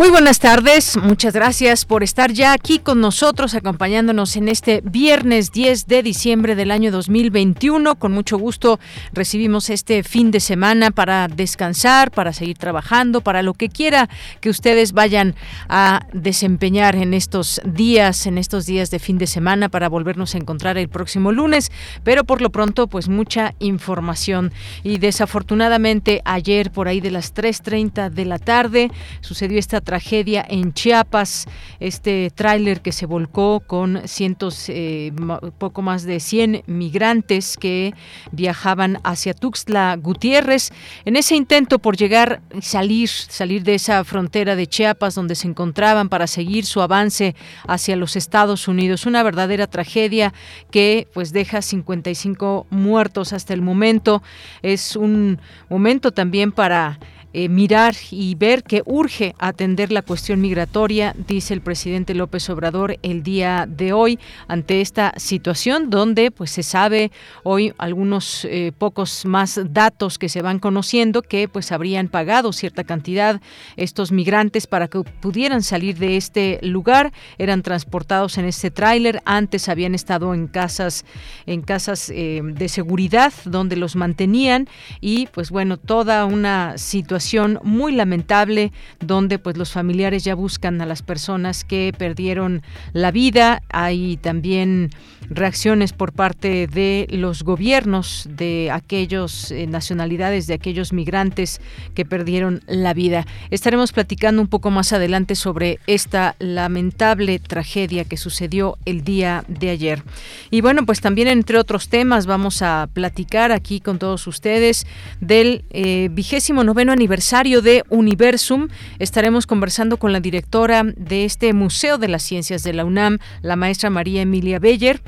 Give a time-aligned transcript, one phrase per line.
[0.00, 5.52] Muy buenas tardes, muchas gracias por estar ya aquí con nosotros, acompañándonos en este viernes
[5.52, 7.96] 10 de diciembre del año 2021.
[7.96, 8.80] Con mucho gusto
[9.12, 14.08] recibimos este fin de semana para descansar, para seguir trabajando, para lo que quiera
[14.40, 15.34] que ustedes vayan
[15.68, 20.38] a desempeñar en estos días, en estos días de fin de semana, para volvernos a
[20.38, 21.70] encontrar el próximo lunes.
[22.04, 24.50] Pero por lo pronto, pues mucha información.
[24.82, 30.72] Y desafortunadamente ayer por ahí de las 3.30 de la tarde sucedió esta tragedia en
[30.72, 31.48] Chiapas,
[31.80, 35.12] este tráiler que se volcó con cientos, eh,
[35.58, 37.92] poco más de 100 migrantes que
[38.30, 40.70] viajaban hacia Tuxtla Gutiérrez.
[41.04, 46.08] En ese intento por llegar salir, salir de esa frontera de Chiapas donde se encontraban
[46.08, 47.34] para seguir su avance
[47.66, 49.06] hacia los Estados Unidos.
[49.06, 50.32] Una verdadera tragedia
[50.70, 54.22] que pues deja 55 muertos hasta el momento.
[54.62, 57.00] Es un momento también para
[57.32, 62.98] eh, mirar y ver que urge atender la cuestión migratoria, dice el presidente López Obrador
[63.02, 67.12] el día de hoy ante esta situación donde pues se sabe
[67.44, 72.82] hoy algunos eh, pocos más datos que se van conociendo que pues habrían pagado cierta
[72.82, 73.40] cantidad
[73.76, 79.68] estos migrantes para que pudieran salir de este lugar, eran transportados en este tráiler, antes
[79.68, 81.04] habían estado en casas
[81.46, 84.68] en casas eh, de seguridad donde los mantenían
[85.00, 87.19] y pues bueno, toda una situación
[87.62, 93.62] muy lamentable donde pues los familiares ya buscan a las personas que perdieron la vida.
[93.70, 94.90] Hay también
[95.28, 101.60] reacciones por parte de los gobiernos de aquellos eh, nacionalidades, de aquellos migrantes
[101.94, 103.26] que perdieron la vida.
[103.50, 109.70] Estaremos platicando un poco más adelante sobre esta lamentable tragedia que sucedió el día de
[109.70, 110.02] ayer.
[110.50, 114.86] Y bueno, pues también entre otros temas vamos a platicar aquí con todos ustedes
[115.20, 118.68] del eh, vigésimo noveno aniversario de Universum.
[119.00, 123.56] Estaremos conversando con la directora de este Museo de las Ciencias de la UNAM, la
[123.56, 125.02] maestra María Emilia Beller.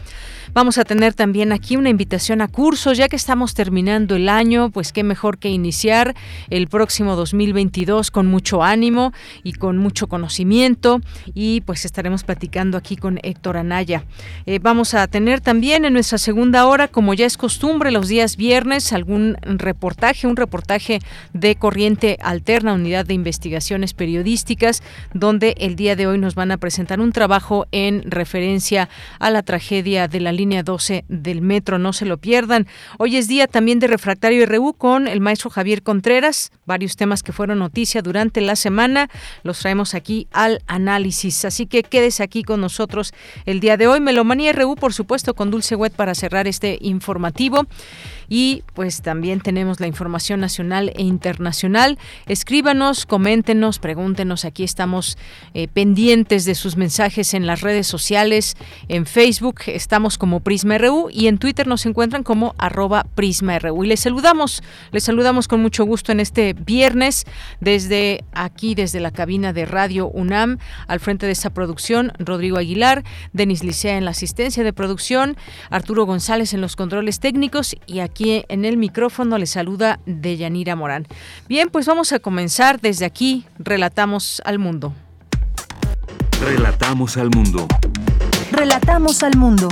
[0.53, 4.71] Vamos a tener también aquí una invitación a cursos, ya que estamos terminando el año,
[4.71, 6.15] pues qué mejor que iniciar
[6.51, 9.13] el próximo 2022 con mucho ánimo
[9.45, 11.01] y con mucho conocimiento
[11.35, 14.05] y pues estaremos platicando aquí con Héctor Anaya.
[14.45, 18.37] Eh, vamos a tener también en nuestra segunda hora, como ya es costumbre, los días
[18.37, 20.99] viernes, algún reportaje, un reportaje
[21.33, 21.92] de Corriente
[22.23, 24.83] Alterna, Unidad de Investigaciones Periodísticas,
[25.13, 28.89] donde el día de hoy nos van a presentar un trabajo en referencia
[29.19, 32.67] a la tragedia de la línea 12 del metro, no se lo pierdan.
[32.99, 37.33] Hoy es día también de Refractario RU con el maestro Javier Contreras, varios temas que
[37.33, 39.09] fueron noticia durante la semana,
[39.43, 43.13] los traemos aquí al análisis, así que quédese aquí con nosotros
[43.47, 44.01] el día de hoy.
[44.01, 47.67] Melomanía RU, por supuesto, con Dulce Wet para cerrar este informativo
[48.35, 51.99] y pues también tenemos la información nacional e internacional.
[52.27, 54.47] Escríbanos, coméntenos, pregúntenos.
[54.47, 55.19] Aquí estamos
[55.53, 58.57] eh, pendientes de sus mensajes en las redes sociales.
[58.89, 63.59] En Facebook estamos como Prisma RU y en Twitter nos encuentran como arroba Prisma.
[63.59, 64.63] Y les saludamos,
[64.93, 67.27] les saludamos con mucho gusto en este viernes
[67.61, 70.57] desde aquí, desde la cabina de Radio UNAM,
[70.87, 73.05] al frente de esta producción, Rodrigo Aguilar,
[73.35, 75.37] Denis Licea en la asistencia de producción,
[75.69, 81.07] Arturo González en los controles técnicos y aquí en el micrófono le saluda Deyanira Morán.
[81.49, 83.45] Bien, pues vamos a comenzar desde aquí.
[83.59, 84.93] Relatamos al mundo.
[86.41, 87.67] Relatamos al mundo.
[88.51, 89.69] Relatamos al mundo.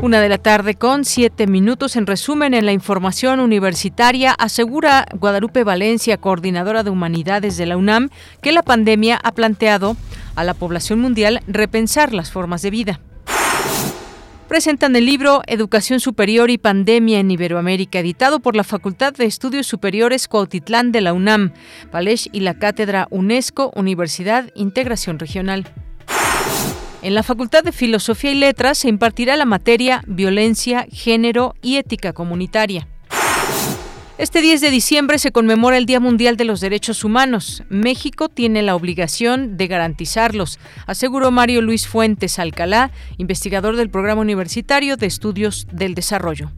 [0.00, 1.96] Una de la tarde con siete minutos.
[1.96, 8.08] En resumen, en la información universitaria, asegura Guadalupe Valencia, coordinadora de humanidades de la UNAM,
[8.40, 9.96] que la pandemia ha planteado
[10.36, 13.00] a la población mundial repensar las formas de vida
[14.48, 19.66] presentan el libro Educación Superior y Pandemia en Iberoamérica, editado por la Facultad de Estudios
[19.66, 21.52] Superiores Cuautitlán de la UNAM,
[21.92, 25.70] Palech y la Cátedra UNESCO, Universidad Integración Regional.
[27.02, 32.12] En la Facultad de Filosofía y Letras se impartirá la materia Violencia, Género y Ética
[32.12, 32.88] Comunitaria.
[34.18, 37.62] Este 10 de diciembre se conmemora el Día Mundial de los Derechos Humanos.
[37.68, 44.96] México tiene la obligación de garantizarlos, aseguró Mario Luis Fuentes Alcalá, investigador del Programa Universitario
[44.96, 46.50] de Estudios del Desarrollo.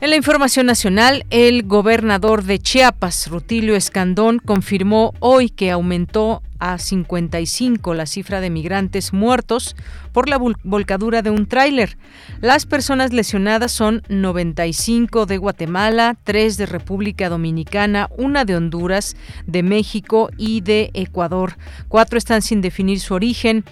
[0.00, 6.78] En la información nacional, el gobernador de Chiapas, Rutilio Escandón, confirmó hoy que aumentó a
[6.78, 9.76] 55 la cifra de migrantes muertos
[10.12, 11.96] por la volcadura de un tráiler.
[12.40, 19.16] Las personas lesionadas son 95 de Guatemala, 3 de República Dominicana, una de Honduras,
[19.46, 21.56] de México y de Ecuador.
[21.88, 23.64] Cuatro están sin definir su origen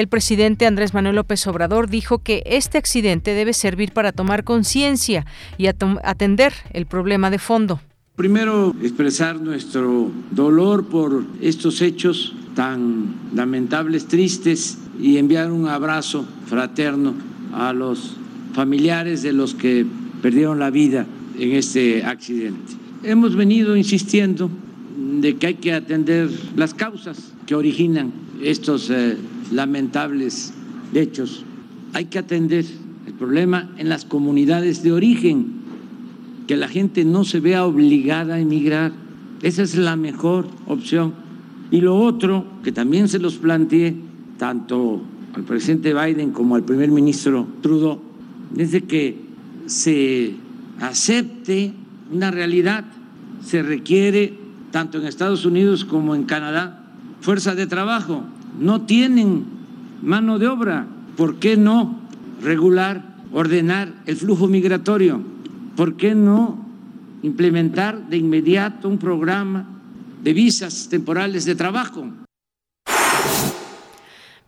[0.00, 5.26] el presidente Andrés Manuel López Obrador dijo que este accidente debe servir para tomar conciencia
[5.58, 7.80] y atender el problema de fondo.
[8.20, 17.14] Primero, expresar nuestro dolor por estos hechos tan lamentables, tristes, y enviar un abrazo fraterno
[17.54, 18.18] a los
[18.52, 19.86] familiares de los que
[20.20, 21.06] perdieron la vida
[21.38, 22.74] en este accidente.
[23.04, 24.50] Hemos venido insistiendo
[25.18, 28.12] de que hay que atender las causas que originan
[28.42, 29.16] estos eh,
[29.50, 30.52] lamentables
[30.92, 31.42] hechos.
[31.94, 32.66] Hay que atender
[33.06, 35.59] el problema en las comunidades de origen
[36.50, 38.90] que la gente no se vea obligada a emigrar.
[39.40, 41.14] Esa es la mejor opción.
[41.70, 43.94] Y lo otro, que también se los planteé
[44.36, 45.00] tanto
[45.32, 48.00] al presidente Biden como al primer ministro Trudeau,
[48.56, 49.16] es que
[49.66, 50.34] se
[50.80, 51.72] acepte
[52.10, 52.84] una realidad.
[53.44, 54.34] Se requiere,
[54.72, 56.84] tanto en Estados Unidos como en Canadá,
[57.20, 58.24] fuerza de trabajo.
[58.58, 59.44] No tienen
[60.02, 60.88] mano de obra.
[61.16, 62.00] ¿Por qué no
[62.42, 65.38] regular, ordenar el flujo migratorio?
[65.80, 66.58] ¿Por qué no
[67.22, 69.80] implementar de inmediato un programa
[70.22, 72.04] de visas temporales de trabajo?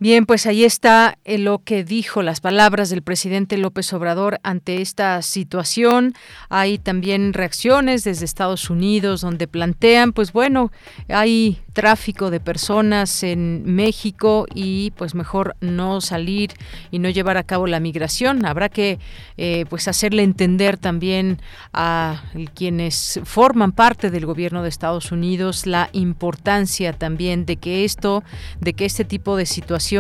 [0.03, 4.83] Bien, pues ahí está eh, lo que dijo, las palabras del presidente López Obrador ante
[4.83, 6.15] esta situación.
[6.49, 10.73] Hay también reacciones desde Estados Unidos donde plantean, pues bueno,
[11.09, 16.51] hay tráfico de personas en México y pues mejor no salir
[16.91, 18.45] y no llevar a cabo la migración.
[18.45, 18.99] Habrá que
[19.37, 21.41] eh, pues hacerle entender también
[21.73, 22.25] a
[22.57, 28.25] quienes forman parte del gobierno de Estados Unidos la importancia también de que esto,
[28.59, 29.92] de que este tipo de situaciones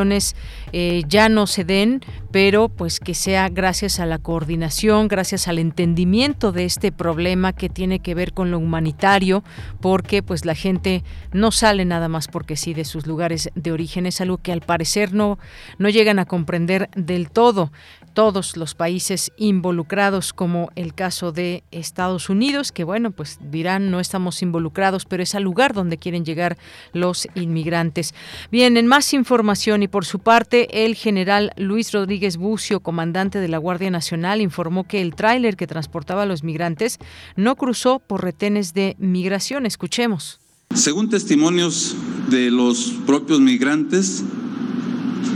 [0.72, 2.00] eh, ya no se den,
[2.30, 7.68] pero pues que sea gracias a la coordinación, gracias al entendimiento de este problema que
[7.68, 9.44] tiene que ver con lo humanitario,
[9.80, 14.06] porque pues la gente no sale nada más porque sí de sus lugares de origen,
[14.06, 15.38] es algo que al parecer no,
[15.78, 17.70] no llegan a comprender del todo
[18.14, 24.00] todos los países involucrados, como el caso de Estados Unidos, que bueno, pues dirán no
[24.00, 26.58] estamos involucrados, pero es al lugar donde quieren llegar
[26.92, 28.14] los inmigrantes.
[28.50, 33.48] Bien, en más información y por su parte, el general Luis Rodríguez Bucio, comandante de
[33.48, 36.98] la Guardia Nacional, informó que el tráiler que transportaba a los migrantes
[37.36, 39.66] no cruzó por retenes de migración.
[39.66, 40.40] Escuchemos.
[40.74, 41.94] Según testimonios
[42.30, 44.24] de los propios migrantes,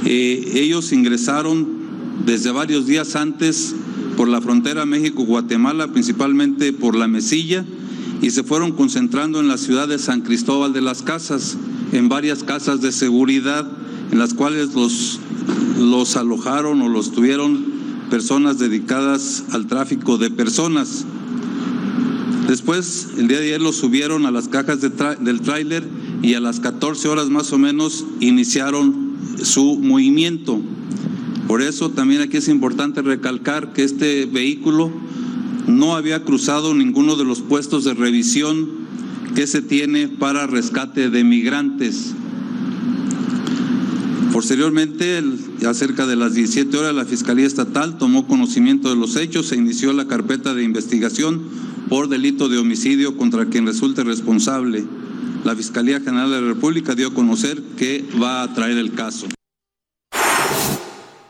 [0.06, 1.86] eh, ellos ingresaron
[2.25, 3.75] desde varios días antes
[4.17, 7.65] por la frontera México-Guatemala, principalmente por la Mesilla,
[8.23, 11.57] y se fueron concentrando en la ciudad de San Cristóbal de las Casas,
[11.93, 13.71] en varias casas de seguridad,
[14.11, 15.21] en las cuales los,
[15.79, 17.77] los alojaron o los tuvieron
[18.11, 21.05] personas dedicadas al tráfico de personas.
[22.49, 25.87] Después, el día de ayer los subieron a las cajas del tráiler
[26.23, 30.61] y a las 14 horas más o menos iniciaron su movimiento.
[31.46, 34.91] Por eso también aquí es importante recalcar que este vehículo
[35.67, 38.69] no había cruzado ninguno de los puestos de revisión
[39.34, 42.15] que se tiene para rescate de migrantes.
[44.32, 45.22] Posteriormente,
[45.67, 49.56] a cerca de las 17 horas, la Fiscalía Estatal tomó conocimiento de los hechos e
[49.56, 51.43] inició la carpeta de investigación
[51.88, 54.84] por delito de homicidio contra quien resulte responsable.
[55.44, 59.26] La Fiscalía General de la República dio a conocer que va a traer el caso.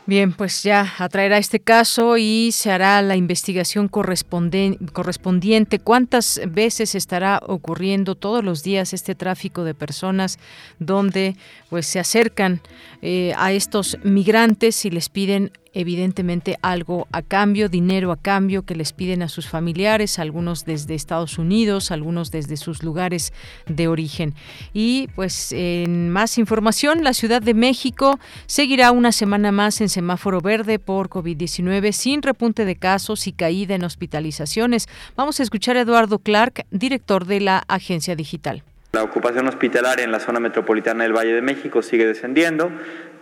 [0.07, 5.79] Bien, pues ya atraerá este caso y se hará la investigación correspondiente.
[5.79, 10.39] ¿Cuántas veces estará ocurriendo todos los días este tráfico de personas
[10.79, 11.35] donde
[11.69, 12.61] pues se acercan
[13.01, 18.75] eh, a estos migrantes y les piden evidentemente algo a cambio, dinero a cambio que
[18.75, 23.31] les piden a sus familiares, algunos desde Estados Unidos, algunos desde sus lugares
[23.67, 24.33] de origen.
[24.73, 30.41] Y pues en más información, la Ciudad de México seguirá una semana más en semáforo
[30.41, 34.87] verde por COVID-19 sin repunte de casos y caída en hospitalizaciones.
[35.15, 38.63] Vamos a escuchar a Eduardo Clark, director de la Agencia Digital.
[38.93, 42.71] La ocupación hospitalaria en la zona metropolitana del Valle de México sigue descendiendo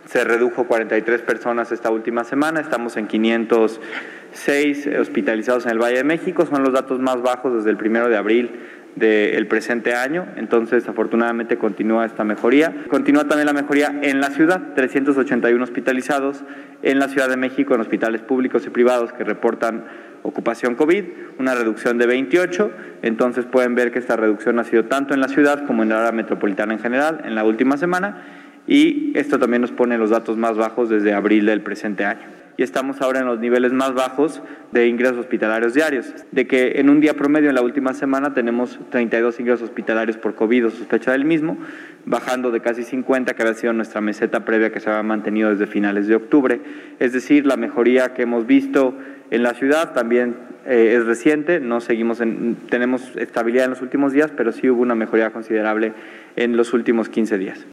[0.06, 6.04] se redujo 43 personas esta última semana, estamos en 506 hospitalizados en el Valle de
[6.04, 8.52] México, son los datos más bajos desde el primero de abril
[8.94, 12.74] del presente año, entonces afortunadamente continúa esta mejoría.
[12.88, 16.44] Continúa también la mejoría en la ciudad, 381 hospitalizados
[16.82, 19.84] en la Ciudad de México en hospitales públicos y privados que reportan
[20.22, 21.04] ocupación COVID,
[21.38, 22.70] una reducción de 28,
[23.02, 25.98] entonces pueden ver que esta reducción ha sido tanto en la ciudad como en la
[25.98, 30.36] área metropolitana en general en la última semana y esto también nos pone los datos
[30.36, 34.42] más bajos desde abril del presente año y estamos ahora en los niveles más bajos
[34.72, 36.14] de ingresos hospitalarios diarios.
[36.32, 40.34] De que en un día promedio en la última semana tenemos 32 ingresos hospitalarios por
[40.34, 41.58] COVID o sospecha del mismo,
[42.06, 45.66] bajando de casi 50 que había sido nuestra meseta previa que se había mantenido desde
[45.66, 46.60] finales de octubre.
[46.98, 48.94] Es decir, la mejoría que hemos visto
[49.30, 54.12] en la ciudad también eh, es reciente, no seguimos en, tenemos estabilidad en los últimos
[54.12, 55.92] días, pero sí hubo una mejoría considerable
[56.36, 57.66] en los últimos 15 días.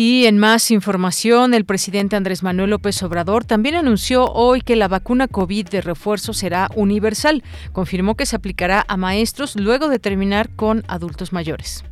[0.00, 4.86] Y en más información, el presidente Andrés Manuel López Obrador también anunció hoy que la
[4.86, 7.42] vacuna COVID de refuerzo será universal.
[7.72, 11.82] Confirmó que se aplicará a maestros luego de terminar con adultos mayores.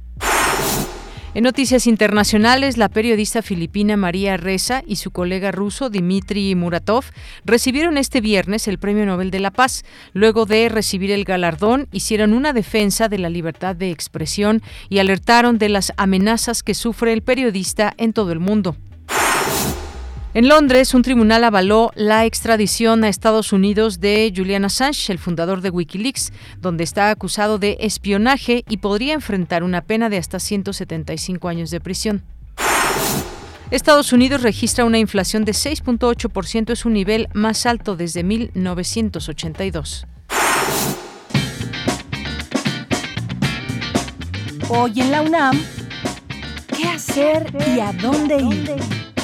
[1.36, 7.04] En noticias internacionales, la periodista filipina María Reza y su colega ruso Dmitry Muratov
[7.44, 9.84] recibieron este viernes el Premio Nobel de la Paz.
[10.14, 15.58] Luego de recibir el galardón, hicieron una defensa de la libertad de expresión y alertaron
[15.58, 18.74] de las amenazas que sufre el periodista en todo el mundo.
[20.36, 25.62] En Londres, un tribunal avaló la extradición a Estados Unidos de Julian Assange, el fundador
[25.62, 31.48] de Wikileaks, donde está acusado de espionaje y podría enfrentar una pena de hasta 175
[31.48, 32.22] años de prisión.
[33.70, 40.06] Estados Unidos registra una inflación de 6.8%, es un nivel más alto desde 1982.
[44.68, 45.58] Hoy en la UNAM,
[46.76, 49.15] ¿qué hacer y a dónde ir?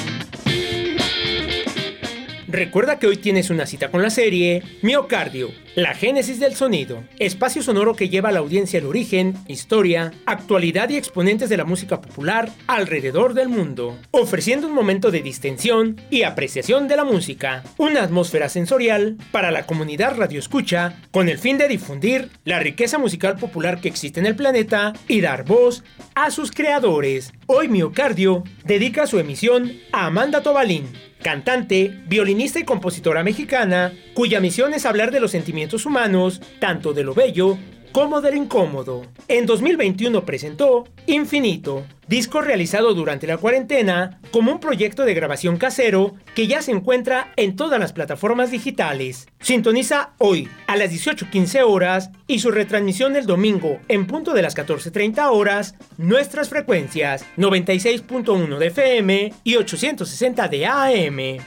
[2.53, 7.63] Recuerda que hoy tienes una cita con la serie Miocardio, la génesis del sonido, espacio
[7.63, 11.99] sonoro que lleva a la audiencia el origen, historia, actualidad y exponentes de la música
[11.99, 18.03] popular alrededor del mundo, ofreciendo un momento de distensión y apreciación de la música, una
[18.03, 23.81] atmósfera sensorial para la comunidad radioescucha con el fin de difundir la riqueza musical popular
[23.81, 27.33] que existe en el planeta y dar voz a sus creadores.
[27.47, 30.87] Hoy Miocardio dedica su emisión a Amanda Tobalín
[31.23, 37.03] cantante, violinista y compositora mexicana, cuya misión es hablar de los sentimientos humanos, tanto de
[37.03, 37.57] lo bello
[37.93, 39.03] como del incómodo.
[39.27, 46.15] En 2021 presentó Infinito, disco realizado durante la cuarentena como un proyecto de grabación casero
[46.33, 49.27] que ya se encuentra en todas las plataformas digitales.
[49.39, 54.57] Sintoniza hoy a las 18.15 horas y su retransmisión el domingo en punto de las
[54.57, 61.43] 14.30 horas nuestras frecuencias 96.1 de FM y 860 de AM.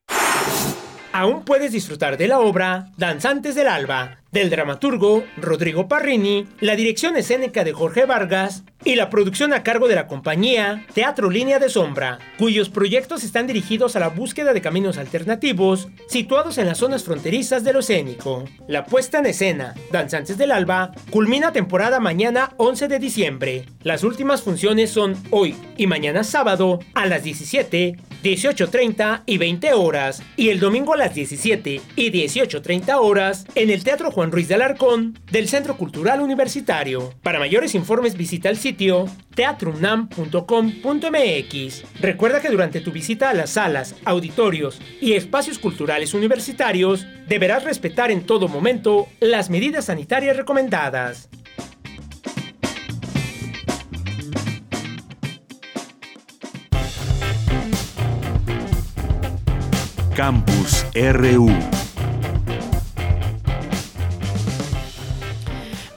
[1.17, 7.17] Aún puedes disfrutar de la obra Danzantes del Alba, del dramaturgo Rodrigo Parrini, la dirección
[7.17, 11.69] escénica de Jorge Vargas y la producción a cargo de la compañía Teatro Línea de
[11.69, 17.05] Sombra, cuyos proyectos están dirigidos a la búsqueda de caminos alternativos situados en las zonas
[17.05, 18.47] fronterizas de lo escénico.
[18.67, 23.67] La puesta en escena, Danzantes del Alba, culmina temporada mañana 11 de diciembre.
[23.85, 30.23] Las últimas funciones son hoy y mañana sábado a las 17, 18.30 y 20 horas
[30.37, 34.55] y el domingo a las 17 y 18.30 horas en el Teatro Juan Ruiz de
[34.55, 37.13] Alarcón del Centro Cultural Universitario.
[37.23, 41.85] Para mayores informes visita el sitio teatrunam.com.mx.
[42.01, 48.11] Recuerda que durante tu visita a las salas, auditorios y espacios culturales universitarios deberás respetar
[48.11, 51.29] en todo momento las medidas sanitarias recomendadas.
[60.15, 61.49] Campus RU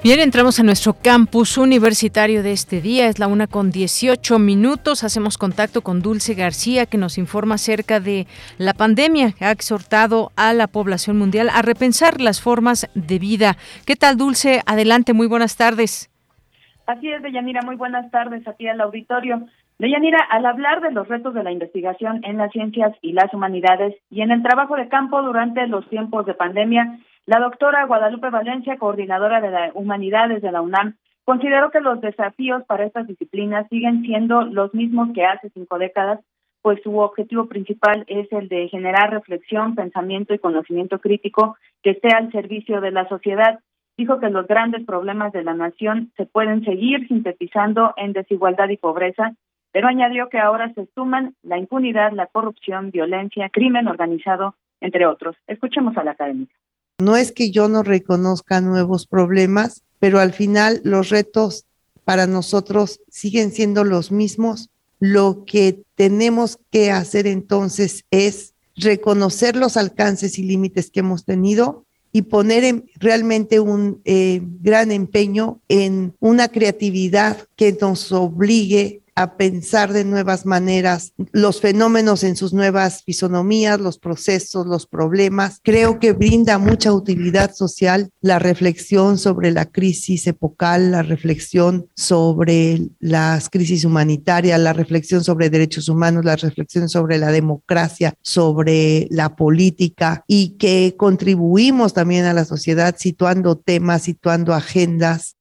[0.03, 3.09] Bien, entramos a nuestro campus universitario de este día.
[3.09, 5.03] Es la una con 18 minutos.
[5.03, 8.25] Hacemos contacto con Dulce García, que nos informa acerca de
[8.57, 13.57] la pandemia que ha exhortado a la población mundial a repensar las formas de vida.
[13.85, 14.61] ¿Qué tal, Dulce?
[14.65, 16.09] Adelante, muy buenas tardes.
[16.87, 17.61] Así es, Deyanira.
[17.61, 19.45] Muy buenas tardes aquí al auditorio.
[19.79, 23.95] Deyanira, al hablar de los retos de la investigación en las ciencias y las humanidades
[24.09, 28.77] y en el trabajo de campo durante los tiempos de pandemia, la doctora Guadalupe Valencia,
[28.77, 34.01] coordinadora de la Humanidades de la UNAM, consideró que los desafíos para estas disciplinas siguen
[34.01, 36.21] siendo los mismos que hace cinco décadas,
[36.63, 42.15] pues su objetivo principal es el de generar reflexión, pensamiento y conocimiento crítico que esté
[42.15, 43.59] al servicio de la sociedad.
[43.95, 48.77] Dijo que los grandes problemas de la nación se pueden seguir sintetizando en desigualdad y
[48.77, 49.33] pobreza,
[49.77, 55.35] pero añadió que ahora se suman la impunidad, la corrupción, violencia, crimen organizado, entre otros.
[55.45, 56.51] Escuchemos a la académica.
[56.97, 61.67] No es que yo no reconozca nuevos problemas, pero al final los retos
[62.05, 64.71] para nosotros siguen siendo los mismos.
[64.99, 71.85] Lo que tenemos que hacer entonces es reconocer los alcances y límites que hemos tenido
[72.11, 79.93] y poner realmente un eh, gran empeño en una creatividad que nos obligue a pensar
[79.93, 85.59] de nuevas maneras los fenómenos en sus nuevas fisonomías, los procesos, los problemas.
[85.63, 92.89] Creo que brinda mucha utilidad social la reflexión sobre la crisis epocal, la reflexión sobre
[92.99, 99.35] las crisis humanitarias, la reflexión sobre derechos humanos, la reflexión sobre la democracia, sobre la
[99.35, 105.36] política y que contribuimos también a la sociedad situando temas, situando agendas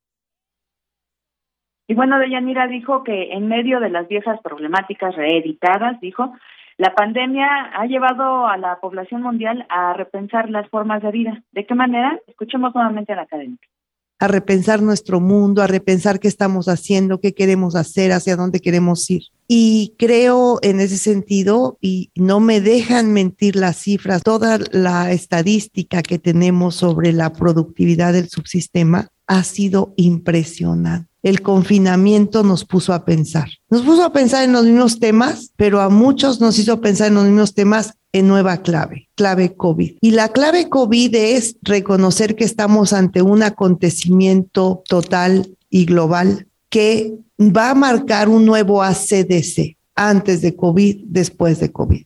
[1.89, 6.33] y bueno, Deyanira dijo que en medio de las viejas problemáticas reeditadas, dijo,
[6.79, 11.43] la pandemia ha llevado a la población mundial a repensar las formas de vida.
[11.53, 12.19] ¿De qué manera?
[12.27, 13.67] Escuchemos nuevamente a la académica.
[14.19, 19.09] A repensar nuestro mundo, a repensar qué estamos haciendo, qué queremos hacer, hacia dónde queremos
[19.11, 19.23] ir.
[19.49, 26.03] Y creo en ese sentido, y no me dejan mentir las cifras, toda la estadística
[26.03, 33.05] que tenemos sobre la productividad del subsistema ha sido impresionante el confinamiento nos puso a
[33.05, 33.49] pensar.
[33.69, 37.15] Nos puso a pensar en los mismos temas, pero a muchos nos hizo pensar en
[37.15, 39.97] los mismos temas en nueva clave, clave COVID.
[40.01, 47.11] Y la clave COVID es reconocer que estamos ante un acontecimiento total y global que
[47.41, 52.05] va a marcar un nuevo ACDC antes de COVID, después de COVID.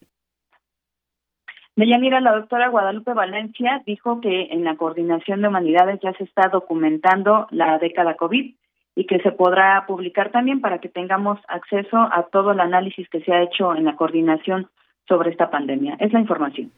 [1.74, 6.50] Deyanira, la doctora Guadalupe Valencia dijo que en la coordinación de humanidades ya se está
[6.52, 8.54] documentando la década COVID
[8.94, 13.22] y que se podrá publicar también para que tengamos acceso a todo el análisis que
[13.22, 14.68] se ha hecho en la coordinación
[15.08, 15.96] sobre esta pandemia.
[15.98, 16.70] Es la información.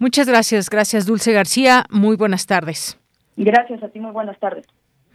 [0.00, 1.84] Muchas gracias, gracias Dulce García.
[1.92, 3.00] Muy buenas tardes.
[3.36, 4.66] Gracias a ti, muy buenas tardes.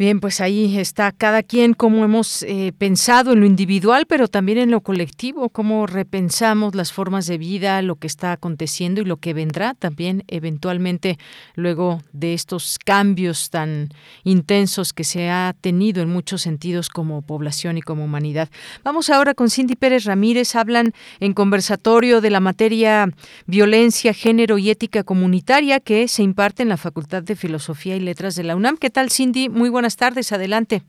[0.01, 4.57] Bien, pues ahí está cada quien como hemos eh, pensado en lo individual, pero también
[4.57, 9.17] en lo colectivo, cómo repensamos las formas de vida, lo que está aconteciendo y lo
[9.17, 11.19] que vendrá también eventualmente
[11.53, 13.89] luego de estos cambios tan
[14.23, 18.49] intensos que se ha tenido en muchos sentidos como población y como humanidad.
[18.83, 23.07] Vamos ahora con Cindy Pérez Ramírez, hablan en conversatorio de la materia
[23.45, 28.33] violencia, género y ética comunitaria que se imparte en la Facultad de Filosofía y Letras
[28.33, 28.77] de la UNAM.
[28.77, 29.47] ¿Qué tal, Cindy?
[29.47, 30.81] Muy buenas tardes, adelante.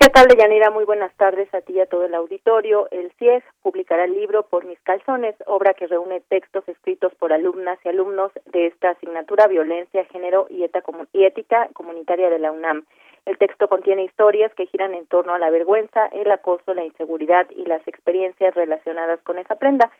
[0.00, 0.70] ¿Qué tal, Deyanira?
[0.70, 2.88] Muy buenas tardes a ti y a todo el auditorio.
[2.90, 7.78] El CIEG publicará el libro Por mis calzones, obra que reúne textos escritos por alumnas
[7.84, 12.86] y alumnos de esta asignatura Violencia, Género y, Ética Comunitaria de la UNAM.
[13.26, 17.46] El texto contiene historias que giran en torno a la vergüenza, el acoso, la inseguridad
[17.50, 19.90] y las experiencias relacionadas con esa prenda,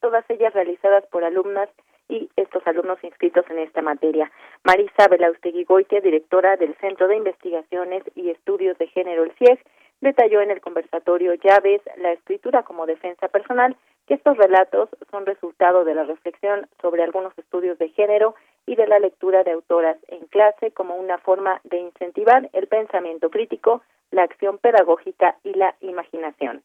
[0.00, 1.68] todas ellas realizadas por alumnas
[2.08, 4.30] y estos alumnos inscritos en esta materia.
[4.64, 9.60] Marisa Belaustegui Goitia, directora del Centro de Investigaciones y Estudios de Género, el CIEG,
[10.00, 15.84] detalló en el conversatorio Llaves, la escritura como defensa personal, que estos relatos son resultado
[15.84, 18.34] de la reflexión sobre algunos estudios de género
[18.66, 23.30] y de la lectura de autoras en clase como una forma de incentivar el pensamiento
[23.30, 26.62] crítico, la acción pedagógica y la imaginación.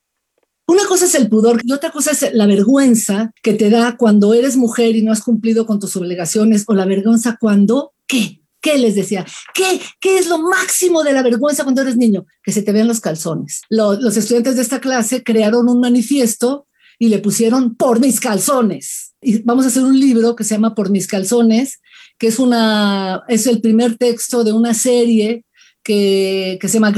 [0.66, 4.34] Una cosa es el pudor y otra cosa es la vergüenza que te da cuando
[4.34, 8.42] eres mujer y no has cumplido con tus obligaciones o la vergüenza cuando, ¿qué?
[8.62, 9.26] ¿Qué les decía?
[9.54, 12.26] ¿Qué, ¿Qué es lo máximo de la vergüenza cuando eres niño?
[12.42, 13.62] Que se te vean los calzones.
[13.70, 19.16] los estudiantes de esta clase crearon un manifiesto y le pusieron por mis calzones.
[19.22, 21.82] Y vamos a hacer un libro que se llama Por mis calzones,
[22.18, 25.44] que es, una, es el primer texto de una serie
[25.84, 26.94] que, se llama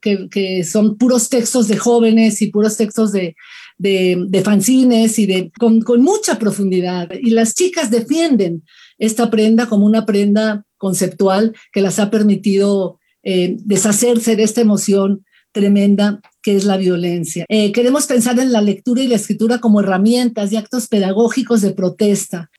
[0.00, 3.34] que, son puros textos de jóvenes y puros textos de,
[3.78, 7.08] de, fanzines y de, con, mucha profundidad.
[7.20, 8.62] Y las chicas defienden
[8.98, 15.24] esta prenda como una prenda conceptual que las ha permitido eh, deshacerse de esta emoción
[15.52, 17.46] tremenda que es la violencia.
[17.48, 21.72] Eh, queremos pensar en la lectura y la escritura como herramientas y actos pedagógicos de
[21.72, 22.50] protesta.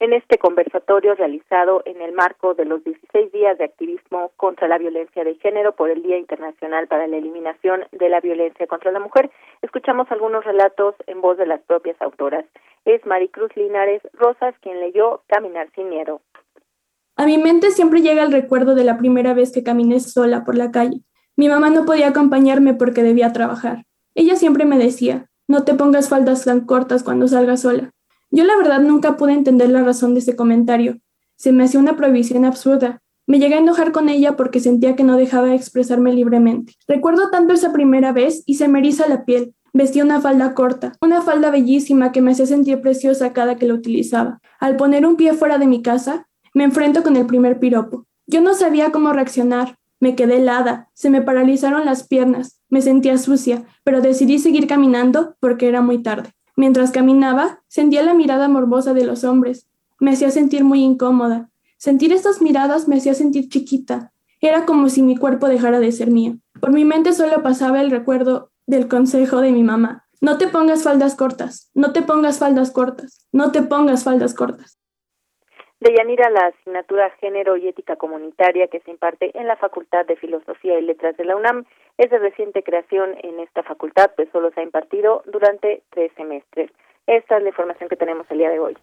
[0.00, 4.78] En este conversatorio realizado en el marco de los 16 días de activismo contra la
[4.78, 9.00] violencia de género por el Día Internacional para la Eliminación de la Violencia contra la
[9.00, 9.30] Mujer,
[9.62, 12.44] escuchamos algunos relatos en voz de las propias autoras.
[12.84, 16.20] Es Maricruz Linares Rosas quien leyó Caminar sin miedo.
[17.16, 20.56] A mi mente siempre llega el recuerdo de la primera vez que caminé sola por
[20.56, 21.02] la calle
[21.38, 23.84] mi mamá no podía acompañarme porque debía trabajar.
[24.16, 27.92] Ella siempre me decía, no te pongas faldas tan cortas cuando salgas sola.
[28.30, 30.98] Yo la verdad nunca pude entender la razón de ese comentario.
[31.36, 33.00] Se me hacía una prohibición absurda.
[33.26, 36.74] Me llegué a enojar con ella porque sentía que no dejaba expresarme libremente.
[36.86, 39.54] Recuerdo tanto esa primera vez y se me eriza la piel.
[39.72, 43.74] Vestía una falda corta, una falda bellísima que me hacía sentir preciosa cada que la
[43.74, 44.40] utilizaba.
[44.60, 48.06] Al poner un pie fuera de mi casa, me enfrento con el primer piropo.
[48.26, 53.18] Yo no sabía cómo reaccionar, me quedé helada, se me paralizaron las piernas, me sentía
[53.18, 56.30] sucia, pero decidí seguir caminando porque era muy tarde.
[56.58, 59.68] Mientras caminaba, sentía la mirada morbosa de los hombres.
[60.00, 61.50] Me hacía sentir muy incómoda.
[61.76, 64.12] Sentir estas miradas me hacía sentir chiquita.
[64.40, 66.36] Era como si mi cuerpo dejara de ser mío.
[66.60, 70.06] Por mi mente solo pasaba el recuerdo del consejo de mi mamá.
[70.20, 74.77] No te pongas faldas cortas, no te pongas faldas cortas, no te pongas faldas cortas.
[75.80, 80.16] De Yanira, la asignatura Género y Ética Comunitaria que se imparte en la Facultad de
[80.16, 81.66] Filosofía y Letras de la UNAM
[81.98, 86.72] es de reciente creación en esta facultad, pues solo se ha impartido durante tres semestres.
[87.06, 88.76] Esta es la información que tenemos el día de hoy.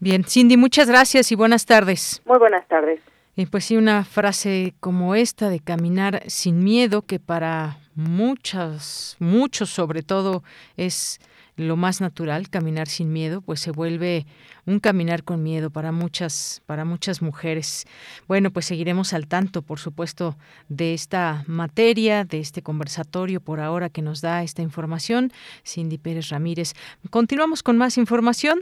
[0.00, 2.22] Bien, Cindy, muchas gracias y buenas tardes.
[2.24, 3.00] Muy buenas tardes.
[3.36, 9.68] Y pues sí, una frase como esta de caminar sin miedo, que para muchas, muchos
[9.68, 10.42] sobre todo
[10.76, 11.20] es
[11.58, 14.26] lo más natural, caminar sin miedo, pues se vuelve
[14.64, 17.84] un caminar con miedo para muchas, para muchas mujeres.
[18.28, 23.90] Bueno, pues seguiremos al tanto, por supuesto, de esta materia, de este conversatorio por ahora
[23.90, 25.32] que nos da esta información.
[25.66, 26.74] Cindy Pérez Ramírez.
[27.10, 28.60] Continuamos con más información.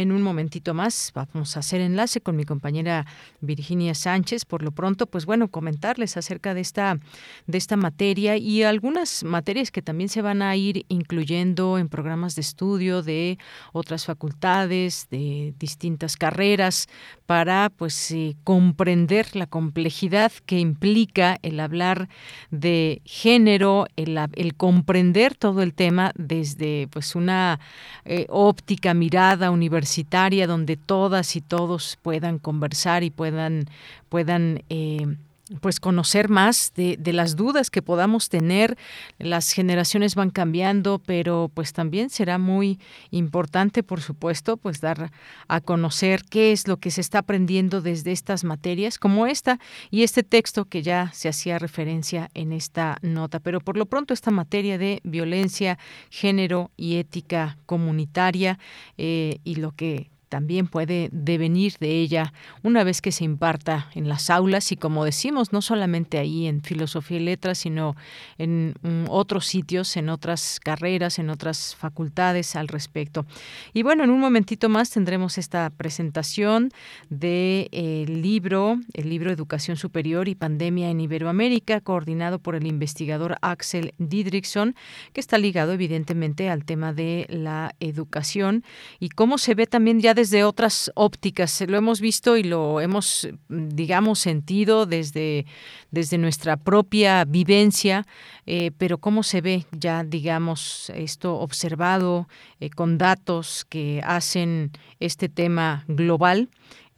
[0.00, 3.04] En un momentito más vamos a hacer enlace con mi compañera
[3.42, 4.46] Virginia Sánchez.
[4.46, 6.98] Por lo pronto, pues bueno, comentarles acerca de esta,
[7.46, 12.34] de esta materia y algunas materias que también se van a ir incluyendo en programas
[12.34, 13.36] de estudio de
[13.74, 16.88] otras facultades, de distintas carreras,
[17.26, 22.08] para pues eh, comprender la complejidad que implica el hablar
[22.50, 27.60] de género, el, comprender todo el tema desde pues una
[28.06, 33.64] eh, óptica, mirada universal universitaria donde todas y todos puedan conversar y puedan,
[34.08, 35.16] puedan eh,
[35.60, 38.78] pues conocer más de, de, las dudas que podamos tener.
[39.18, 42.78] Las generaciones van cambiando, pero pues también será muy
[43.10, 45.10] importante, por supuesto, pues dar
[45.48, 49.58] a conocer qué es lo que se está aprendiendo desde estas materias como esta
[49.90, 53.40] y este texto que ya se hacía referencia en esta nota.
[53.40, 55.78] Pero por lo pronto esta materia de violencia,
[56.10, 58.58] género y ética comunitaria
[58.98, 64.08] eh, y lo que también puede devenir de ella una vez que se imparta en
[64.08, 67.96] las aulas y como decimos, no solamente ahí en filosofía y letras, sino
[68.38, 73.26] en mm, otros sitios, en otras carreras, en otras facultades al respecto.
[73.74, 76.70] Y bueno, en un momentito más tendremos esta presentación
[77.08, 83.36] del de, libro, el libro Educación Superior y Pandemia en Iberoamérica, coordinado por el investigador
[83.42, 84.76] Axel Didrikson,
[85.12, 88.62] que está ligado evidentemente al tema de la educación
[89.00, 91.62] y cómo se ve también ya desde otras ópticas.
[91.66, 95.46] Lo hemos visto y lo hemos, digamos, sentido desde,
[95.90, 98.06] desde nuestra propia vivencia,
[98.44, 102.28] eh, pero cómo se ve ya, digamos, esto observado
[102.60, 106.50] eh, con datos que hacen este tema global.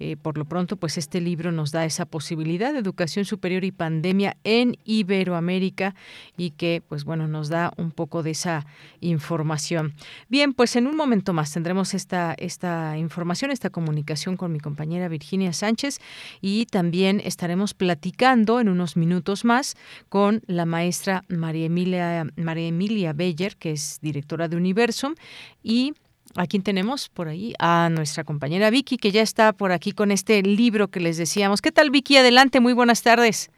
[0.04, 3.70] Eh, por lo pronto, pues este libro nos da esa posibilidad de educación superior y
[3.70, 5.94] pandemia en Iberoamérica
[6.36, 8.66] y que, pues bueno, nos da un poco de esa
[8.98, 9.94] información.
[10.28, 15.06] Bien, pues en un momento más tendremos esta, esta información, esta comunicación con mi compañera
[15.06, 16.00] Virginia Sánchez
[16.40, 19.76] y también estaremos platicando en unos minutos más
[20.08, 25.14] con la maestra María Emilia, María Emilia Beller, que es directora de Universum
[25.62, 25.94] y
[26.36, 27.52] ¿A quién tenemos por ahí?
[27.58, 31.60] A nuestra compañera Vicky, que ya está por aquí con este libro que les decíamos.
[31.60, 32.16] ¿Qué tal, Vicky?
[32.16, 33.50] Adelante, muy buenas tardes.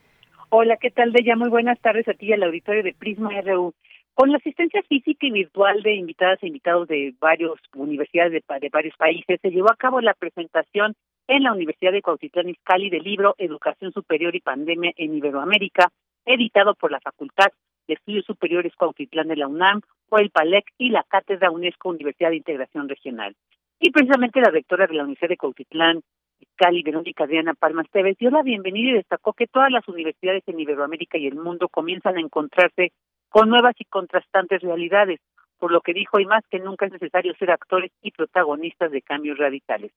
[0.51, 1.37] Hola, ¿qué tal, Bella?
[1.37, 3.75] Muy buenas tardes a ti y al auditorio de Prisma RU.
[4.15, 8.69] Con la asistencia física y virtual de invitadas e invitados de varias universidades de, de
[8.69, 10.95] varios países, se llevó a cabo la presentación
[11.27, 15.91] en la Universidad de Cuautitlán Izcalli del libro Educación Superior y Pandemia en Iberoamérica,
[16.25, 17.49] editado por la Facultad
[17.89, 19.81] de Estudios Superiores Cuautitlán de la UNAM,
[20.19, 23.35] el PALEC y la Cátedra UNESCO Universidad de Integración Regional.
[23.81, 26.03] Y precisamente la rectora de la Universidad de Cuautitlán
[26.39, 30.43] fiscal y Verónica Adriana Palmas Tevez, dio la bienvenida y destacó que todas las universidades
[30.47, 32.93] en Iberoamérica y el mundo comienzan a encontrarse
[33.29, 35.21] con nuevas y contrastantes realidades,
[35.59, 39.03] por lo que dijo, y más que nunca es necesario ser actores y protagonistas de
[39.03, 39.93] cambios radicales.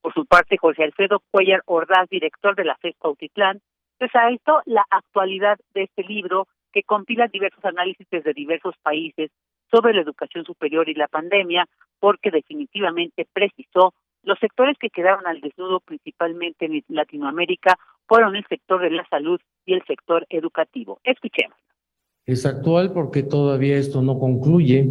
[0.00, 3.60] Por su parte, José Alfredo Cuellar Ordaz, director de la FES Pautitlán,
[4.00, 9.30] resaltó la actualidad de este libro que compila diversos análisis desde diversos países
[9.72, 11.66] sobre la educación superior y la pandemia,
[11.98, 18.80] porque definitivamente precisó los sectores que quedaron al desnudo principalmente en Latinoamérica fueron el sector
[18.80, 21.00] de la salud y el sector educativo.
[21.02, 21.56] Escuchemos.
[22.24, 24.88] Es actual porque todavía esto no concluye.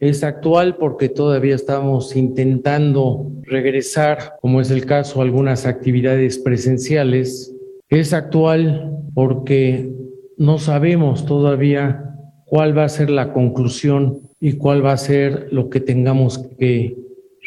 [0.00, 7.56] Es actual porque todavía estamos intentando regresar, como es el caso, algunas actividades presenciales.
[7.88, 9.94] Es actual porque
[10.36, 12.13] no sabemos todavía
[12.54, 16.96] cuál va a ser la conclusión y cuál va a ser lo que tengamos que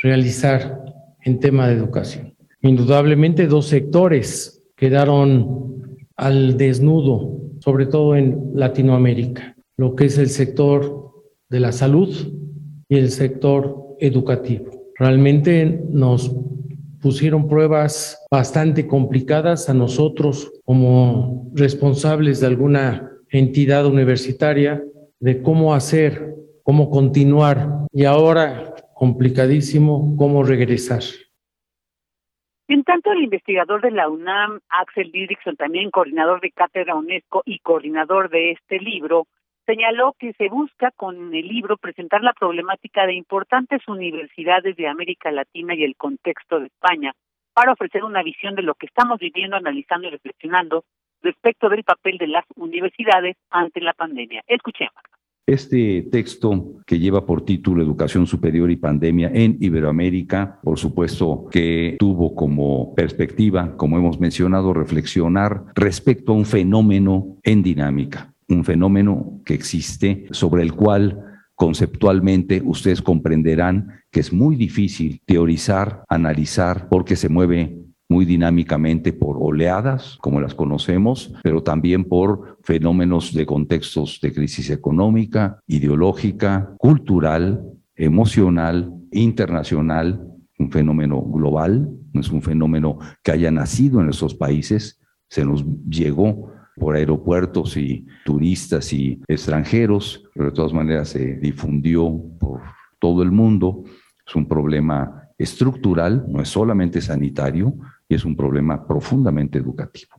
[0.03, 0.83] realizar
[1.23, 2.35] en tema de educación.
[2.61, 11.13] Indudablemente dos sectores quedaron al desnudo sobre todo en Latinoamérica, lo que es el sector
[11.47, 12.13] de la salud
[12.89, 14.91] y el sector educativo.
[14.99, 16.35] Realmente nos
[16.99, 24.83] pusieron pruebas bastante complicadas a nosotros como responsables de alguna entidad universitaria
[25.19, 31.01] de cómo hacer, cómo continuar y ahora complicadísimo cómo regresar.
[32.67, 37.59] En tanto, el investigador de la UNAM, Axel Didrikson, también coordinador de Cátedra UNESCO y
[37.59, 39.27] coordinador de este libro,
[39.65, 45.31] señaló que se busca con el libro presentar la problemática de importantes universidades de América
[45.31, 47.13] Latina y el contexto de España
[47.53, 50.83] para ofrecer una visión de lo que estamos viviendo, analizando y reflexionando
[51.27, 54.43] respecto del papel de las universidades ante la pandemia.
[54.47, 54.93] Escuchemos.
[55.45, 61.95] Este texto que lleva por título Educación Superior y Pandemia en Iberoamérica, por supuesto que
[61.99, 69.39] tuvo como perspectiva, como hemos mencionado, reflexionar respecto a un fenómeno en dinámica, un fenómeno
[69.45, 71.23] que existe sobre el cual
[71.55, 77.76] conceptualmente ustedes comprenderán que es muy difícil teorizar, analizar, porque se mueve
[78.09, 84.69] muy dinámicamente por oleadas, como las conocemos, pero también por fenómenos de contextos de crisis
[84.69, 87.63] económica, ideológica, cultural,
[87.95, 90.25] emocional, internacional,
[90.59, 95.65] un fenómeno global, no es un fenómeno que haya nacido en esos países, se nos
[95.89, 102.61] llegó por aeropuertos y turistas y extranjeros, pero de todas maneras se difundió por
[102.99, 103.83] todo el mundo.
[104.25, 107.73] Es un problema estructural, no es solamente sanitario,
[108.09, 110.15] y es un problema profundamente educativo.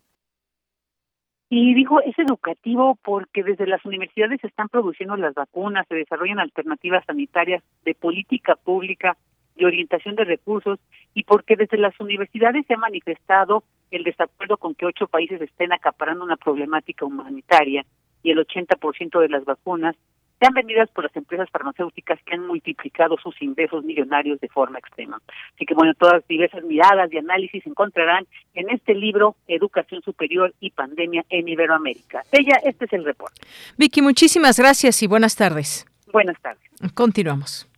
[1.50, 6.40] Y dijo, es educativo porque desde las universidades se están produciendo las vacunas, se desarrollan
[6.40, 9.16] alternativas sanitarias de política pública,
[9.56, 10.78] de orientación de recursos,
[11.14, 15.72] y porque desde las universidades se ha manifestado el desacuerdo con que ocho países estén
[15.72, 17.86] acaparando una problemática humanitaria
[18.22, 19.96] y el 80% de las vacunas
[20.40, 25.20] sean vendidas por las empresas farmacéuticas que han multiplicado sus ingresos millonarios de forma extrema.
[25.54, 30.54] Así que bueno, todas diversas miradas y análisis se encontrarán en este libro Educación Superior
[30.60, 32.22] y Pandemia en Iberoamérica.
[32.32, 33.40] Ella, este es el reporte.
[33.76, 35.86] Vicky, muchísimas gracias y buenas tardes.
[36.12, 36.62] Buenas tardes.
[36.94, 37.68] Continuamos.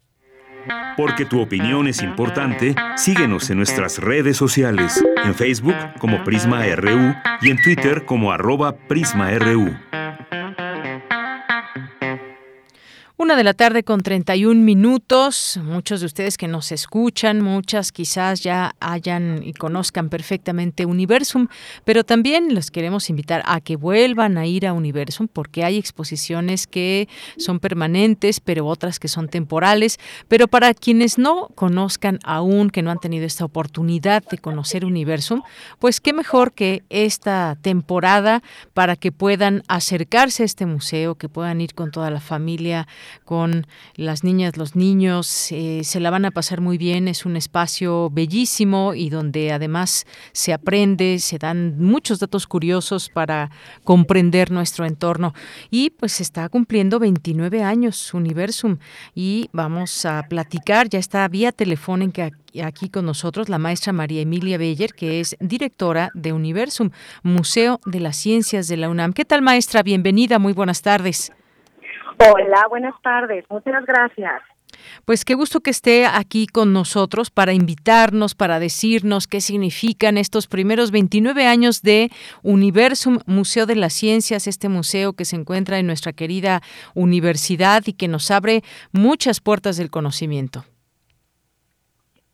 [0.97, 7.15] Porque tu opinión es importante, síguenos en nuestras redes sociales, en Facebook como Prisma RU
[7.41, 9.75] y en Twitter como arroba PrismaRU.
[13.21, 15.61] Una de la tarde con 31 minutos.
[15.63, 21.49] Muchos de ustedes que nos escuchan, muchas quizás ya hayan y conozcan perfectamente Universum,
[21.85, 26.67] pero también los queremos invitar a que vuelvan a ir a Universum porque hay exposiciones
[26.67, 29.99] que son permanentes, pero otras que son temporales.
[30.27, 35.43] Pero para quienes no conozcan aún, que no han tenido esta oportunidad de conocer Universum,
[35.79, 41.61] pues qué mejor que esta temporada para que puedan acercarse a este museo, que puedan
[41.61, 42.89] ir con toda la familia
[43.25, 47.37] con las niñas, los niños, eh, se la van a pasar muy bien, es un
[47.37, 53.51] espacio bellísimo y donde además se aprende, se dan muchos datos curiosos para
[53.85, 55.35] comprender nuestro entorno
[55.71, 58.79] y pues está cumpliendo 29 años Universum
[59.15, 62.31] y vamos a platicar, ya está vía telefónica
[62.65, 66.91] aquí con nosotros la maestra María Emilia Beller, que es directora de Universum,
[67.23, 69.13] Museo de las Ciencias de la UNAM.
[69.13, 69.83] ¿Qué tal maestra?
[69.83, 71.33] Bienvenida, muy buenas tardes.
[72.23, 73.47] Hola, buenas tardes.
[73.49, 74.43] Muchas gracias.
[75.07, 80.47] Pues qué gusto que esté aquí con nosotros para invitarnos, para decirnos qué significan estos
[80.47, 82.11] primeros 29 años de
[82.43, 86.61] Universum Museo de las Ciencias, este museo que se encuentra en nuestra querida
[86.95, 88.61] universidad y que nos abre
[88.93, 90.65] muchas puertas del conocimiento.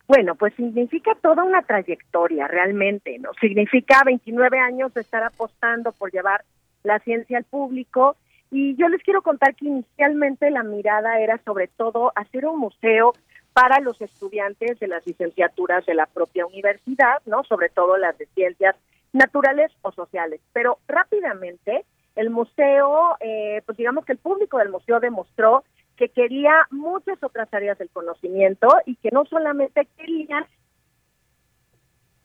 [0.09, 3.31] Bueno, pues significa toda una trayectoria realmente, ¿no?
[3.41, 6.45] Significa 29 años de estar apostando por llevar
[6.83, 8.17] la ciencia al público
[8.51, 13.13] y yo les quiero contar que inicialmente la mirada era sobre todo hacer un museo
[13.53, 17.43] para los estudiantes de las licenciaturas de la propia universidad, ¿no?
[17.45, 18.77] Sobre todo las de ciencias
[19.13, 20.41] naturales o sociales.
[20.53, 21.85] Pero rápidamente
[22.17, 25.65] el museo, eh, pues digamos que el público del museo demostró
[25.97, 30.45] que quería muchas otras áreas del conocimiento y que no solamente querían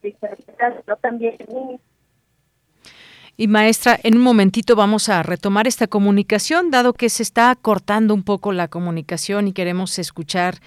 [0.01, 1.37] sino también
[3.41, 8.13] y maestra, en un momentito vamos a retomar esta comunicación, dado que se está cortando
[8.13, 10.59] un poco la comunicación y queremos escuchar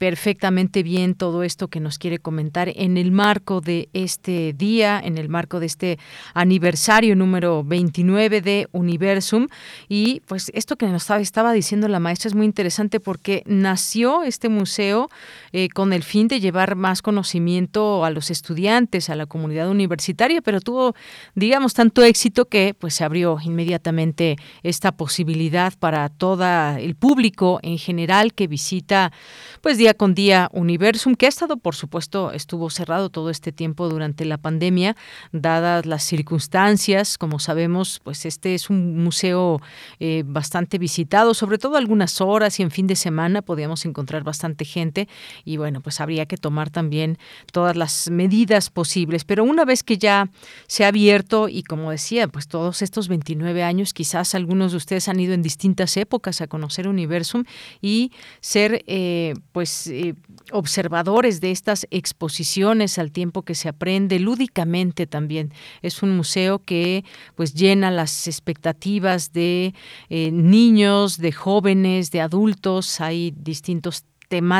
[0.00, 5.18] perfectamente bien todo esto que nos quiere comentar en el marco de este día, en
[5.18, 5.98] el marco de este
[6.32, 9.48] aniversario número 29 de Universum.
[9.90, 14.48] Y pues esto que nos estaba, diciendo la maestra es muy interesante porque nació este
[14.48, 15.10] museo
[15.52, 20.40] eh, con el fin de llevar más conocimiento a los estudiantes, a la comunidad universitaria,
[20.40, 20.94] pero tuvo,
[21.34, 26.40] digamos, tanto éxito que pues se abrió inmediatamente esta posibilidad para todo
[26.78, 29.12] el público en general que visita,
[29.60, 34.24] pues, con día Universum, que ha estado, por supuesto, estuvo cerrado todo este tiempo durante
[34.24, 34.96] la pandemia,
[35.32, 37.18] dadas las circunstancias.
[37.18, 39.60] Como sabemos, pues este es un museo
[39.98, 44.64] eh, bastante visitado, sobre todo algunas horas y en fin de semana podíamos encontrar bastante
[44.64, 45.08] gente
[45.44, 47.18] y bueno, pues habría que tomar también
[47.52, 49.24] todas las medidas posibles.
[49.24, 50.28] Pero una vez que ya
[50.66, 55.08] se ha abierto y como decía, pues todos estos 29 años, quizás algunos de ustedes
[55.08, 57.44] han ido en distintas épocas a conocer Universum
[57.80, 60.14] y ser eh, pues eh,
[60.52, 65.52] observadores de estas exposiciones al tiempo que se aprende lúdicamente también.
[65.82, 69.74] Es un museo que pues llena las expectativas de
[70.08, 73.00] eh, niños, de jóvenes, de adultos.
[73.00, 74.04] Hay distintos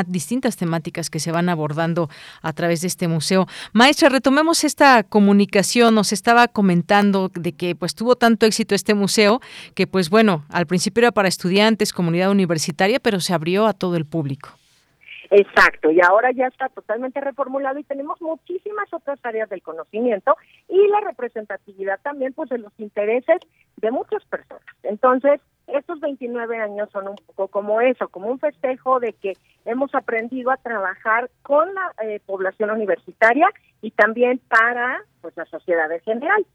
[0.07, 2.09] distintas temáticas que se van abordando
[2.41, 3.47] a través de este museo.
[3.73, 5.95] Maestra, retomemos esta comunicación.
[5.95, 9.39] Nos estaba comentando de que pues tuvo tanto éxito este museo
[9.73, 13.95] que pues bueno, al principio era para estudiantes, comunidad universitaria, pero se abrió a todo
[13.95, 14.60] el público.
[15.33, 20.35] Exacto, y ahora ya está totalmente reformulado y tenemos muchísimas otras áreas del conocimiento
[20.67, 23.37] y la representatividad también pues de los intereses
[23.77, 24.65] de muchas personas.
[24.83, 29.95] Entonces, estos 29 años son un poco como eso, como un festejo de que hemos
[29.95, 33.47] aprendido a trabajar con la eh, población universitaria
[33.81, 36.45] y también para pues la sociedad en general.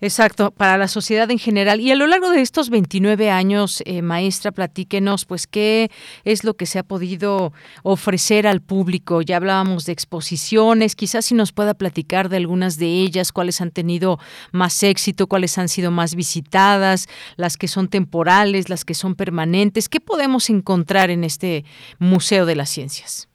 [0.00, 1.80] Exacto, para la sociedad en general.
[1.80, 5.90] Y a lo largo de estos 29 años, eh, maestra, platíquenos, pues, qué
[6.24, 9.22] es lo que se ha podido ofrecer al público.
[9.22, 13.70] Ya hablábamos de exposiciones, quizás si nos pueda platicar de algunas de ellas, cuáles han
[13.70, 14.18] tenido
[14.52, 19.88] más éxito, cuáles han sido más visitadas, las que son temporales, las que son permanentes.
[19.88, 21.64] ¿Qué podemos encontrar en este
[21.98, 23.28] Museo de las Ciencias?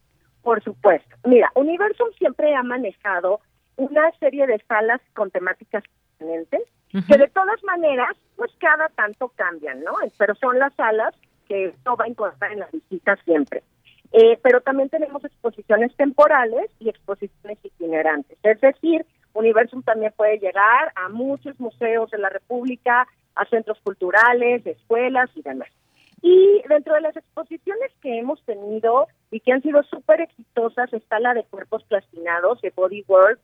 [0.44, 1.16] Por supuesto.
[1.24, 3.42] Mira, Universum siempre ha manejado
[3.76, 5.84] una serie de salas con temáticas
[6.92, 9.94] que de todas maneras, pues cada tanto cambian, ¿no?
[10.18, 11.16] Pero son las salas
[11.48, 13.64] que no va a encontrar en la visita siempre.
[14.12, 18.38] Eh, pero también tenemos exposiciones temporales y exposiciones itinerantes.
[18.44, 24.66] Es decir, Universum también puede llegar a muchos museos de la República, a centros culturales,
[24.66, 25.70] escuelas y demás.
[26.22, 31.20] Y dentro de las exposiciones que hemos tenido y que han sido súper exitosas está
[31.20, 33.42] la de cuerpos plastinados de Bodyworks,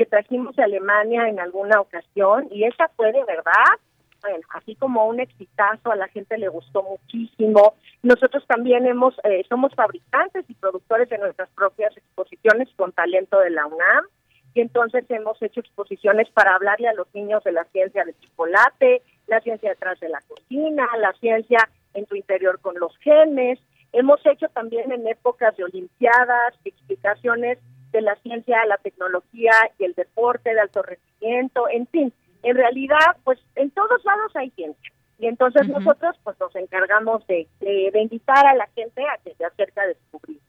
[0.00, 3.76] que trajimos de Alemania en alguna ocasión y esa fue de verdad,
[4.22, 7.74] bueno, así como un exitazo, a la gente le gustó muchísimo.
[8.02, 13.50] Nosotros también hemos eh, somos fabricantes y productores de nuestras propias exposiciones con talento de
[13.50, 14.06] la UNAM
[14.54, 19.02] y entonces hemos hecho exposiciones para hablarle a los niños de la ciencia del chocolate,
[19.26, 23.58] la ciencia detrás de la cocina, la ciencia en tu interior con los genes.
[23.92, 27.58] Hemos hecho también en épocas de olimpiadas explicaciones
[27.92, 33.16] de la ciencia, la tecnología y el deporte de alto rendimiento, en fin, en realidad,
[33.24, 34.92] pues en todos lados hay ciencia.
[35.18, 39.34] Y entonces nosotros pues nos encargamos de, de, de, invitar a la gente a que
[39.34, 40.40] se acerque a descubrir.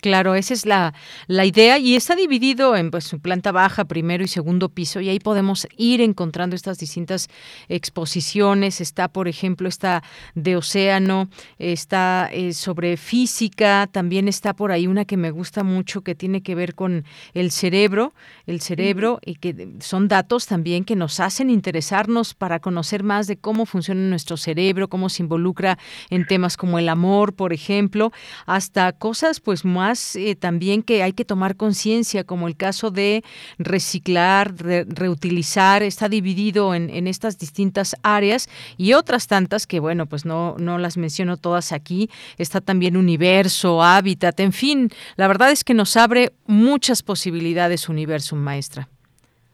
[0.00, 0.94] Claro, esa es la,
[1.26, 5.18] la idea y está dividido en pues planta baja, primero y segundo piso y ahí
[5.18, 7.28] podemos ir encontrando estas distintas
[7.68, 8.80] exposiciones.
[8.80, 10.02] Está, por ejemplo, esta
[10.34, 16.00] de océano, está eh, sobre física, también está por ahí una que me gusta mucho
[16.00, 18.14] que tiene que ver con el cerebro,
[18.46, 23.36] el cerebro y que son datos también que nos hacen interesarnos para conocer más de
[23.36, 25.78] cómo funciona nuestro cerebro, cómo se involucra
[26.08, 28.12] en temas como el amor, por ejemplo,
[28.46, 33.22] hasta cosas pues más eh, también que hay que tomar conciencia, como el caso de
[33.58, 40.54] reciclar, reutilizar, está dividido en, estas distintas áreas y otras tantas que, bueno, pues no,
[40.58, 42.08] no las menciono todas aquí.
[42.38, 48.36] Está también universo, hábitat, en fin, la verdad es que nos abre muchas posibilidades universo,
[48.36, 48.88] maestra.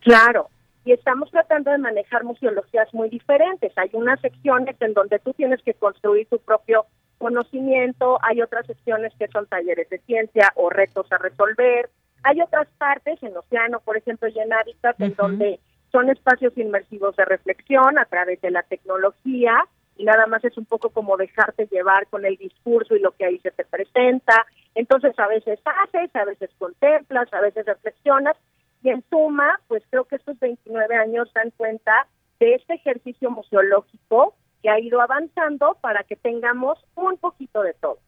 [0.01, 0.49] Claro,
[0.85, 3.73] y estamos tratando de manejar museologías muy diferentes.
[3.77, 6.87] Hay unas secciones en donde tú tienes que construir tu propio
[7.19, 11.91] conocimiento, hay otras secciones que son talleres de ciencia o retos a resolver,
[12.23, 15.61] hay otras partes en Océano, por ejemplo, y en Hábitat, en donde
[15.93, 19.65] son espacios inmersivos de reflexión a través de la tecnología
[19.97, 23.25] y nada más es un poco como dejarte llevar con el discurso y lo que
[23.25, 24.47] ahí se te presenta.
[24.75, 28.37] Entonces a veces haces, a veces contemplas, a veces reflexionas
[28.83, 32.07] y en suma, pues creo que estos 29 años dan cuenta
[32.39, 34.35] de este ejercicio museológico
[34.67, 37.99] que ha ido avanzando para que tengamos un poquito de todo.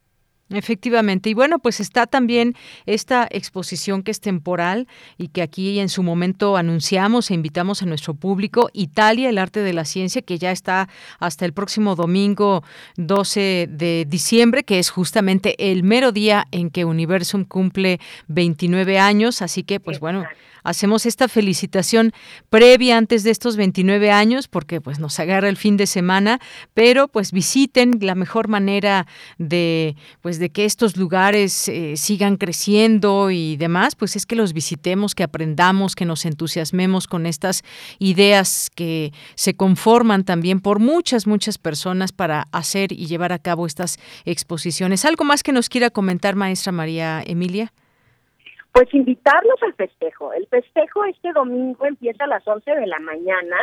[0.51, 1.31] Efectivamente.
[1.31, 2.55] Y bueno, pues está también
[2.85, 4.89] esta exposición que es temporal
[5.19, 9.61] y que aquí en su momento anunciamos e invitamos a nuestro público, Italia, el arte
[9.61, 10.89] de la ciencia, que ya está
[11.21, 12.65] hasta el próximo domingo
[12.97, 19.43] 12 de diciembre, que es justamente el mero día en que Universum cumple 29 años.
[19.43, 20.25] Así que, pues bueno
[20.69, 22.13] hacemos esta felicitación
[22.51, 26.41] previa antes de estos 29 años porque pues nos agarra el fin de semana,
[26.75, 29.07] pero pues visiten la mejor manera
[29.39, 34.53] de pues de que estos lugares eh, sigan creciendo y demás, pues es que los
[34.53, 37.63] visitemos, que aprendamos, que nos entusiasmemos con estas
[37.99, 43.67] ideas que se conforman también por muchas muchas personas para hacer y llevar a cabo
[43.67, 45.05] estas exposiciones.
[45.05, 47.73] ¿Algo más que nos quiera comentar maestra María Emilia?
[48.79, 50.33] Pues invitarlos al festejo.
[50.33, 53.57] El festejo este domingo empieza a las 11 de la mañana.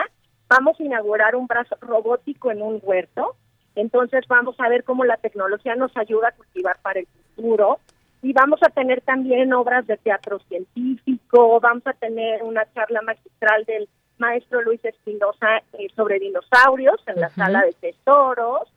[0.50, 3.38] Vamos a inaugurar un brazo robótico en un huerto.
[3.76, 7.80] Entonces vamos a ver cómo la tecnología nos ayuda a cultivar para el futuro.
[8.24, 13.64] Y vamos a tener también obras de teatro científico, vamos a tener una charla magistral
[13.64, 13.88] del
[14.18, 18.68] maestro Luis Espinosa eh, sobre dinosaurios en la sala de tesoros.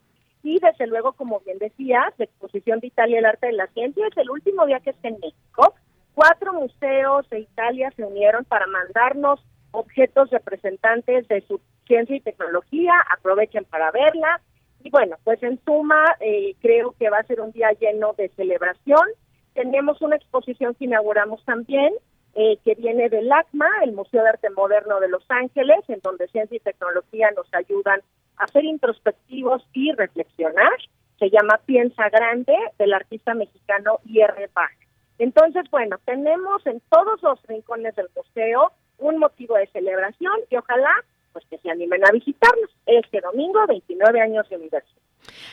[0.44, 4.06] Y desde luego, como bien decías, la exposición de Italia el arte de la ciencia
[4.06, 5.74] es el último día que está en México
[6.18, 9.38] Cuatro museos de Italia se unieron para mandarnos
[9.70, 14.40] objetos representantes de su ciencia y tecnología, aprovechen para verla.
[14.82, 18.30] Y bueno, pues en suma, eh, creo que va a ser un día lleno de
[18.30, 19.06] celebración.
[19.54, 21.94] Tenemos una exposición que inauguramos también,
[22.34, 26.26] eh, que viene del ACMA, el Museo de Arte Moderno de Los Ángeles, en donde
[26.26, 28.00] ciencia y tecnología nos ayudan
[28.38, 30.78] a ser introspectivos y reflexionar.
[31.20, 34.50] Se llama Piensa Grande, del artista mexicano I.R.
[34.52, 34.87] Bach.
[35.18, 40.92] Entonces, bueno, tenemos en todos los rincones del museo un motivo de celebración y ojalá
[41.32, 44.94] pues que se animen a visitarnos este domingo, 29 años de universo.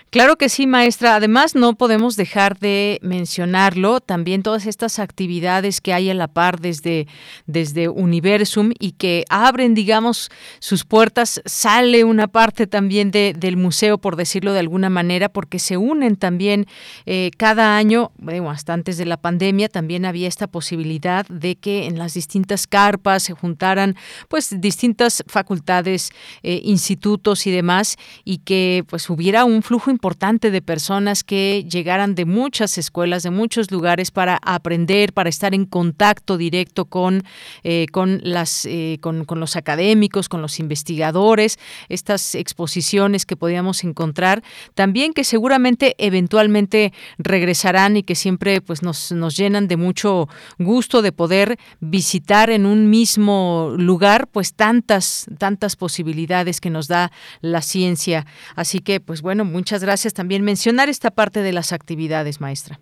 [0.10, 1.16] Claro que sí, maestra.
[1.16, 6.62] Además, no podemos dejar de mencionarlo, también todas estas actividades que hay a la par
[6.62, 7.08] desde,
[7.48, 13.98] desde Universum y que abren, digamos, sus puertas, sale una parte también de, del museo,
[13.98, 16.66] por decirlo de alguna manera, porque se unen también
[17.06, 21.88] eh, cada año, bueno, hasta antes de la pandemia, también había esta posibilidad de que
[21.88, 23.96] en las distintas carpas se juntaran
[24.30, 26.12] pues distintas facultades,
[26.44, 32.16] eh, institutos y demás, y que pues hubiera un flujo importante de personas que llegaran
[32.16, 37.24] de muchas escuelas, de muchos lugares para aprender, para estar en contacto directo con,
[37.64, 41.58] eh, con, las, eh, con, con, los académicos, con los investigadores,
[41.90, 44.44] estas exposiciones que podíamos encontrar,
[44.76, 51.02] también que seguramente eventualmente regresarán y que siempre pues, nos, nos llenan de mucho gusto
[51.02, 57.12] de poder visitar en un mismo lugar pues tantas, tantas posibilidades que nos da
[57.42, 58.28] la ciencia.
[58.56, 60.44] Así que, pues bueno, muchas gracias también.
[60.44, 62.80] Mencionar esta parte de las actividades, maestra.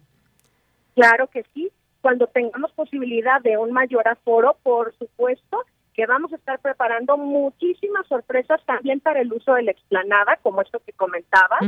[0.96, 1.72] Claro que sí.
[2.02, 8.08] Cuando tengamos posibilidad de un mayor aforo, por supuesto que vamos a estar preparando muchísimas
[8.08, 11.60] sorpresas también para el uso de la explanada, como esto que comentaba,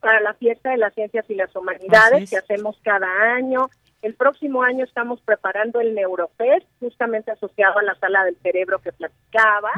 [0.00, 3.68] para la fiesta de las ciencias y las humanidades que hacemos cada año.
[4.02, 8.90] El próximo año estamos preparando el Neurofest, justamente asociado a la sala del cerebro que
[8.90, 9.70] platicaba.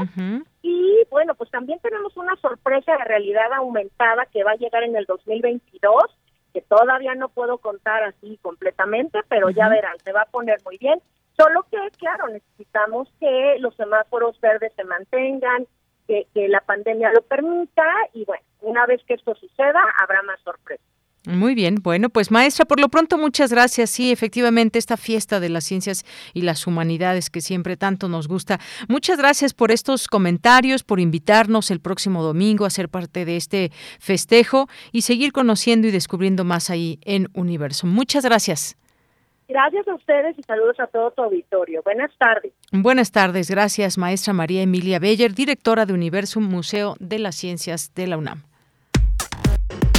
[0.62, 4.96] Y bueno, pues también tenemos una sorpresa de realidad aumentada que va a llegar en
[4.96, 6.04] el 2022,
[6.54, 10.78] que todavía no puedo contar así completamente, pero ya verán, se va a poner muy
[10.78, 11.02] bien.
[11.36, 15.66] Solo que, claro, necesitamos que los semáforos verdes se mantengan,
[16.08, 20.40] que, que la pandemia lo permita y bueno, una vez que esto suceda, habrá más
[20.40, 20.93] sorpresas.
[21.26, 23.88] Muy bien, bueno, pues maestra, por lo pronto muchas gracias.
[23.88, 26.04] Sí, efectivamente, esta fiesta de las ciencias
[26.34, 28.60] y las humanidades que siempre tanto nos gusta.
[28.88, 33.70] Muchas gracias por estos comentarios, por invitarnos el próximo domingo a ser parte de este
[33.98, 37.86] festejo y seguir conociendo y descubriendo más ahí en Universo.
[37.86, 38.76] Muchas gracias.
[39.48, 41.82] Gracias a ustedes y saludos a todo tu auditorio.
[41.82, 42.52] Buenas tardes.
[42.70, 48.06] Buenas tardes, gracias maestra María Emilia Beller, directora de Universum Museo de las Ciencias de
[48.06, 48.42] la UNAM.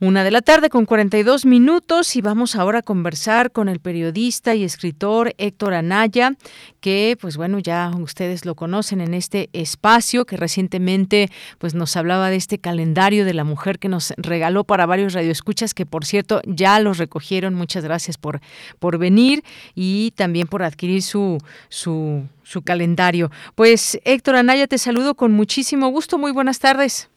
[0.00, 4.54] Una de la tarde con 42 minutos y vamos ahora a conversar con el periodista
[4.54, 6.34] y escritor Héctor Anaya,
[6.80, 12.30] que pues bueno, ya ustedes lo conocen en este espacio que recientemente pues nos hablaba
[12.30, 16.42] de este calendario de la mujer que nos regaló para varios radioescuchas que por cierto
[16.46, 17.54] ya los recogieron.
[17.54, 18.38] Muchas gracias por
[18.78, 19.42] por venir
[19.74, 21.38] y también por adquirir su
[21.70, 23.30] su su calendario.
[23.56, 26.18] Pues Héctor Anaya, te saludo con muchísimo gusto.
[26.18, 27.10] Muy buenas tardes.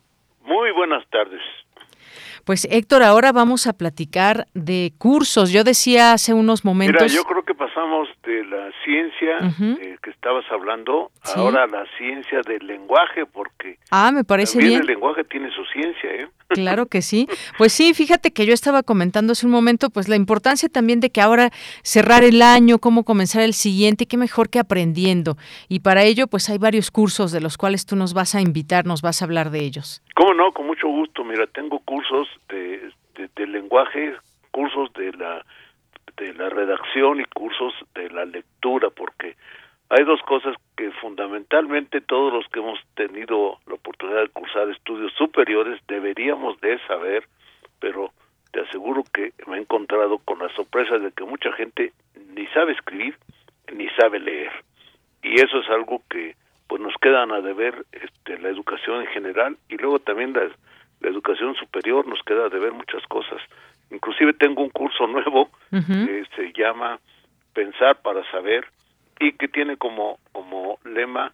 [0.43, 1.41] Muy buenas tardes.
[2.45, 5.51] Pues Héctor, ahora vamos a platicar de cursos.
[5.51, 7.01] Yo decía hace unos momentos.
[7.01, 9.37] Mira, yo creo que pasamos de la ciencia
[9.81, 14.69] eh, que estabas hablando ahora a la ciencia del lenguaje, porque ah, me parece también
[14.69, 14.81] bien.
[14.81, 16.27] el lenguaje tiene su ciencia, ¿eh?
[16.53, 17.27] Claro que sí.
[17.57, 21.09] Pues sí, fíjate que yo estaba comentando hace un momento, pues la importancia también de
[21.09, 21.49] que ahora
[21.83, 25.37] cerrar el año, cómo comenzar el siguiente, qué mejor que aprendiendo.
[25.69, 28.85] Y para ello, pues hay varios cursos de los cuales tú nos vas a invitar,
[28.85, 30.01] nos vas a hablar de ellos.
[30.15, 30.51] ¿Cómo no?
[30.51, 31.23] Con mucho gusto.
[31.23, 34.15] Mira, tengo cursos de, de, de lenguaje,
[34.51, 35.45] cursos de la
[36.17, 39.35] de la redacción y cursos de la lectura, porque
[39.91, 45.11] hay dos cosas que fundamentalmente todos los que hemos tenido la oportunidad de cursar estudios
[45.15, 47.27] superiores deberíamos de saber,
[47.81, 48.11] pero
[48.53, 51.91] te aseguro que me he encontrado con la sorpresa de que mucha gente
[52.33, 53.17] ni sabe escribir
[53.73, 54.51] ni sabe leer.
[55.23, 56.35] Y eso es algo que
[56.67, 60.47] pues nos quedan a deber este, la educación en general y luego también la,
[61.01, 63.41] la educación superior nos queda a deber muchas cosas.
[63.89, 66.97] Inclusive tengo un curso nuevo que se llama
[67.53, 68.65] Pensar para Saber
[69.21, 71.33] y que tiene como como lema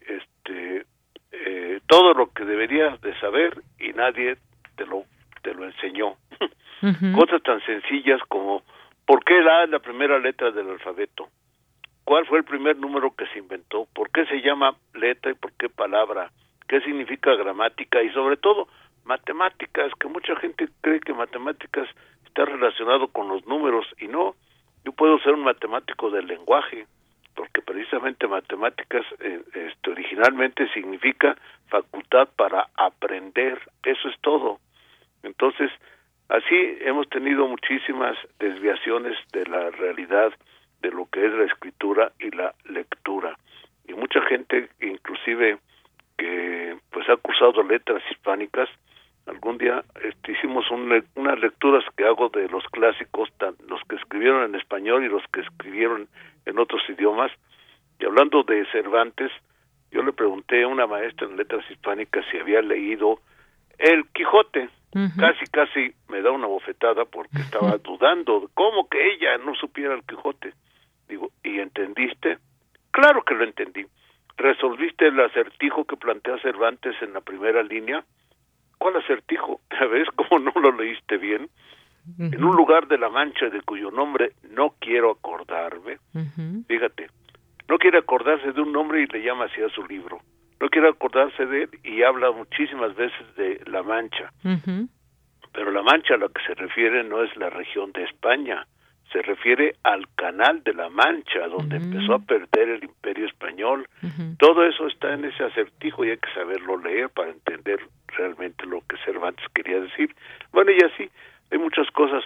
[0.00, 0.84] este
[1.30, 4.36] eh, todo lo que deberías de saber y nadie
[4.76, 5.04] te lo
[5.42, 6.16] te lo enseñó.
[7.14, 8.62] Cosas tan sencillas como
[9.06, 11.28] por qué la es la primera letra del alfabeto
[12.04, 15.52] cuál fue el primer número que se inventó por qué se llama letra y por
[15.52, 16.30] qué palabra
[16.68, 18.66] qué significa gramática y sobre todo
[19.04, 21.88] matemáticas que mucha gente cree que matemáticas
[22.24, 24.34] está relacionado con los números y no.
[24.84, 26.86] Yo puedo ser un matemático del lenguaje
[27.34, 31.36] porque precisamente matemáticas eh, este, originalmente significa
[31.68, 34.58] facultad para aprender, eso es todo.
[35.22, 35.70] Entonces,
[36.28, 40.32] así hemos tenido muchísimas desviaciones de la realidad
[40.80, 43.38] de lo que es la escritura y la lectura.
[43.86, 45.58] Y mucha gente, inclusive
[46.18, 48.68] que pues ha cursado letras hispánicas,
[49.26, 53.96] algún día este, hicimos un, unas lecturas que hago de los clásicos, tan, los que
[53.96, 56.08] escribieron en español y los que escribieron
[56.46, 57.30] en otros idiomas.
[57.98, 59.30] Y hablando de Cervantes,
[59.90, 63.20] yo le pregunté a una maestra en letras hispánicas si había leído
[63.78, 64.68] El Quijote.
[65.18, 68.50] Casi, casi me da una bofetada porque estaba dudando.
[68.52, 70.52] ¿Cómo que ella no supiera el Quijote?
[71.08, 72.38] Digo, ¿y entendiste?
[72.90, 73.86] Claro que lo entendí.
[74.36, 78.04] ¿Resolviste el acertijo que plantea Cervantes en la primera línea?
[78.82, 79.60] ¿Cuál acertijo?
[79.92, 81.48] ¿Ves cómo no lo leíste bien?
[82.18, 85.98] En un lugar de la Mancha de cuyo nombre no quiero acordarme,
[86.66, 87.06] fíjate,
[87.68, 90.18] no quiere acordarse de un nombre y le llama así a su libro.
[90.58, 94.32] No quiere acordarse de él y habla muchísimas veces de la Mancha.
[95.52, 98.66] Pero la Mancha a la que se refiere no es la región de España,
[99.12, 103.86] se refiere al canal de la Mancha, donde empezó a perder el imperio español.
[104.38, 108.80] Todo eso está en ese acertijo y hay que saberlo leer para entender realmente lo
[108.88, 110.14] que Cervantes quería decir.
[110.52, 111.10] Bueno, y así
[111.50, 112.24] hay muchas cosas.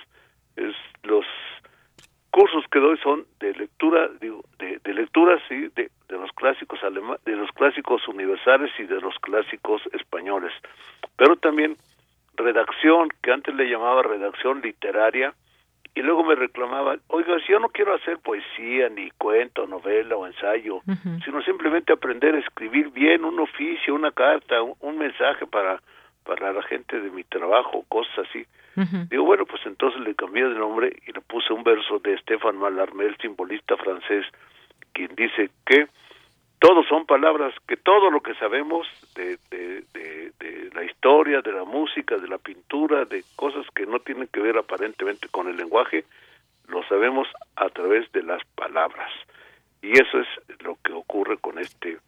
[0.57, 1.27] Es, los
[2.31, 6.83] cursos que doy son de lectura, digo, de, de lectura, sí, de, de los clásicos
[6.85, 10.53] alemanes, de los clásicos universales y de los clásicos españoles.
[11.17, 11.77] Pero también
[12.37, 15.35] redacción, que antes le llamaba redacción literaria,
[15.97, 20.27] y luego me reclamaba, oiga, si yo no quiero hacer poesía, ni cuento, novela o
[20.27, 20.83] ensayo,
[21.25, 25.81] sino simplemente aprender a escribir bien un oficio, una carta, un, un mensaje para,
[26.23, 28.45] para la gente de mi trabajo, cosas así.
[29.09, 32.59] Digo, bueno, pues entonces le cambié de nombre y le puse un verso de Stéphane
[32.59, 34.27] Mallarmé, el simbolista francés,
[34.93, 35.89] quien dice que
[36.59, 41.65] todos son palabras, que todo lo que sabemos de, de, de, la historia, de la
[41.65, 46.05] música, de la pintura, de cosas que no tienen que ver aparentemente con el lenguaje,
[46.69, 49.11] lo sabemos a través de las palabras.
[49.81, 50.29] Y eso es
[50.63, 51.99] lo que ocurre con este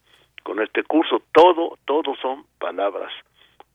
[0.43, 3.13] con este curso, todo todo son palabras.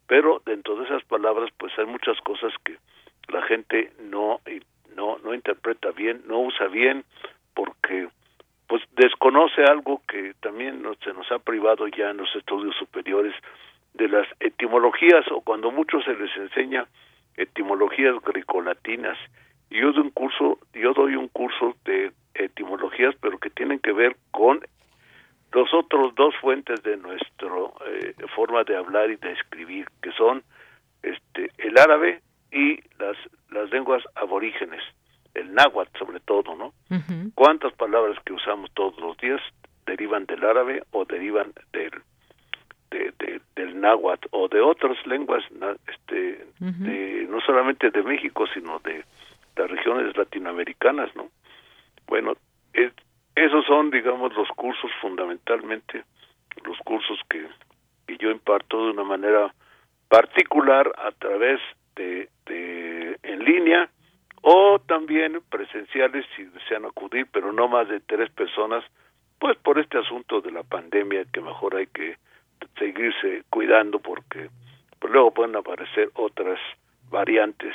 [0.07, 2.77] Pero dentro de esas palabras pues hay muchas cosas que
[3.29, 4.39] la gente no
[4.95, 7.03] no no interpreta bien, no usa bien
[7.53, 8.07] porque
[8.67, 10.22] pues desconoce algo que
[10.53, 13.33] también nos, se nos ha privado ya en los estudios superiores
[13.95, 16.85] de las etimologías o cuando muchos se les enseña
[17.35, 19.17] etimologías grecolatinas.
[19.71, 24.15] Yo doy un curso, yo doy un curso de etimologías, pero que tienen que ver
[24.29, 24.59] con
[25.53, 27.49] los otros dos fuentes de nuestra
[27.87, 30.43] eh, forma de hablar y de escribir, que son
[31.01, 33.17] este el árabe y las
[33.49, 34.83] las lenguas aborígenes,
[35.33, 36.73] el náhuatl sobre todo, ¿no?
[37.33, 39.41] ¿Cuántas palabras que usamos todos los días
[39.93, 41.93] derivan del árabe o derivan del
[43.55, 45.43] del náhuatl o de otras lenguas
[45.87, 46.45] este
[47.33, 49.03] no solamente de México sino de
[49.55, 51.29] las regiones latinoamericanas no
[52.07, 52.33] bueno
[53.35, 56.03] esos son digamos los cursos fundamentalmente
[56.65, 57.47] los cursos que,
[58.07, 59.53] que yo imparto de una manera
[60.07, 61.59] particular a través
[61.95, 63.89] de, de en línea
[64.41, 68.83] o también presenciales si desean acudir pero no más de tres personas
[69.73, 72.15] por este asunto de la pandemia que mejor hay que
[72.77, 74.51] seguirse cuidando porque
[74.99, 76.59] pues, luego pueden aparecer otras
[77.09, 77.73] variantes.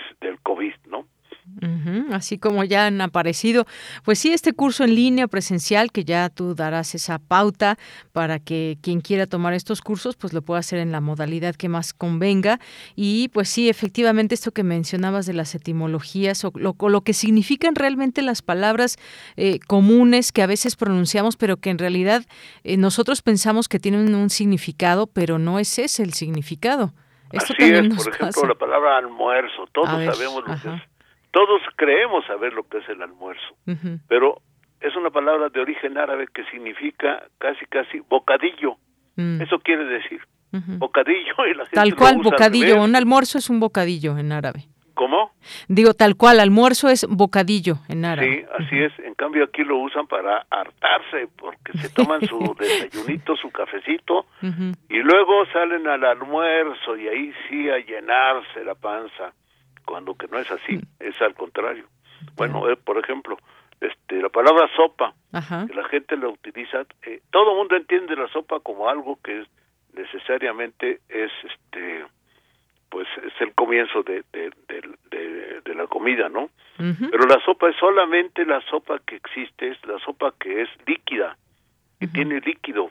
[2.19, 3.67] Así como ya han aparecido.
[4.05, 7.79] Pues sí, este curso en línea presencial, que ya tú darás esa pauta
[8.13, 11.69] para que quien quiera tomar estos cursos, pues lo pueda hacer en la modalidad que
[11.69, 12.61] más convenga.
[12.95, 17.75] Y pues sí, efectivamente, esto que mencionabas de las etimologías o lo, lo que significan
[17.75, 18.97] realmente las palabras
[19.37, 22.25] eh, comunes que a veces pronunciamos, pero que en realidad
[22.65, 26.93] eh, nosotros pensamos que tienen un significado, pero no es ese el significado.
[27.33, 30.83] Esto Así es, por ejemplo, la palabra almuerzo, todos sabemos lo que es
[31.31, 33.57] todos creemos saber lo que es el almuerzo,
[34.09, 34.41] pero
[34.81, 38.77] es una palabra de origen árabe que significa casi casi bocadillo.
[39.17, 39.43] Mm.
[39.43, 40.21] Eso quiere decir
[40.51, 44.65] bocadillo y la gente Tal cual bocadillo, un almuerzo es un bocadillo en árabe.
[44.95, 45.31] ¿Cómo?
[45.69, 48.47] Digo, tal cual, almuerzo es bocadillo en árabe.
[48.49, 48.99] Sí, así es.
[48.99, 54.99] En cambio aquí lo usan para hartarse, porque se toman su desayunito, su cafecito, y
[54.99, 59.33] luego salen al almuerzo y ahí sí a llenarse la panza
[59.89, 60.83] cuando que no es así, mm.
[61.01, 61.87] es al contrario.
[62.37, 63.39] Bueno, eh, por ejemplo,
[63.81, 65.15] este la palabra sopa,
[65.67, 69.47] que la gente la utiliza, eh, todo el mundo entiende la sopa como algo que
[69.95, 72.05] necesariamente es este
[72.91, 74.51] pues es el comienzo de, de,
[75.11, 76.49] de, la comida, ¿no?
[76.79, 81.37] Pero la sopa es solamente la sopa que existe, es la sopa que es líquida,
[82.01, 82.91] que tiene líquido.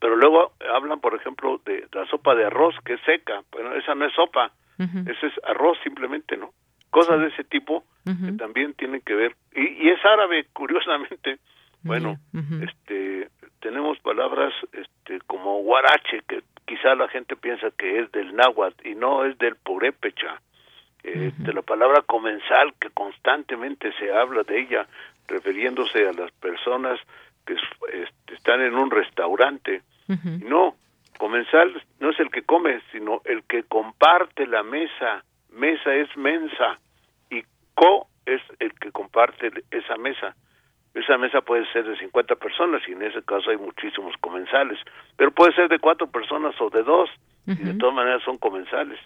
[0.00, 3.94] Pero luego hablan, por ejemplo, de la sopa de arroz que es seca, bueno, esa
[3.94, 6.52] no es sopa, ese es arroz simplemente, ¿no?
[6.90, 9.36] Cosas de ese tipo que también tienen que ver.
[9.54, 11.38] Y, es árabe, curiosamente.
[11.82, 12.18] Bueno,
[12.62, 13.28] este
[13.60, 18.94] tenemos palabras este como guarache, que quizá la gente piensa que es del náhuatl y
[18.94, 20.40] no es del purépecha.
[21.02, 24.86] Este, La palabra comensal, que constantemente se habla de ella,
[25.28, 26.98] refiriéndose a las personas
[27.46, 29.82] que este, están en un restaurante.
[30.42, 30.76] No,
[31.18, 35.24] Comensal no es el que come, sino el que comparte la mesa.
[35.50, 36.78] Mesa es mensa
[37.30, 37.42] y
[37.74, 40.34] co es el que comparte esa mesa.
[40.94, 44.78] Esa mesa puede ser de 50 personas y en ese caso hay muchísimos comensales,
[45.16, 47.10] pero puede ser de cuatro personas o de dos
[47.46, 48.98] y de todas maneras son comensales.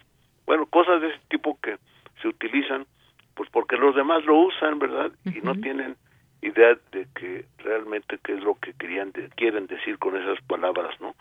[0.47, 1.77] Bueno, cosas de ese tipo que
[2.21, 2.87] se utilizan
[3.35, 5.13] pues porque los demás lo usan, ¿verdad?
[5.25, 5.97] Y no tienen
[6.43, 11.15] idea de que realmente qué es lo que querían quieren decir con esas palabras, ¿no?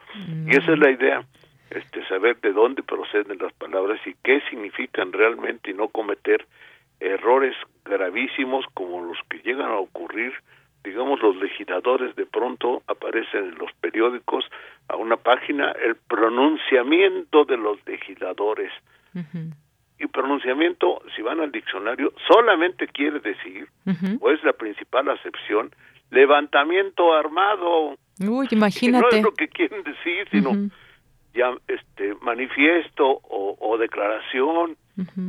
[0.46, 1.24] Y esa es la idea,
[1.70, 6.46] este saber de dónde proceden las palabras y qué significan realmente y no cometer
[7.00, 7.56] errores
[7.86, 10.34] gravísimos como los que llegan a ocurrir.
[10.84, 14.46] Digamos los legisladores de pronto aparecen en los periódicos
[14.88, 18.72] a una página el pronunciamiento de los legisladores.
[20.00, 23.68] Y pronunciamiento, si van al diccionario, solamente quiere decir,
[24.20, 24.54] o es la
[24.98, 25.72] principal acepción,
[26.10, 27.98] levantamiento armado.
[28.20, 29.06] Uy, imagínate.
[29.06, 30.70] no es lo que quieren decir, sino
[31.34, 34.76] ya este manifiesto o, declaración,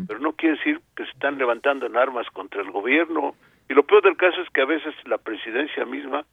[0.07, 3.35] pero no quiere decir que se están levantando en armas contra el gobierno.
[3.69, 6.25] Y lo peor del caso es que a veces la presidencia misma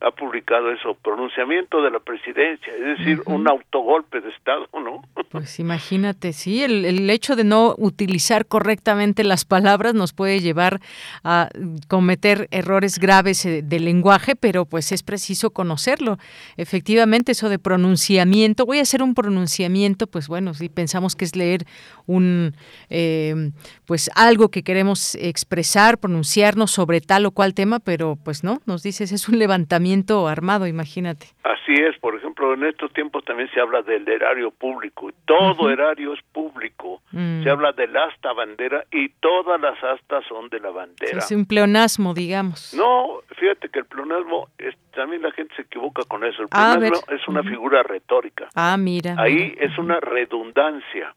[0.00, 5.02] ha publicado eso, pronunciamiento de la presidencia, es decir, un autogolpe de Estado, ¿no?
[5.30, 10.80] Pues imagínate, sí, el, el, hecho de no utilizar correctamente las palabras nos puede llevar
[11.22, 11.50] a
[11.86, 16.18] cometer errores graves eh, de lenguaje, pero pues es preciso conocerlo.
[16.56, 21.36] Efectivamente, eso de pronunciamiento, voy a hacer un pronunciamiento, pues bueno, si pensamos que es
[21.36, 21.64] leer
[22.06, 22.56] un,
[22.88, 23.52] eh,
[23.84, 28.82] pues algo que queremos expresar, pronunciarnos sobre tal o cual tema, pero pues no, nos
[28.82, 29.89] dices, es un levantamiento
[30.28, 31.26] armado, imagínate.
[31.44, 36.12] Así es, por ejemplo, en estos tiempos también se habla del erario público, todo erario
[36.14, 37.42] es público, Mm.
[37.42, 41.18] se habla del asta bandera y todas las astas son de la bandera.
[41.18, 42.72] Es un pleonasmo, digamos.
[42.74, 47.00] No, fíjate que el pleonasmo, es, también la gente se equivoca con eso, el pleonasmo
[47.14, 49.14] es una figura retórica, Ah, mira.
[49.18, 51.14] ahí es una redundancia,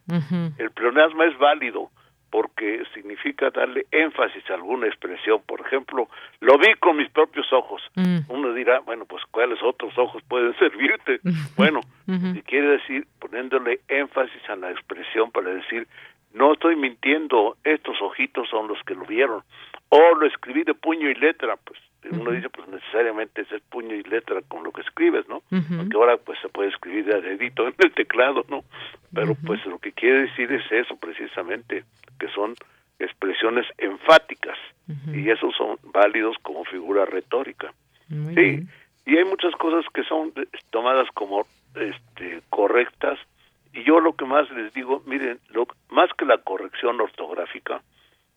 [0.57, 1.89] el pleonasmo es válido
[2.33, 5.43] porque significa darle énfasis a alguna expresión.
[5.45, 6.09] Por ejemplo,
[6.39, 7.83] lo vi con mis propios ojos.
[7.93, 8.21] Mm.
[8.27, 11.19] Uno dirá, bueno, pues ¿cuáles otros ojos pueden servirte?
[11.55, 15.87] Bueno, si quiere decir poniéndole énfasis a la expresión para decir,
[16.33, 19.43] no estoy mintiendo, estos ojitos son los que lo vieron.
[19.89, 21.77] O lo escribí de puño y letra, pues
[22.11, 25.37] uno dice, pues necesariamente es el puño y letra con lo que escribes, ¿no?
[25.51, 25.75] Ujú.
[25.77, 28.63] Aunque ahora pues se puede escribir de dedito en el teclado, ¿no?
[29.13, 31.83] Pero pues lo que quiere decir es eso precisamente,
[32.23, 32.55] que son
[32.99, 34.57] expresiones enfáticas
[35.13, 37.73] y esos son válidos como figura retórica.
[38.07, 38.69] Muy sí, bien.
[39.05, 41.45] y hay muchas cosas que son eh, tomadas como
[41.75, 43.19] este correctas
[43.73, 47.81] y yo lo que más les digo, miren, lo, más que la corrección ortográfica,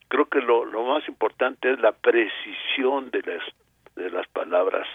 [0.09, 3.43] creo que lo, lo más importante es la precisión de las
[3.95, 4.89] de las palabras.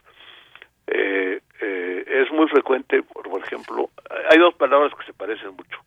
[0.88, 3.89] Eh, eh, es muy frecuente, por, por ejemplo,
[4.30, 5.80] hay dos palabras que se parecen mucho,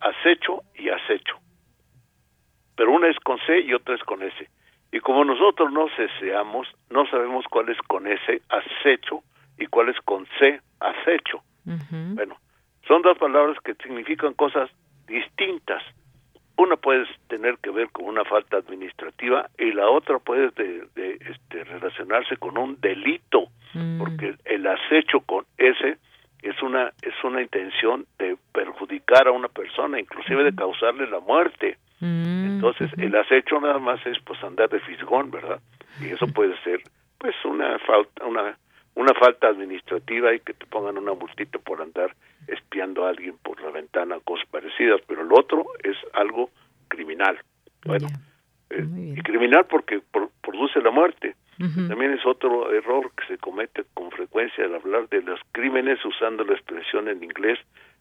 [0.00, 1.38] acecho y acecho,
[2.78, 4.48] pero una es con C y otra es con S.
[4.92, 9.24] Y como nosotros no ceseamos, no sabemos cuál es con S, acecho,
[9.58, 11.42] y cuál es con C, acecho.
[11.64, 12.36] Bueno,
[12.86, 14.70] son dos palabras que significan cosas
[15.08, 15.82] distintas.
[16.56, 21.18] Una puede tener que ver con una falta administrativa y la otra puede de, de,
[21.28, 23.48] este, relacionarse con un delito,
[23.98, 25.98] porque el acecho con S
[26.42, 31.76] es una es una intención de perjudicar a una persona, inclusive de causarle la muerte.
[32.00, 35.60] Entonces, el acecho nada más es pues andar de fisgón, ¿verdad?
[36.00, 36.80] Y eso puede ser
[37.18, 38.56] pues una falta una
[38.94, 42.14] una falta administrativa y que te pongan una multita por andar
[42.48, 46.50] espiando a alguien por la ventana, cosas parecidas, pero el otro es algo
[46.88, 47.38] criminal.
[47.84, 48.08] Bueno,
[48.70, 48.84] eh,
[49.16, 51.36] y criminal porque por- produce la muerte.
[51.88, 56.44] También es otro error que se comete con frecuencia al hablar de los crímenes usando
[56.44, 57.58] la expresión en inglés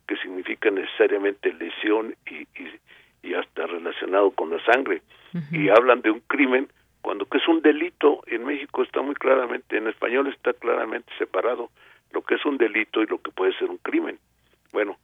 [0.08, 2.72] que significa necesariamente lesión y, y,
[3.28, 5.02] y hasta relacionado con la sangre.
[5.52, 6.68] Y hablan de un crimen
[7.02, 8.24] cuando que es un delito.
[8.28, 11.70] En México está muy claramente, en español está claramente separado
[12.12, 14.18] lo que es un delito y lo que puede ser un crimen.
[14.72, 14.98] Bueno,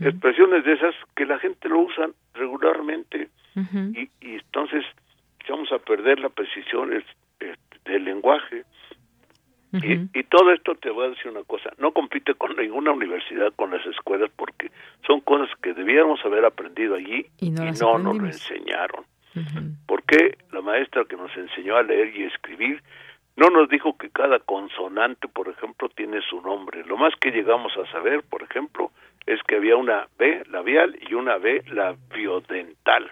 [0.00, 3.28] expresiones de esas que la gente lo usa regularmente
[3.94, 4.84] y, y entonces
[5.48, 6.90] vamos a perder la precisión
[7.84, 8.64] del lenguaje.
[9.82, 13.52] Y, y todo esto te voy a decir una cosa, no compite con ninguna universidad,
[13.56, 14.70] con las escuelas, porque
[15.06, 19.04] son cosas que debiéramos haber aprendido allí Y no y las no nos lo enseñaron.
[19.86, 22.82] ¿Por qué la maestra que nos enseñó a leer y escribir
[23.36, 26.84] no nos dijo que cada consonante, por ejemplo, tiene su nombre?
[26.84, 28.92] Lo más que llegamos a saber, por ejemplo,
[29.26, 33.10] es que había una B labial y una B labiodental.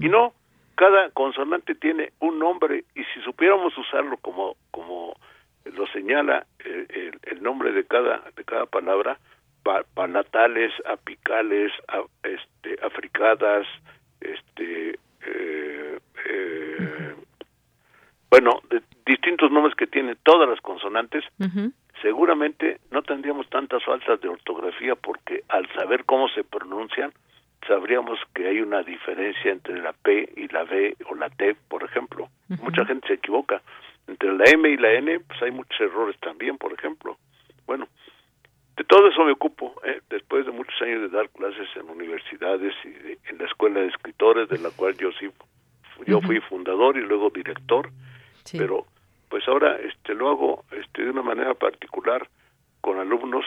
[0.00, 0.32] Y no,
[0.74, 5.16] cada consonante tiene un nombre y si supiéramos usarlo como como
[5.72, 9.18] lo señala eh, el, el nombre de cada de cada palabra,
[9.62, 13.66] pa- palatales, apicales, a- este, africadas,
[14.20, 17.14] este, eh, eh,
[18.30, 21.24] bueno, de distintos nombres que tienen todas las consonantes,
[22.02, 27.12] seguramente no tendríamos tantas faltas de ortografía porque al saber cómo se pronuncian,
[27.66, 31.82] sabríamos que hay una diferencia entre la P y la B o la T, por
[31.84, 32.28] ejemplo.
[32.62, 33.62] Mucha gente se equivoca.
[34.06, 37.16] Entre la M y la N, pues hay muchos errores también, por ejemplo.
[37.66, 37.88] Bueno,
[38.76, 40.00] de todo eso me ocupo, ¿eh?
[40.10, 43.86] después de muchos años de dar clases en universidades y de- en la escuela de
[43.88, 45.28] escritores, de la cual yo sí,
[46.06, 47.88] yo fui fundador y luego director,
[48.58, 48.84] pero
[49.30, 52.28] pues ahora este lo hago este de una manera particular
[52.80, 53.44] con alumnos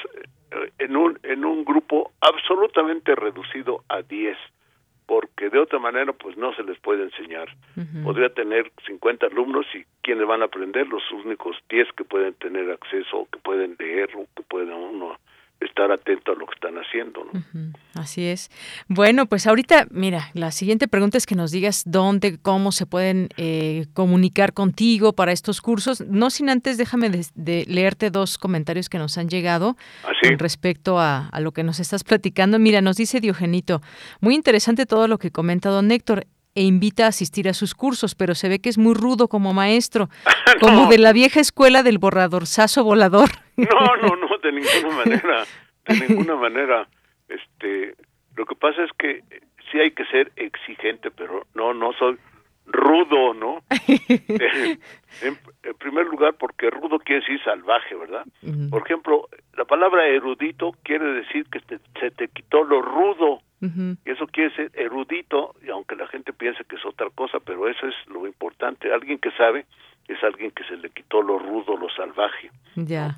[0.51, 4.37] eh, en un en un grupo absolutamente reducido a 10
[5.07, 7.47] porque de otra manera pues no se les puede enseñar.
[8.03, 12.69] Podría tener 50 alumnos y quienes van a aprender los únicos 10 que pueden tener
[12.69, 15.17] acceso, que pueden leer o que pueden uno
[15.59, 17.73] estar atento a lo que están haciendo, ¿no?
[17.95, 18.49] Así es.
[18.87, 23.29] Bueno, pues ahorita, mira, la siguiente pregunta es que nos digas dónde, cómo se pueden
[23.37, 26.01] eh, comunicar contigo para estos cursos.
[26.01, 29.77] No sin antes, déjame de, de leerte dos comentarios que nos han llegado
[30.21, 32.59] con respecto a, a lo que nos estás platicando.
[32.59, 33.81] Mira, nos dice Diogenito,
[34.21, 36.25] muy interesante todo lo que comenta don Héctor
[36.57, 39.53] e invita a asistir a sus cursos, pero se ve que es muy rudo como
[39.53, 40.09] maestro,
[40.59, 43.29] como de la vieja escuela del borradorzazo volador.
[43.57, 43.65] No,
[44.01, 45.43] no, no, de ninguna manera,
[45.87, 46.87] de ninguna manera.
[47.27, 47.95] Este,
[48.35, 49.23] lo que pasa es que
[49.71, 52.17] sí hay que ser exigente, pero no, no soy
[52.65, 53.63] rudo, ¿no?
[54.09, 54.77] Eh,
[55.21, 58.25] En, primer lugar, porque rudo quiere decir salvaje, ¿verdad?
[58.69, 59.27] Por ejemplo,
[59.57, 61.59] la palabra erudito quiere decir que
[61.99, 63.41] se te quitó lo rudo.
[63.59, 67.67] Y eso quiere decir erudito, y aunque la gente piense que es otra cosa, pero
[67.67, 68.93] eso es lo importante.
[68.93, 69.65] Alguien que sabe
[70.07, 72.51] es alguien que se le quitó lo rudo, lo salvaje.
[72.75, 73.07] Ya.
[73.07, 73.15] No,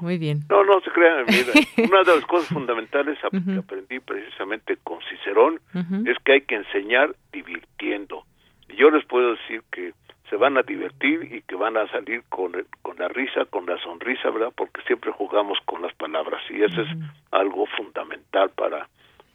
[0.00, 0.40] muy bien.
[0.48, 1.52] No, no se crean, mira,
[1.90, 5.60] una de las cosas fundamentales que aprendí precisamente con Cicerón
[6.06, 8.24] es que hay que enseñar divirtiendo.
[8.68, 9.92] Y yo les puedo decir que
[10.28, 12.52] se van a divertir y que van a salir con,
[12.82, 14.52] con la risa, con la sonrisa, ¿verdad?
[14.54, 16.88] Porque siempre jugamos con las palabras y eso es
[17.30, 18.88] algo fundamental para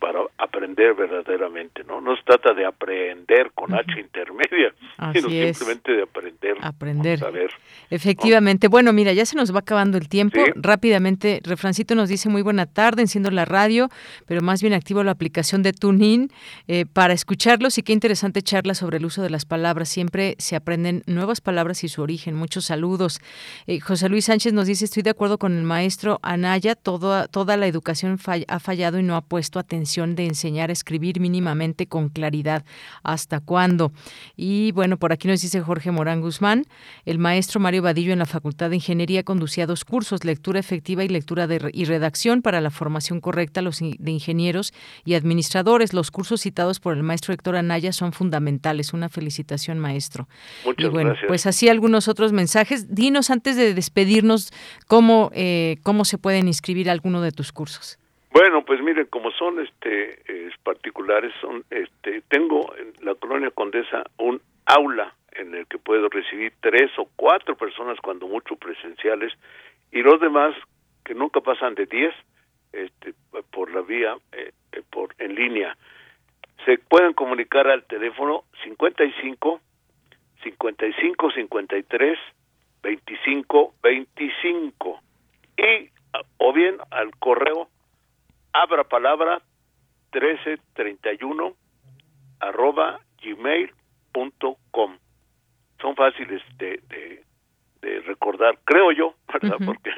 [0.03, 2.01] para aprender verdaderamente, ¿no?
[2.01, 4.73] No se trata de aprender con H intermedia,
[5.13, 7.19] sino simplemente de aprender, aprender.
[7.19, 7.49] saber.
[7.89, 8.67] Efectivamente.
[8.67, 10.41] Bueno, mira, ya se nos va acabando el tiempo.
[10.55, 13.87] Rápidamente, Refrancito nos dice muy buena tarde, enciendo la radio,
[14.25, 16.31] pero más bien activo la aplicación de TuneIn
[16.67, 19.87] eh, para escucharlos y qué interesante charla sobre el uso de las palabras.
[19.87, 22.35] Siempre se aprenden nuevas palabras y su origen.
[22.35, 23.21] Muchos saludos.
[23.67, 27.55] Eh, José Luis Sánchez nos dice, estoy de acuerdo con el maestro Anaya, todo, toda
[27.55, 32.09] la educación ha fallado y no ha puesto atención de enseñar a escribir mínimamente con
[32.09, 32.65] claridad.
[33.03, 33.91] ¿Hasta cuándo?
[34.35, 36.65] Y bueno, por aquí nos dice Jorge Morán Guzmán,
[37.05, 41.07] el maestro Mario Vadillo en la Facultad de Ingeniería conducía dos cursos, lectura efectiva y
[41.07, 44.73] lectura de, y redacción para la formación correcta de ingenieros
[45.05, 45.93] y administradores.
[45.93, 48.93] Los cursos citados por el maestro Héctor Anaya son fundamentales.
[48.93, 50.27] Una felicitación, maestro.
[50.65, 51.27] Muchas y bueno, gracias.
[51.27, 52.93] pues así algunos otros mensajes.
[52.93, 54.51] Dinos antes de despedirnos
[54.87, 57.99] cómo, eh, cómo se pueden inscribir a alguno de tus cursos.
[58.33, 64.41] Bueno, pues miren, como son este particulares, son este tengo en la colonia Condesa un
[64.65, 69.33] aula en el que puedo recibir tres o cuatro personas cuando mucho presenciales
[69.91, 70.55] y los demás
[71.05, 72.15] que nunca pasan de diez
[72.71, 73.13] este
[73.51, 74.51] por la vía eh,
[74.89, 75.77] por en línea.
[76.65, 79.61] Se pueden comunicar al teléfono 55
[80.43, 82.19] 55 53
[82.81, 84.99] 25 25
[85.55, 85.89] y
[86.37, 87.69] o bien al correo
[88.53, 89.41] abra palabra
[90.13, 91.55] 1331
[92.39, 94.97] arroba gmail.com.
[95.81, 97.23] Son fáciles de, de,
[97.81, 99.57] de, recordar, creo yo, ¿verdad?
[99.65, 99.91] Porque,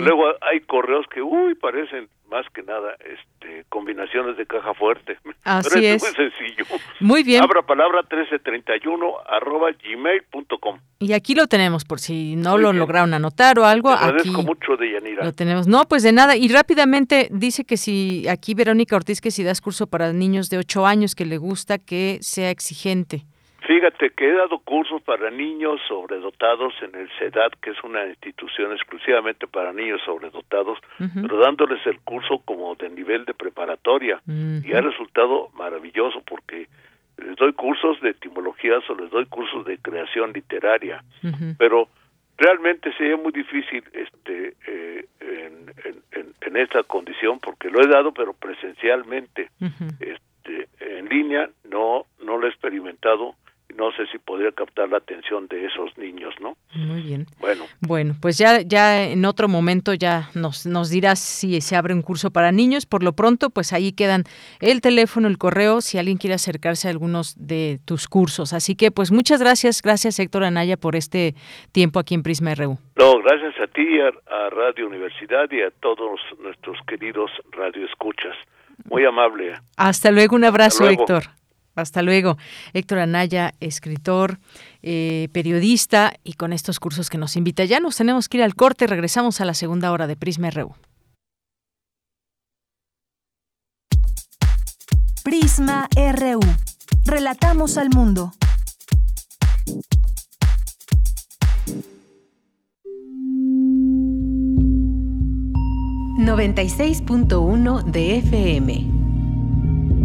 [0.00, 5.18] luego hay correos que, uy, parecen más que nada este combinaciones de caja fuerte.
[5.44, 6.02] Así Pero es.
[6.02, 6.64] muy sencillo.
[7.00, 7.42] Muy bien.
[7.42, 10.78] Abra palabra 1331 arroba gmail.com.
[10.98, 13.90] Y aquí lo tenemos, por si no lo lograron anotar o algo.
[13.90, 15.24] Te agradezco aquí mucho, Deyanira.
[15.24, 15.66] Lo tenemos.
[15.66, 16.36] No, pues de nada.
[16.36, 20.58] Y rápidamente dice que si aquí Verónica Ortiz, que si das curso para niños de
[20.58, 23.26] 8 años, que le gusta que sea exigente.
[23.60, 28.72] Fíjate que he dado cursos para niños sobredotados en el CEDAT, que es una institución
[28.72, 34.20] exclusivamente para niños sobredotados, pero dándoles el curso como de nivel de preparatoria.
[34.26, 36.68] Y ha resultado maravilloso porque
[37.18, 41.02] les doy cursos de etimologías o les doy cursos de creación literaria.
[41.58, 41.88] Pero
[42.36, 45.72] realmente sería muy difícil este eh, en,
[46.12, 49.50] en, en, esta condición porque lo he dado pero presencialmente.
[49.98, 53.34] Este, en línea no no lo he experimentado
[53.74, 56.56] no sé si podría captar la atención de esos niños, ¿no?
[56.74, 57.26] Muy bien.
[57.40, 57.64] Bueno.
[57.80, 62.02] Bueno, pues ya, ya en otro momento ya nos, nos dirás si se abre un
[62.02, 62.86] curso para niños.
[62.86, 64.24] Por lo pronto, pues ahí quedan
[64.60, 68.52] el teléfono, el correo, si alguien quiere acercarse a algunos de tus cursos.
[68.52, 71.34] Así que, pues muchas gracias, gracias Héctor Anaya por este
[71.72, 72.78] tiempo aquí en Prisma RU.
[72.96, 78.36] No, gracias a ti, a, a Radio Universidad y a todos nuestros queridos radioescuchas.
[78.84, 79.54] Muy amable.
[79.76, 81.24] Hasta luego, un abrazo, Héctor.
[81.76, 82.36] Hasta luego.
[82.72, 84.38] Héctor Anaya, escritor,
[84.82, 87.64] eh, periodista y con estos cursos que nos invita.
[87.64, 88.86] Ya nos tenemos que ir al corte.
[88.86, 90.74] Regresamos a la segunda hora de Prisma RU.
[95.22, 96.40] Prisma RU.
[97.04, 98.32] Relatamos al mundo.
[106.18, 109.05] ...96.1 de FM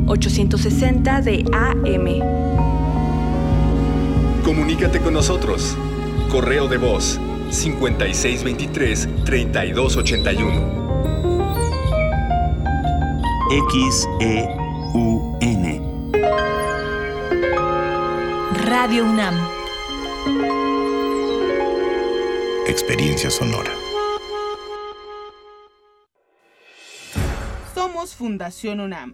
[0.08, 2.42] 860 de AM.
[4.44, 5.78] Comunícate con nosotros.
[6.30, 10.82] Correo de voz 5623 3281.
[13.70, 14.62] XEUN.
[18.66, 19.36] Radio UNAM.
[22.68, 23.72] Experiencia sonora.
[27.76, 29.14] Somos Fundación UNAM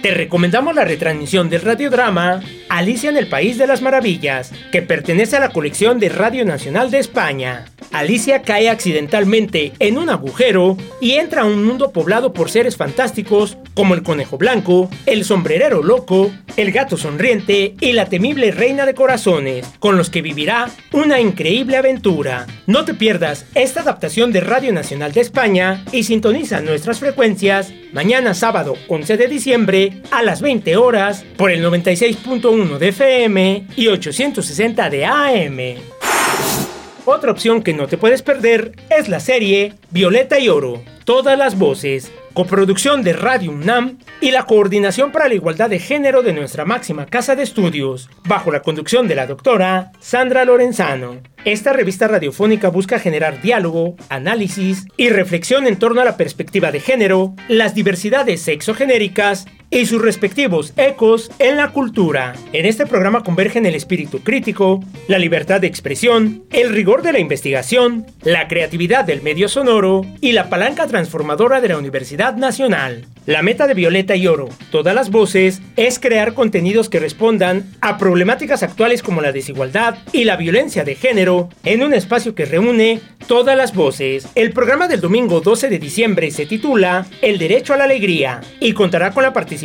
[0.02, 2.42] Te recomendamos la retransmisión del radiodrama
[2.76, 6.92] Alicia en el País de las Maravillas, que pertenece a la colección de Radio Nacional
[6.92, 7.64] de España.
[7.94, 13.58] Alicia cae accidentalmente en un agujero y entra a un mundo poblado por seres fantásticos
[13.76, 18.96] como el conejo blanco, el sombrerero loco, el gato sonriente y la temible reina de
[18.96, 22.48] corazones, con los que vivirá una increíble aventura.
[22.66, 28.34] No te pierdas esta adaptación de Radio Nacional de España y sintoniza nuestras frecuencias mañana
[28.34, 34.90] sábado 11 de diciembre a las 20 horas por el 96.1 de FM y 860
[34.90, 36.75] de AM.
[37.08, 41.56] Otra opción que no te puedes perder es la serie Violeta y Oro, todas las
[41.56, 46.66] voces, coproducción de Radio UNAM y la Coordinación para la Igualdad de Género de nuestra
[46.66, 51.22] máxima casa de estudios, bajo la conducción de la doctora Sandra Lorenzano.
[51.46, 56.80] Esta revista radiofónica busca generar diálogo, análisis y reflexión en torno a la perspectiva de
[56.80, 62.34] género, las diversidades sexogenéricas y sus respectivos ecos en la cultura.
[62.54, 67.20] En este programa convergen el espíritu crítico, la libertad de expresión, el rigor de la
[67.20, 73.06] investigación, la creatividad del medio sonoro y la palanca transformadora de la Universidad Nacional.
[73.26, 77.98] La meta de Violeta y Oro, todas las voces, es crear contenidos que respondan a
[77.98, 83.02] problemáticas actuales como la desigualdad y la violencia de género en un espacio que reúne
[83.26, 84.28] todas las voces.
[84.36, 88.74] El programa del domingo 12 de diciembre se titula El Derecho a la Alegría y
[88.74, 89.65] contará con la participación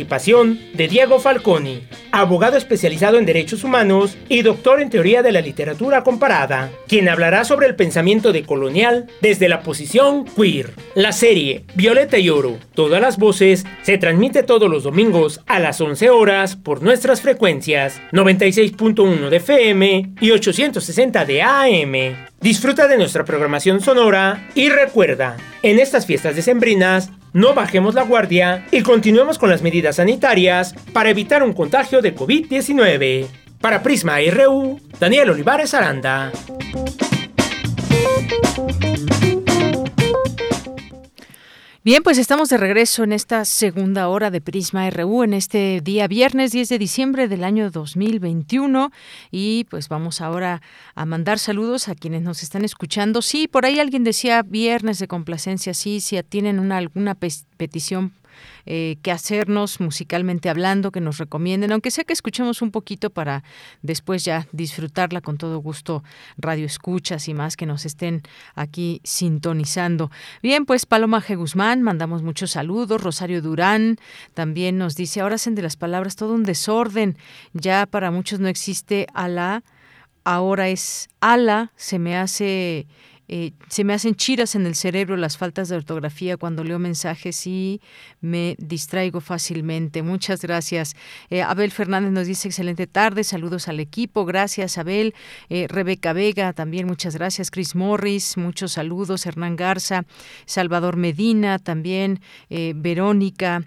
[0.73, 6.03] de Diego Falconi, abogado especializado en derechos humanos y doctor en teoría de la literatura
[6.03, 10.71] comparada, quien hablará sobre el pensamiento decolonial desde la posición queer.
[10.95, 15.79] La serie Violeta y Oro, todas las voces, se transmite todos los domingos a las
[15.79, 22.30] 11 horas por nuestras frecuencias 96.1 de FM y 860 de AM.
[22.41, 28.65] Disfruta de nuestra programación sonora y recuerda, en estas fiestas decembrinas, no bajemos la guardia
[28.71, 33.27] y continuemos con las medidas sanitarias para evitar un contagio de COVID-19.
[33.61, 36.31] Para Prisma RU, Daniel Olivares Aranda.
[41.83, 46.07] Bien, pues estamos de regreso en esta segunda hora de Prisma RU en este día
[46.07, 48.91] viernes 10 de diciembre del año 2021
[49.31, 50.61] y pues vamos ahora
[50.93, 53.23] a mandar saludos a quienes nos están escuchando.
[53.23, 58.13] Sí, por ahí alguien decía viernes de complacencia, sí, si tienen una, alguna petición
[58.65, 63.43] eh, que hacernos musicalmente hablando, que nos recomienden, aunque sea que escuchemos un poquito para
[63.81, 66.03] después ya disfrutarla con todo gusto,
[66.37, 68.21] radio escuchas y más que nos estén
[68.55, 70.11] aquí sintonizando.
[70.41, 71.37] Bien, pues Paloma G.
[71.37, 73.97] Guzmán, mandamos muchos saludos, Rosario Durán
[74.33, 77.17] también nos dice, ahora hacen de las palabras todo un desorden,
[77.53, 79.63] ya para muchos no existe ala,
[80.23, 82.87] ahora es ala, se me hace
[83.33, 87.47] eh, se me hacen chiras en el cerebro las faltas de ortografía cuando leo mensajes
[87.47, 87.79] y
[88.19, 90.03] me distraigo fácilmente.
[90.03, 90.97] Muchas gracias.
[91.29, 95.15] Eh, Abel Fernández nos dice excelente tarde, saludos al equipo, gracias Abel.
[95.47, 97.51] Eh, Rebeca Vega también, muchas gracias.
[97.51, 99.25] Chris Morris, muchos saludos.
[99.25, 100.03] Hernán Garza,
[100.45, 102.19] Salvador Medina también,
[102.49, 103.63] Verónica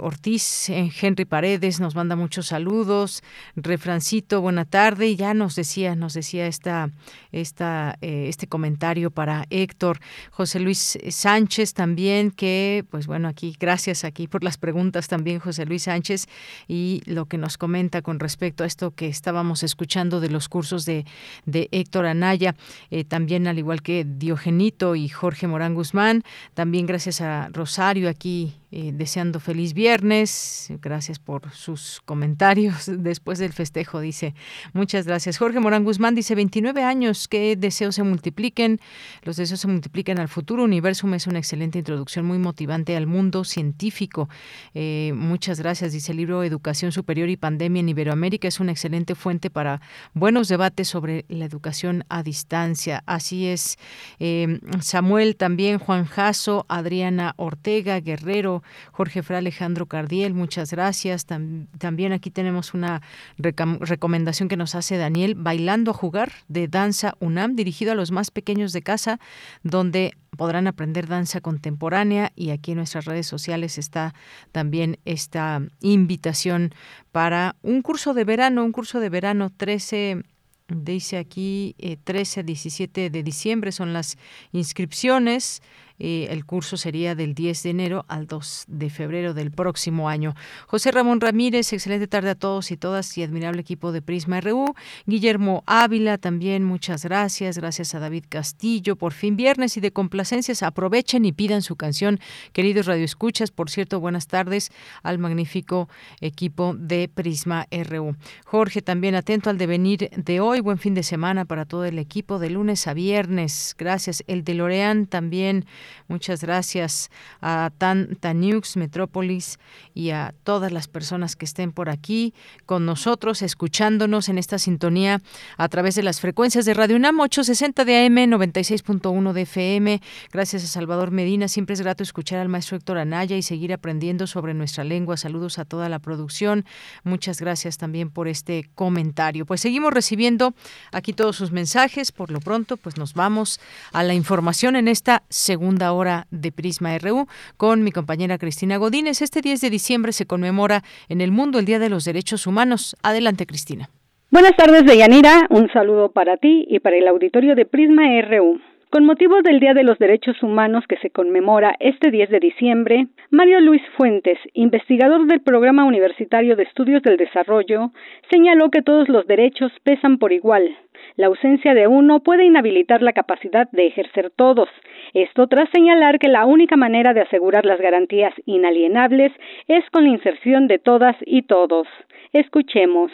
[0.00, 3.22] Ortiz, Henry Paredes nos manda muchos saludos.
[3.54, 5.06] Refrancito, buena tarde.
[5.06, 6.90] Y ya nos decía, nos decía esta,
[7.30, 8.79] esta, este comentario
[9.10, 10.00] para Héctor.
[10.30, 15.66] José Luis Sánchez también, que, pues bueno, aquí, gracias aquí por las preguntas también, José
[15.66, 16.26] Luis Sánchez,
[16.66, 20.86] y lo que nos comenta con respecto a esto que estábamos escuchando de los cursos
[20.86, 21.04] de,
[21.44, 22.56] de Héctor Anaya,
[22.90, 26.22] eh, también al igual que Diogenito y Jorge Morán Guzmán,
[26.54, 30.68] también gracias a Rosario aquí eh, deseando feliz viernes.
[30.80, 34.34] Gracias por sus comentarios después del festejo, dice.
[34.72, 35.38] Muchas gracias.
[35.38, 38.80] Jorge Morán Guzmán dice 29 años, que deseos se multipliquen.
[39.22, 40.62] Los deseos se multiplican al futuro.
[40.62, 44.28] Universum es una excelente introducción muy motivante al mundo científico.
[44.74, 45.92] Eh, muchas gracias.
[45.92, 48.46] Dice el libro Educación Superior y Pandemia en Iberoamérica.
[48.46, 49.80] Es una excelente fuente para
[50.14, 53.02] buenos debates sobre la educación a distancia.
[53.06, 53.78] Así es.
[54.20, 58.59] Eh, Samuel también, Juan Jasso, Adriana Ortega, Guerrero,
[58.92, 61.26] Jorge Fra Alejandro Cardiel, muchas gracias.
[61.26, 63.02] también aquí tenemos una
[63.38, 68.30] recomendación que nos hace Daniel, Bailando a Jugar, de Danza UNAM, dirigido a los más
[68.30, 69.20] pequeños de casa,
[69.62, 74.14] donde podrán aprender danza contemporánea y aquí en nuestras redes sociales está
[74.52, 76.72] también esta invitación
[77.12, 80.22] para un curso de verano, un curso de verano 13
[80.68, 84.16] dice aquí 13 a 17 de diciembre son las
[84.52, 85.62] inscripciones
[86.02, 90.34] eh, el curso sería del 10 de enero al 2 de febrero del próximo año.
[90.66, 94.74] José Ramón Ramírez, excelente tarde a todos y todas y admirable equipo de Prisma RU.
[95.04, 97.58] Guillermo Ávila, también muchas gracias.
[97.58, 98.96] Gracias a David Castillo.
[98.96, 100.62] Por fin viernes y de complacencias.
[100.62, 102.18] Aprovechen y pidan su canción,
[102.54, 103.50] queridos radioescuchas.
[103.50, 104.70] Por cierto, buenas tardes
[105.02, 105.90] al magnífico
[106.22, 108.16] equipo de Prisma RU.
[108.46, 110.60] Jorge, también atento al devenir de hoy.
[110.60, 113.74] Buen fin de semana para todo el equipo de lunes a viernes.
[113.76, 114.24] Gracias.
[114.26, 115.66] El de Lorean también
[116.08, 117.10] Muchas gracias
[117.40, 119.58] a Tan Taniux, Metrópolis
[119.94, 122.34] y a todas las personas que estén por aquí
[122.66, 125.20] con nosotros, escuchándonos en esta sintonía
[125.56, 130.02] a través de las frecuencias de Radio UNAM 860 de AM, 96.1 de FM.
[130.32, 131.48] Gracias a Salvador Medina.
[131.48, 135.16] Siempre es grato escuchar al maestro Héctor Anaya y seguir aprendiendo sobre nuestra lengua.
[135.16, 136.64] Saludos a toda la producción.
[137.04, 139.46] Muchas gracias también por este comentario.
[139.46, 140.54] Pues seguimos recibiendo
[140.92, 142.12] aquí todos sus mensajes.
[142.12, 143.60] Por lo pronto, pues nos vamos
[143.92, 147.26] a la información en esta segunda hora de Prisma RU
[147.56, 149.22] con mi compañera Cristina Godínez.
[149.22, 152.96] Este 10 de diciembre se conmemora en el mundo el Día de los Derechos Humanos.
[153.02, 153.88] Adelante, Cristina.
[154.30, 155.46] Buenas tardes, Deyanira.
[155.50, 158.60] Un saludo para ti y para el auditorio de Prisma RU.
[158.90, 163.06] Con motivo del Día de los Derechos Humanos que se conmemora este 10 de diciembre,
[163.30, 167.92] Mario Luis Fuentes, investigador del Programa Universitario de Estudios del Desarrollo,
[168.32, 170.76] señaló que todos los derechos pesan por igual.
[171.14, 174.68] La ausencia de uno puede inhabilitar la capacidad de ejercer todos.
[175.14, 179.32] Esto tras señalar que la única manera de asegurar las garantías inalienables
[179.68, 181.86] es con la inserción de todas y todos.
[182.32, 183.10] Escuchemos.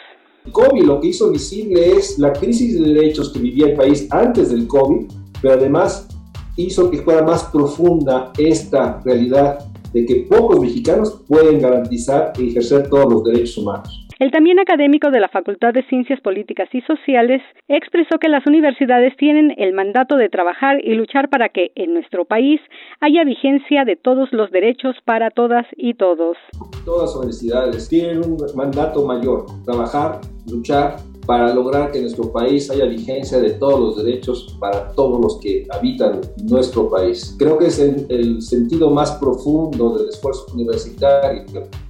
[0.51, 4.51] COVID lo que hizo visible es la crisis de derechos que vivía el país antes
[4.51, 5.07] del COVID
[5.41, 6.07] pero además
[6.55, 9.59] hizo que fuera más profunda esta realidad
[9.93, 14.06] de que pocos mexicanos pueden garantizar e ejercer todos los derechos humanos.
[14.19, 19.15] El también académico de la Facultad de Ciencias Políticas y Sociales expresó que las universidades
[19.15, 22.59] tienen el mandato de trabajar y luchar para que en nuestro país
[22.99, 26.35] haya vigencia de todos los derechos para todas y todos.
[26.83, 30.19] Todas las universidades tienen un mandato mayor, trabajar,
[30.49, 30.95] luchar
[31.27, 35.37] para lograr que en nuestro país haya vigencia de todos los derechos para todos los
[35.37, 37.35] que habitan nuestro país.
[37.37, 41.43] Creo que es el, el sentido más profundo del esfuerzo universitario,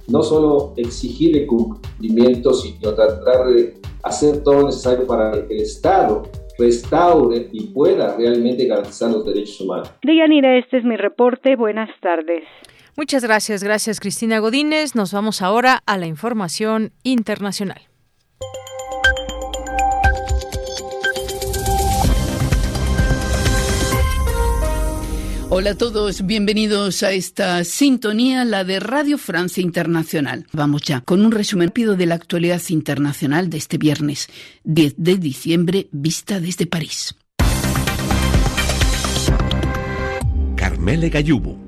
[0.08, 5.62] no solo exigir el cumplimiento, sino tratar de hacer todo lo necesario para que el
[5.62, 6.24] Estado
[6.58, 9.92] restaure y pueda realmente garantizar los derechos humanos.
[10.02, 11.54] Deyanira, este es mi reporte.
[11.56, 12.44] Buenas tardes.
[12.96, 14.96] Muchas gracias, gracias Cristina Godínez.
[14.96, 17.88] Nos vamos ahora a la información internacional.
[25.50, 30.46] Hola a todos, bienvenidos a esta sintonía, la de Radio Francia Internacional.
[30.52, 34.28] Vamos ya con un resumen rápido de la actualidad internacional de este viernes
[34.64, 37.14] 10 de diciembre, vista desde París.
[40.54, 41.67] Carmele Gallubo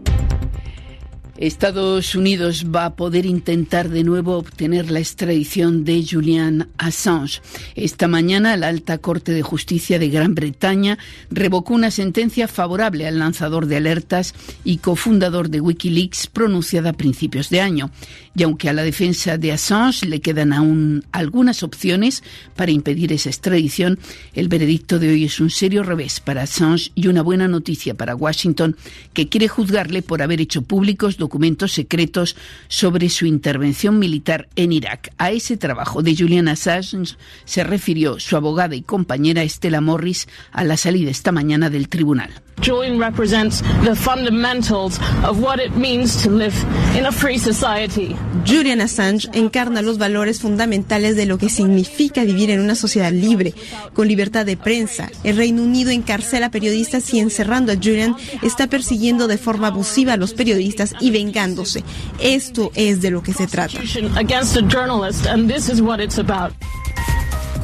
[1.41, 7.41] Estados Unidos va a poder intentar de nuevo obtener la extradición de Julian Assange.
[7.75, 10.99] Esta mañana la Alta Corte de Justicia de Gran Bretaña
[11.31, 14.35] revocó una sentencia favorable al lanzador de alertas
[14.65, 17.91] y cofundador de Wikileaks pronunciada a principios de año.
[18.37, 22.23] Y aunque a la defensa de Assange le quedan aún algunas opciones
[22.55, 23.99] para impedir esa extradición,
[24.35, 28.15] el veredicto de hoy es un serio revés para Assange y una buena noticia para
[28.15, 28.77] Washington,
[29.15, 31.30] que quiere juzgarle por haber hecho públicos documentos
[31.69, 32.37] secretos
[32.69, 35.13] sobre su intervención militar en Irak.
[35.19, 40.65] A ese trabajo de Julian Assange se refirió su abogada y compañera Estela Morris a
[40.65, 42.31] la salida esta mañana del tribunal.
[42.63, 46.55] Julian represents the fundamentals of what it means to live
[46.97, 48.15] in a free society.
[48.47, 53.55] Julian Assange encarna los valores fundamentales de lo que significa vivir en una sociedad libre,
[53.95, 55.11] con libertad de prensa.
[55.25, 60.17] El Reino Unido encarcela periodistas y encerrando a Julian está persiguiendo de forma abusiva a
[60.17, 61.85] los periodistas y vengándose.
[62.19, 63.79] Esto es de lo que se trata.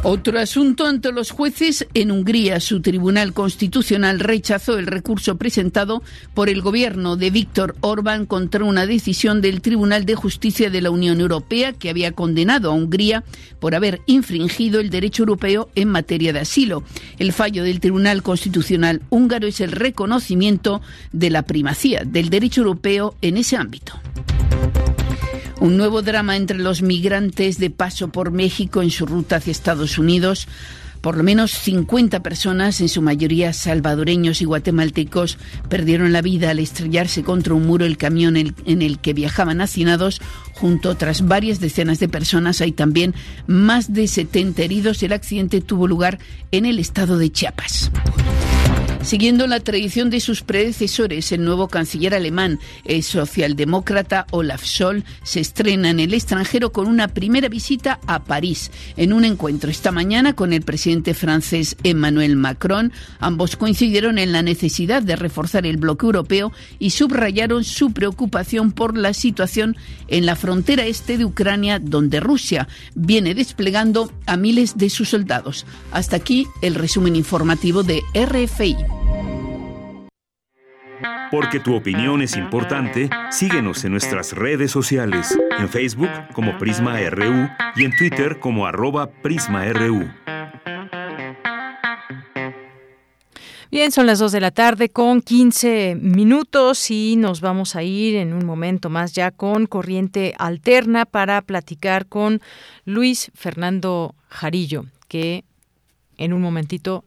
[0.08, 2.60] Otro asunto ante los jueces en Hungría.
[2.60, 6.00] Su Tribunal Constitucional rechazó el recurso presentado
[6.32, 10.90] por el gobierno de Víctor Orbán contra una decisión del Tribunal de Justicia de la
[10.90, 13.24] Unión Europea que había condenado a Hungría
[13.58, 16.84] por haber infringido el derecho europeo en materia de asilo.
[17.18, 23.16] El fallo del Tribunal Constitucional húngaro es el reconocimiento de la primacía del derecho europeo
[23.22, 23.94] en ese ámbito.
[25.60, 29.98] Un nuevo drama entre los migrantes de paso por México en su ruta hacia Estados
[29.98, 30.48] Unidos.
[31.00, 35.38] Por lo menos 50 personas, en su mayoría salvadoreños y guatemaltecos,
[35.68, 40.20] perdieron la vida al estrellarse contra un muro el camión en el que viajaban hacinados.
[40.54, 43.14] Junto a otras varias decenas de personas, hay también
[43.46, 45.02] más de 70 heridos.
[45.02, 46.18] El accidente tuvo lugar
[46.50, 47.90] en el estado de Chiapas.
[49.06, 55.38] Siguiendo la tradición de sus predecesores, el nuevo canciller alemán, el socialdemócrata Olaf Scholz, se
[55.38, 58.72] estrena en el extranjero con una primera visita a París.
[58.96, 64.42] En un encuentro esta mañana con el presidente francés Emmanuel Macron, ambos coincidieron en la
[64.42, 66.50] necesidad de reforzar el bloque europeo
[66.80, 69.76] y subrayaron su preocupación por la situación
[70.08, 72.66] en la frontera este de Ucrania, donde Rusia
[72.96, 75.64] viene desplegando a miles de sus soldados.
[75.92, 78.95] Hasta aquí el resumen informativo de RFI.
[81.30, 87.48] Porque tu opinión es importante, síguenos en nuestras redes sociales, en Facebook como Prisma RU
[87.74, 90.08] y en Twitter como arroba PrismaRU.
[93.68, 98.14] Bien, son las 2 de la tarde con 15 minutos y nos vamos a ir
[98.14, 102.40] en un momento más ya con Corriente Alterna para platicar con
[102.84, 105.44] Luis Fernando Jarillo, que
[106.16, 107.04] en un momentito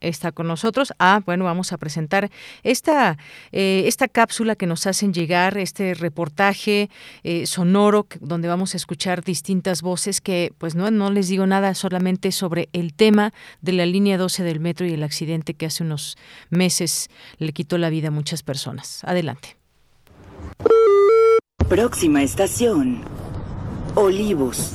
[0.00, 0.92] está con nosotros.
[0.98, 2.30] Ah, bueno, vamos a presentar
[2.62, 3.18] esta,
[3.52, 6.90] eh, esta cápsula que nos hacen llegar, este reportaje
[7.22, 11.74] eh, sonoro donde vamos a escuchar distintas voces que, pues no, no les digo nada
[11.74, 15.82] solamente sobre el tema de la línea 12 del metro y el accidente que hace
[15.82, 16.16] unos
[16.50, 19.02] meses le quitó la vida a muchas personas.
[19.04, 19.56] Adelante.
[21.68, 23.02] Próxima estación.
[23.94, 24.72] Olivos.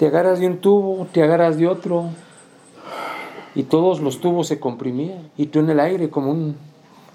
[0.00, 2.08] Te agarras de un tubo, te agarras de otro,
[3.54, 6.56] y todos los tubos se comprimían, y tú en el aire como un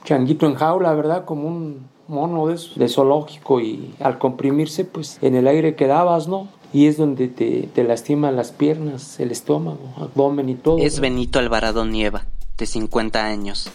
[0.04, 1.26] changuito en jaula, ¿verdad?
[1.26, 6.48] Como un mono de, de zoológico, y al comprimirse, pues en el aire quedabas, ¿no?
[6.74, 10.78] Y es donde te, te lastiman las piernas, el estómago, abdomen y todo.
[10.78, 12.28] Es Benito Alvarado Nieva,
[12.60, 13.68] de 50 años.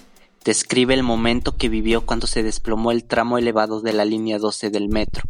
[0.45, 4.71] Describe el momento que vivió cuando se desplomó el tramo elevado de la línea 12
[4.71, 5.25] del metro,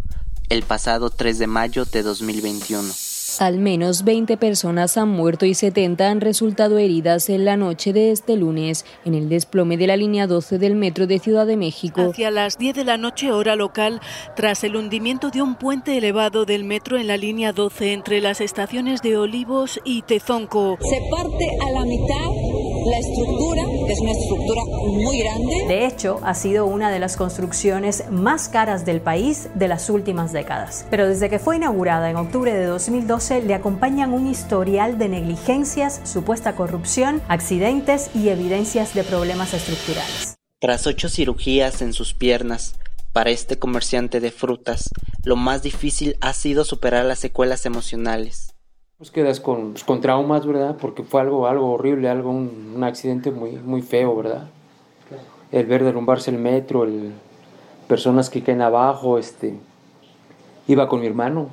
[0.51, 3.10] el pasado 3 de mayo de 2021.
[3.41, 8.11] Al menos 20 personas han muerto y 70 han resultado heridas en la noche de
[8.11, 12.03] este lunes en el desplome de la línea 12 del metro de Ciudad de México.
[12.11, 14.03] Hacia las 10 de la noche hora local,
[14.37, 18.43] tras el hundimiento de un puente elevado del metro en la línea 12 entre las
[18.43, 20.77] estaciones de Olivos y Tezonco.
[20.83, 25.65] Se parte a la mitad la estructura, que es una estructura muy grande.
[25.69, 30.32] De hecho, ha sido una de las construcciones más caras del país de las últimas
[30.32, 30.86] décadas.
[30.90, 36.01] Pero desde que fue inaugurada en octubre de 2012, le acompañan un historial de negligencias,
[36.05, 40.36] supuesta corrupción, accidentes y evidencias de problemas estructurales.
[40.59, 42.74] Tras ocho cirugías en sus piernas,
[43.12, 44.90] para este comerciante de frutas,
[45.24, 48.49] lo más difícil ha sido superar las secuelas emocionales.
[49.01, 50.77] Pues quedas con, pues, con traumas, ¿verdad?
[50.78, 54.51] Porque fue algo, algo horrible, algo, un, un accidente muy, muy feo, ¿verdad?
[55.51, 57.14] El ver derrumbarse el metro, el,
[57.89, 59.59] personas que caen abajo, este,
[60.68, 61.48] iba con mi hermano,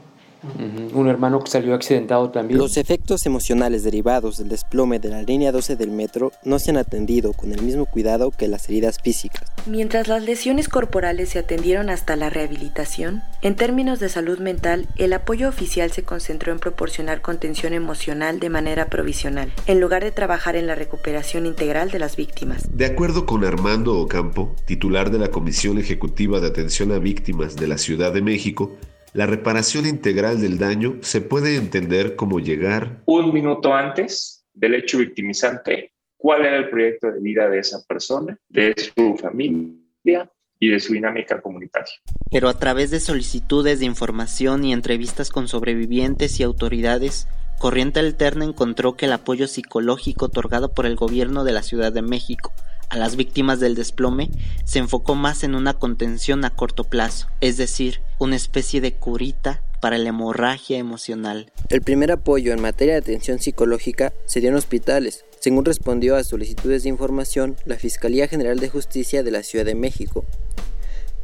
[0.93, 2.59] un hermano que salió accidentado también.
[2.59, 6.77] Los efectos emocionales derivados del desplome de la línea 12 del metro no se han
[6.77, 9.51] atendido con el mismo cuidado que las heridas físicas.
[9.65, 15.13] Mientras las lesiones corporales se atendieron hasta la rehabilitación, en términos de salud mental, el
[15.13, 20.55] apoyo oficial se concentró en proporcionar contención emocional de manera provisional, en lugar de trabajar
[20.55, 22.63] en la recuperación integral de las víctimas.
[22.71, 27.67] De acuerdo con Armando Ocampo, titular de la Comisión Ejecutiva de Atención a Víctimas de
[27.67, 28.77] la Ciudad de México,
[29.17, 34.99] la reparación integral del daño se puede entender como llegar un minuto antes del hecho
[34.99, 40.79] victimizante, cuál era el proyecto de vida de esa persona, de su familia y de
[40.79, 41.95] su dinámica comunitaria.
[42.29, 47.27] Pero a través de solicitudes de información y entrevistas con sobrevivientes y autoridades,
[47.57, 52.03] Corriente Alterna encontró que el apoyo psicológico otorgado por el gobierno de la Ciudad de
[52.03, 52.53] México
[52.89, 54.29] a las víctimas del desplome
[54.63, 59.61] se enfocó más en una contención a corto plazo, es decir, una especie de curita
[59.81, 61.51] para la hemorragia emocional.
[61.69, 66.23] El primer apoyo en materia de atención psicológica se dio en hospitales, según respondió a
[66.23, 70.25] solicitudes de información la Fiscalía General de Justicia de la Ciudad de México.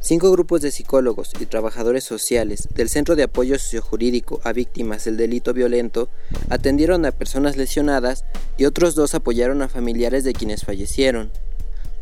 [0.00, 5.16] Cinco grupos de psicólogos y trabajadores sociales del Centro de Apoyo Sociojurídico a Víctimas del
[5.16, 6.10] Delito Violento
[6.50, 8.26] atendieron a personas lesionadas
[8.58, 11.30] y otros dos apoyaron a familiares de quienes fallecieron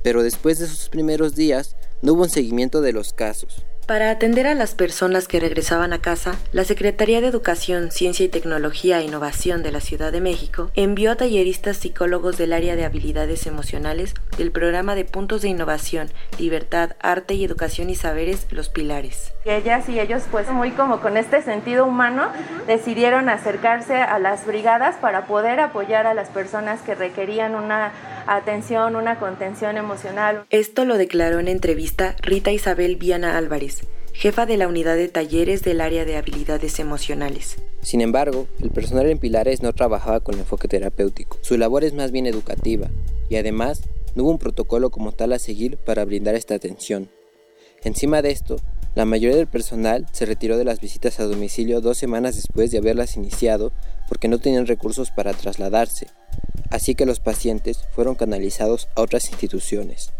[0.02, 3.64] pero después de sus primeros días no hubo un seguimiento de los casos.
[3.86, 8.28] Para atender a las personas que regresaban a casa, la Secretaría de Educación, Ciencia y
[8.28, 12.84] Tecnología e Innovación de la Ciudad de México envió a talleristas psicólogos del área de
[12.84, 18.68] habilidades emocionales del programa de puntos de innovación, libertad, arte y educación y saberes, los
[18.68, 19.32] pilares.
[19.44, 22.28] Ellas y ellos, pues muy como con este sentido humano,
[22.68, 27.92] decidieron acercarse a las brigadas para poder apoyar a las personas que requerían una
[28.26, 30.44] atención, una contención emocional.
[30.50, 33.71] Esto lo declaró en entrevista Rita Isabel Viana Álvarez,
[34.12, 37.56] jefa de la unidad de talleres del área de habilidades emocionales.
[37.82, 41.38] Sin embargo, el personal en Pilares no trabajaba con enfoque terapéutico.
[41.42, 42.88] Su labor es más bien educativa
[43.28, 43.82] y además
[44.14, 47.08] no hubo un protocolo como tal a seguir para brindar esta atención.
[47.82, 48.56] Encima de esto,
[48.94, 52.78] la mayoría del personal se retiró de las visitas a domicilio dos semanas después de
[52.78, 53.72] haberlas iniciado
[54.06, 56.08] porque no tenían recursos para trasladarse,
[56.70, 60.12] así que los pacientes fueron canalizados a otras instituciones.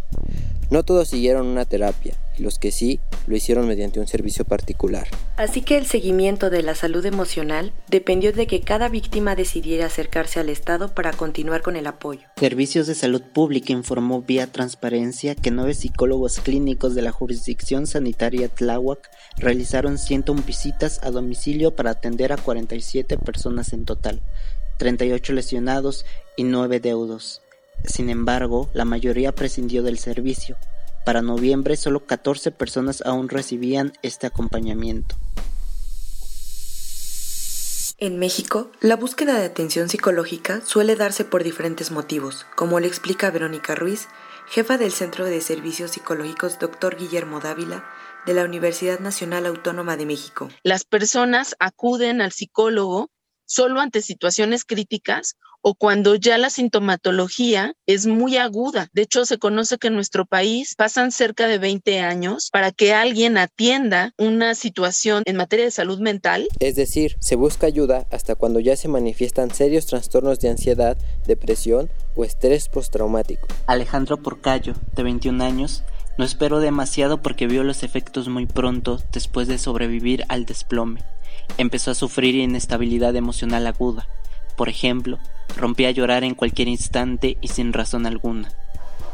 [0.70, 5.08] No todos siguieron una terapia, los que sí lo hicieron mediante un servicio particular.
[5.36, 10.40] Así que el seguimiento de la salud emocional dependió de que cada víctima decidiera acercarse
[10.40, 12.20] al Estado para continuar con el apoyo.
[12.36, 18.48] Servicios de Salud Pública informó vía transparencia que nueve psicólogos clínicos de la jurisdicción sanitaria
[18.48, 24.22] Tláhuac realizaron 101 visitas a domicilio para atender a 47 personas en total,
[24.78, 26.04] 38 lesionados
[26.36, 27.42] y 9 deudos.
[27.84, 30.56] Sin embargo, la mayoría prescindió del servicio.
[31.04, 35.16] Para noviembre solo 14 personas aún recibían este acompañamiento.
[37.98, 43.30] En México, la búsqueda de atención psicológica suele darse por diferentes motivos, como le explica
[43.30, 44.08] Verónica Ruiz,
[44.48, 46.96] jefa del Centro de Servicios Psicológicos Dr.
[46.96, 47.84] Guillermo Dávila,
[48.26, 50.48] de la Universidad Nacional Autónoma de México.
[50.62, 53.10] Las personas acuden al psicólogo
[53.52, 58.88] solo ante situaciones críticas o cuando ya la sintomatología es muy aguda.
[58.94, 62.94] De hecho, se conoce que en nuestro país pasan cerca de 20 años para que
[62.94, 66.48] alguien atienda una situación en materia de salud mental.
[66.60, 70.96] Es decir, se busca ayuda hasta cuando ya se manifiestan serios trastornos de ansiedad,
[71.26, 73.46] depresión o estrés postraumático.
[73.66, 75.84] Alejandro Porcayo, de 21 años,
[76.18, 81.00] no esperó demasiado porque vio los efectos muy pronto después de sobrevivir al desplome.
[81.58, 84.06] Empezó a sufrir inestabilidad emocional aguda.
[84.56, 85.18] Por ejemplo,
[85.56, 88.50] rompía a llorar en cualquier instante y sin razón alguna.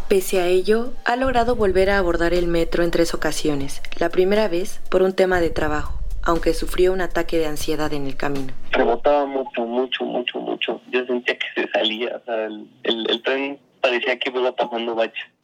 [0.09, 3.83] Pese a ello, ha logrado volver a abordar el metro en tres ocasiones.
[3.99, 5.99] La primera vez por un tema de trabajo
[6.29, 8.53] aunque sufrió un ataque de ansiedad en el camino.
[8.73, 10.81] Rebotaba mucho, mucho, mucho, mucho.
[10.91, 14.55] Yo sentía que se salía, o sea, el, el tren parecía que iba.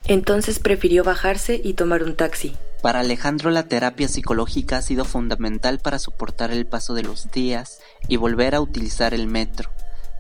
[0.07, 2.55] Entonces prefirió bajarse y tomar un taxi.
[2.83, 7.81] Para Alejandro la terapia psicológica ha sido fundamental para soportar el paso de los días
[8.09, 9.71] y volver a utilizar el metro,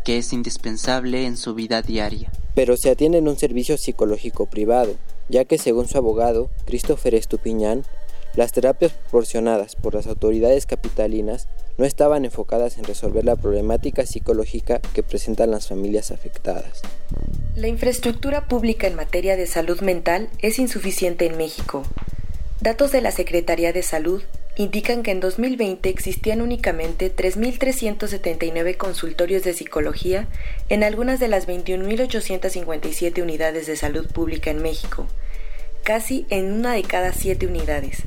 [0.04, 2.32] que es indispensable en su vida diaria.
[2.54, 4.96] Pero se atiende en un servicio psicológico privado,
[5.28, 7.84] ya que según su abogado, Christopher Estupiñán,
[8.36, 11.48] las terapias proporcionadas por las autoridades capitalinas
[11.78, 16.82] no estaban enfocadas en resolver la problemática psicológica que presentan las familias afectadas.
[17.54, 21.84] La infraestructura pública en materia de salud mental es insuficiente en México.
[22.60, 24.22] Datos de la Secretaría de Salud
[24.56, 30.28] indican que en 2020 existían únicamente 3.379 consultorios de psicología
[30.68, 35.06] en algunas de las 21.857 unidades de salud pública en México,
[35.82, 38.04] casi en una de cada siete unidades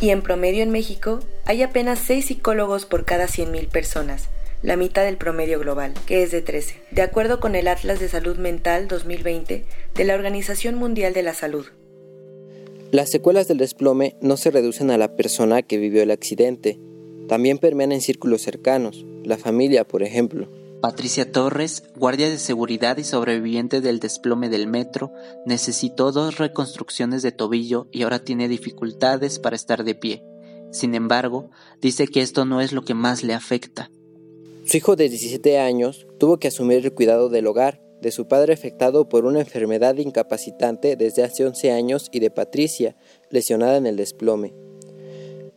[0.00, 4.28] y en promedio en México hay apenas 6 psicólogos por cada 100.000 personas,
[4.62, 8.08] la mitad del promedio global, que es de 13, de acuerdo con el Atlas de
[8.08, 9.64] Salud Mental 2020
[9.94, 11.66] de la Organización Mundial de la Salud.
[12.92, 16.78] Las secuelas del desplome no se reducen a la persona que vivió el accidente,
[17.28, 20.48] también permean en círculos cercanos, la familia, por ejemplo.
[20.86, 25.12] Patricia Torres, guardia de seguridad y sobreviviente del desplome del metro,
[25.44, 30.22] necesitó dos reconstrucciones de tobillo y ahora tiene dificultades para estar de pie.
[30.70, 31.50] Sin embargo,
[31.80, 33.90] dice que esto no es lo que más le afecta.
[34.64, 38.54] Su hijo de 17 años tuvo que asumir el cuidado del hogar, de su padre
[38.54, 42.96] afectado por una enfermedad incapacitante desde hace 11 años y de Patricia,
[43.28, 44.54] lesionada en el desplome.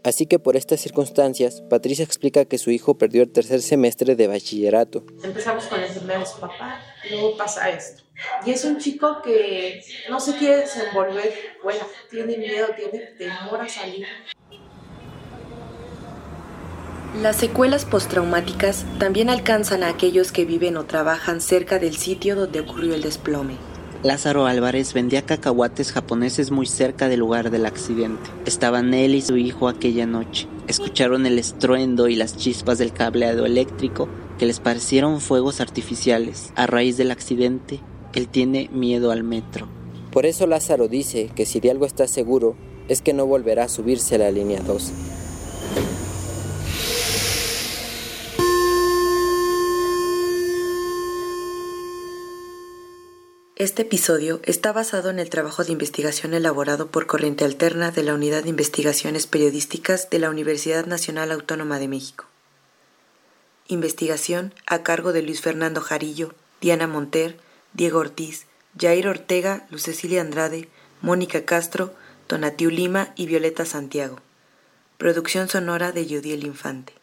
[0.03, 4.27] Así que por estas circunstancias, Patricia explica que su hijo perdió el tercer semestre de
[4.27, 5.03] bachillerato.
[5.23, 8.03] Empezamos con la enfermedad de su papá, luego pasa esto.
[8.45, 13.67] Y es un chico que no se quiere desenvolver fuera, tiene miedo, tiene temor a
[13.67, 14.05] salir.
[17.21, 22.61] Las secuelas postraumáticas también alcanzan a aquellos que viven o trabajan cerca del sitio donde
[22.61, 23.57] ocurrió el desplome.
[24.01, 28.29] Lázaro Álvarez vendía cacahuates japoneses muy cerca del lugar del accidente.
[28.45, 30.47] Estaban él y su hijo aquella noche.
[30.69, 34.07] Escucharon el estruendo y las chispas del cableado eléctrico
[34.37, 36.53] que les parecieron fuegos artificiales.
[36.55, 37.81] A raíz del accidente,
[38.13, 39.67] él tiene miedo al metro.
[40.11, 42.55] Por eso Lázaro dice que si de algo está seguro,
[42.87, 45.08] es que no volverá a subirse a la línea 12.
[53.59, 58.13] Este episodio está basado en el trabajo de investigación elaborado por Corriente Alterna de la
[58.13, 62.23] Unidad de Investigaciones Periodísticas de la Universidad Nacional Autónoma de México.
[63.67, 67.37] Investigación a cargo de Luis Fernando Jarillo, Diana Monter,
[67.73, 68.45] Diego Ortiz,
[68.79, 70.69] Jair Ortega, Luz Cecilia Andrade,
[71.01, 71.93] Mónica Castro,
[72.29, 74.21] Donatiu Lima y Violeta Santiago.
[74.97, 76.98] Producción sonora de Yudiel Infante.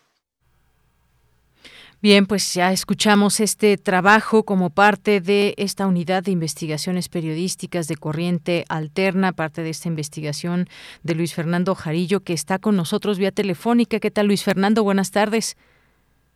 [2.08, 7.96] Bien, pues ya escuchamos este trabajo como parte de esta unidad de investigaciones periodísticas de
[7.96, 10.66] corriente alterna, parte de esta investigación
[11.02, 13.98] de Luis Fernando Jarillo, que está con nosotros vía telefónica.
[13.98, 14.84] ¿Qué tal, Luis Fernando?
[14.84, 15.56] Buenas tardes.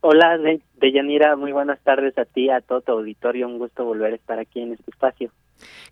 [0.00, 0.40] Hola,
[0.80, 3.46] Deyanira, muy buenas tardes a ti, a todo tu auditorio.
[3.46, 5.30] Un gusto volver a estar aquí en este espacio.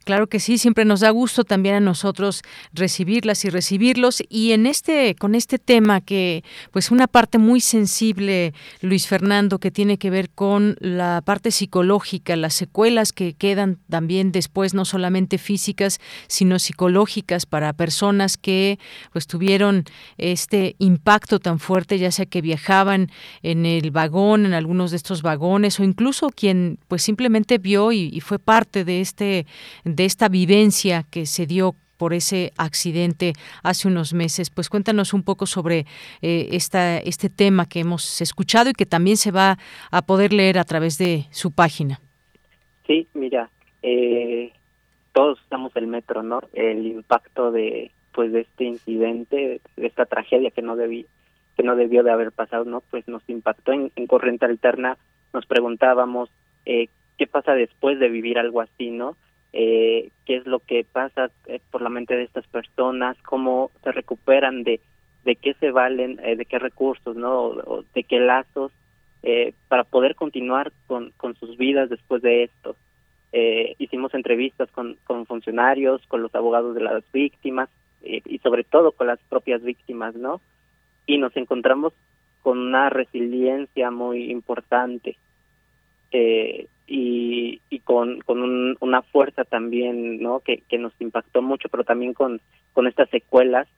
[0.05, 2.43] Claro que sí, siempre nos da gusto también a nosotros
[2.73, 4.23] recibirlas y recibirlos.
[4.29, 9.71] Y en este con este tema que pues una parte muy sensible Luis Fernando que
[9.71, 15.39] tiene que ver con la parte psicológica, las secuelas que quedan también después no solamente
[15.39, 18.79] físicas, sino psicológicas para personas que
[19.13, 19.85] pues tuvieron
[20.17, 23.11] este impacto tan fuerte, ya sea que viajaban
[23.43, 28.11] en el vagón, en algunos de estos vagones o incluso quien pues simplemente vio y,
[28.13, 29.47] y fue parte de este
[29.85, 34.49] de esta vivencia que se dio por ese accidente hace unos meses.
[34.51, 35.85] Pues cuéntanos un poco sobre
[36.23, 39.59] eh, esta, este tema que hemos escuchado y que también se va
[39.91, 42.01] a poder leer a través de su página.
[42.87, 43.51] Sí, mira,
[43.83, 44.53] eh,
[45.13, 46.41] todos usamos el metro, ¿no?
[46.55, 51.07] El impacto de pues de este incidente, de esta tragedia que no debí,
[51.57, 52.83] que no debió de haber pasado, ¿no?
[52.91, 54.97] Pues nos impactó en, corriente alterna.
[55.33, 56.29] Nos preguntábamos
[56.67, 59.17] eh, qué pasa después de vivir algo así, ¿no?
[59.53, 63.93] Eh, qué es lo que pasa eh, por la mente de estas personas, cómo se
[63.93, 64.81] recuperan de,
[65.25, 67.55] de qué se valen, eh, de qué recursos, ¿no?
[67.95, 68.73] De qué lazos
[69.23, 72.77] eh, para poder continuar con, con sus vidas después de esto.
[73.33, 77.69] Eh, hicimos entrevistas con, con funcionarios, con los abogados de las víctimas
[78.01, 80.41] y sobre todo con las propias víctimas, ¿no?
[81.05, 81.93] Y nos encontramos
[82.43, 85.17] con una resiliencia muy importante.
[86.13, 90.41] Eh, y, y con, con una fuerza también, ¿no?
[90.41, 92.41] Que, que nos impactó mucho, pero también con,
[92.73, 93.69] con estas secuelas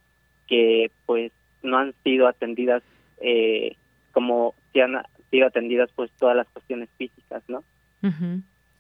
[0.47, 1.33] que pues
[1.63, 2.83] no han sido atendidas
[3.21, 3.77] eh,
[4.13, 7.65] como si han sido atendidas pues todas las cuestiones físicas, ¿no?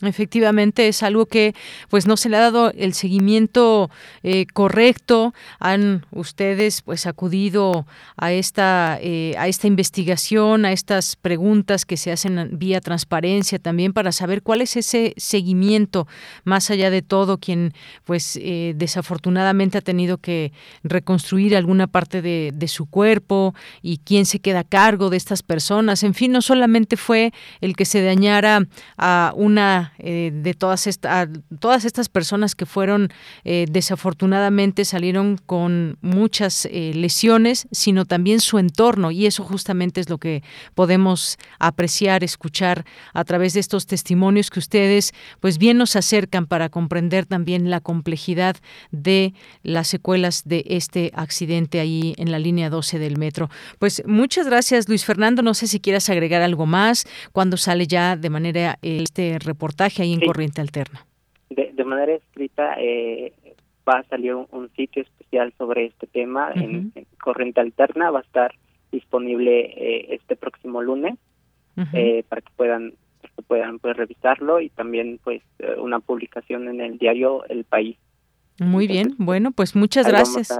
[0.02, 1.54] Efectivamente es algo que
[1.88, 3.90] pues no se le ha dado el seguimiento
[4.22, 5.34] eh, correcto.
[5.58, 7.86] Han ustedes pues acudido
[8.16, 13.92] a esta eh, a esta investigación, a estas preguntas que se hacen vía transparencia también
[13.92, 16.06] para saber cuál es ese seguimiento
[16.44, 17.72] más allá de todo quien
[18.04, 20.52] pues eh, desafortunadamente ha tenido que
[20.82, 25.42] reconstruir alguna parte de, de su cuerpo y quién se queda a cargo de estas
[25.42, 26.02] personas.
[26.02, 28.66] En fin, no solamente fue el que se dañara
[28.96, 33.12] a una eh, de todas, estas todas estas personas que fueron
[33.44, 39.10] eh, desafortunadamente salieron con muchas eh, lesiones, sino también su entorno.
[39.10, 40.42] Y eso justamente es lo que
[40.74, 46.68] podemos apreciar, escuchar a través de estos testimonios que ustedes pues bien nos acercan para
[46.68, 48.56] comprender también la complejidad
[48.90, 53.50] de las secuelas de este accidente ahí en la línea 12 del metro.
[53.78, 58.16] Pues muchas gracias Luis Fernando, no sé si quieras agregar algo más cuando sale ya
[58.16, 61.06] de manera este reportaje ahí en Corriente Alterna.
[61.50, 63.32] De, manera escrita eh,
[63.88, 68.54] va a salir un, sitio especial sobre este tema en, Corriente Alterna, va a estar
[68.92, 71.18] disponible eh, este próximo lunes
[71.92, 72.92] eh, para que puedan
[73.46, 75.42] puedan pues revisarlo y también pues
[75.78, 77.96] una publicación en el diario El País.
[78.60, 80.56] Muy bien, bueno, pues muchas gracias.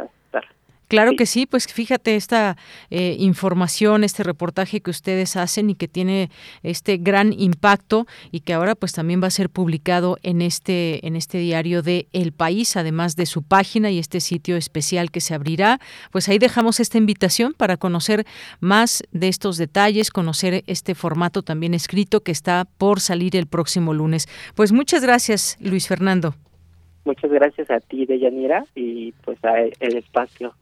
[0.91, 2.57] Claro que sí, pues fíjate esta
[2.91, 6.31] eh, información, este reportaje que ustedes hacen y que tiene
[6.65, 11.15] este gran impacto y que ahora pues también va a ser publicado en este en
[11.15, 15.33] este diario de El País, además de su página y este sitio especial que se
[15.33, 15.79] abrirá.
[16.11, 18.25] Pues ahí dejamos esta invitación para conocer
[18.59, 23.95] más de estos detalles, conocer este formato también escrito que está por salir el próximo
[23.95, 24.27] lunes.
[24.57, 26.35] Pues muchas gracias, Luis Fernando.
[27.05, 30.53] Muchas gracias a ti, Deyanira, y pues a el espacio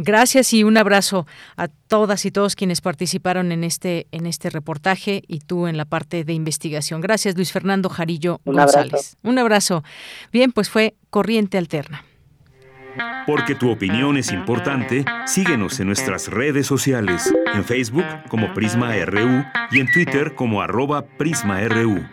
[0.00, 1.26] Gracias y un abrazo
[1.56, 5.86] a todas y todos quienes participaron en este en este reportaje y tú en la
[5.86, 7.00] parte de investigación.
[7.00, 9.16] Gracias, Luis Fernando Jarillo González.
[9.24, 9.82] Un abrazo.
[10.32, 12.04] Bien, pues fue Corriente Alterna.
[13.26, 19.44] Porque tu opinión es importante, síguenos en nuestras redes sociales, en Facebook como Prisma RU
[19.72, 22.06] y en Twitter como arroba PrismaRU.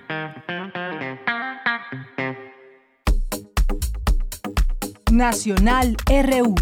[5.12, 6.56] Nacional RU.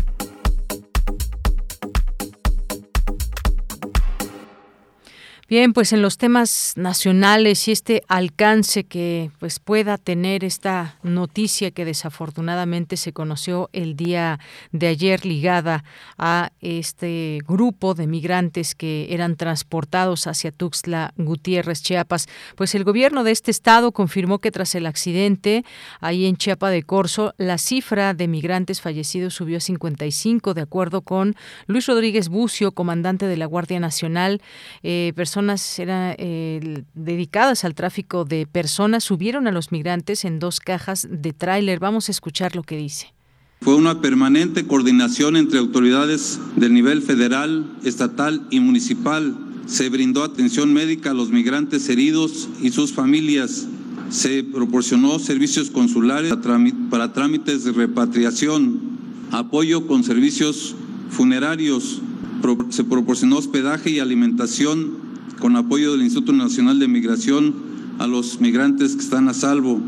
[5.54, 11.70] Bien, pues en los temas nacionales y este alcance que pues pueda tener esta noticia
[11.70, 14.40] que desafortunadamente se conoció el día
[14.72, 15.84] de ayer ligada
[16.18, 23.24] a este grupo de migrantes que eran transportados hacia Tuxtla Gutiérrez, Chiapas, pues el gobierno
[23.24, 25.64] de este estado confirmó que tras el accidente
[26.00, 31.02] ahí en Chiapa de Corzo, la cifra de migrantes fallecidos subió a 55 de acuerdo
[31.02, 31.36] con
[31.68, 34.42] Luis Rodríguez Bucio, comandante de la Guardia Nacional,
[34.82, 35.14] eh,
[35.78, 41.34] eran eh, dedicadas al tráfico de personas subieron a los migrantes en dos cajas de
[41.34, 41.80] tráiler.
[41.80, 43.14] Vamos a escuchar lo que dice.
[43.62, 49.38] Fue una permanente coordinación entre autoridades del nivel federal, estatal y municipal.
[49.66, 53.68] Se brindó atención médica a los migrantes heridos y sus familias.
[54.10, 56.34] Se proporcionó servicios consulares
[56.90, 58.82] para trámites de repatriación,
[59.32, 60.76] apoyo con servicios
[61.10, 62.02] funerarios,
[62.70, 65.03] se proporcionó hospedaje y alimentación
[65.44, 67.54] con apoyo del Instituto Nacional de Migración
[68.00, 69.82] a los migrantes que están a salvo,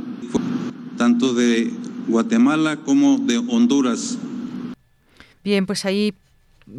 [0.97, 1.71] tanto de
[2.09, 4.17] Guatemala como de Honduras.
[5.45, 6.13] Bien, pues ahí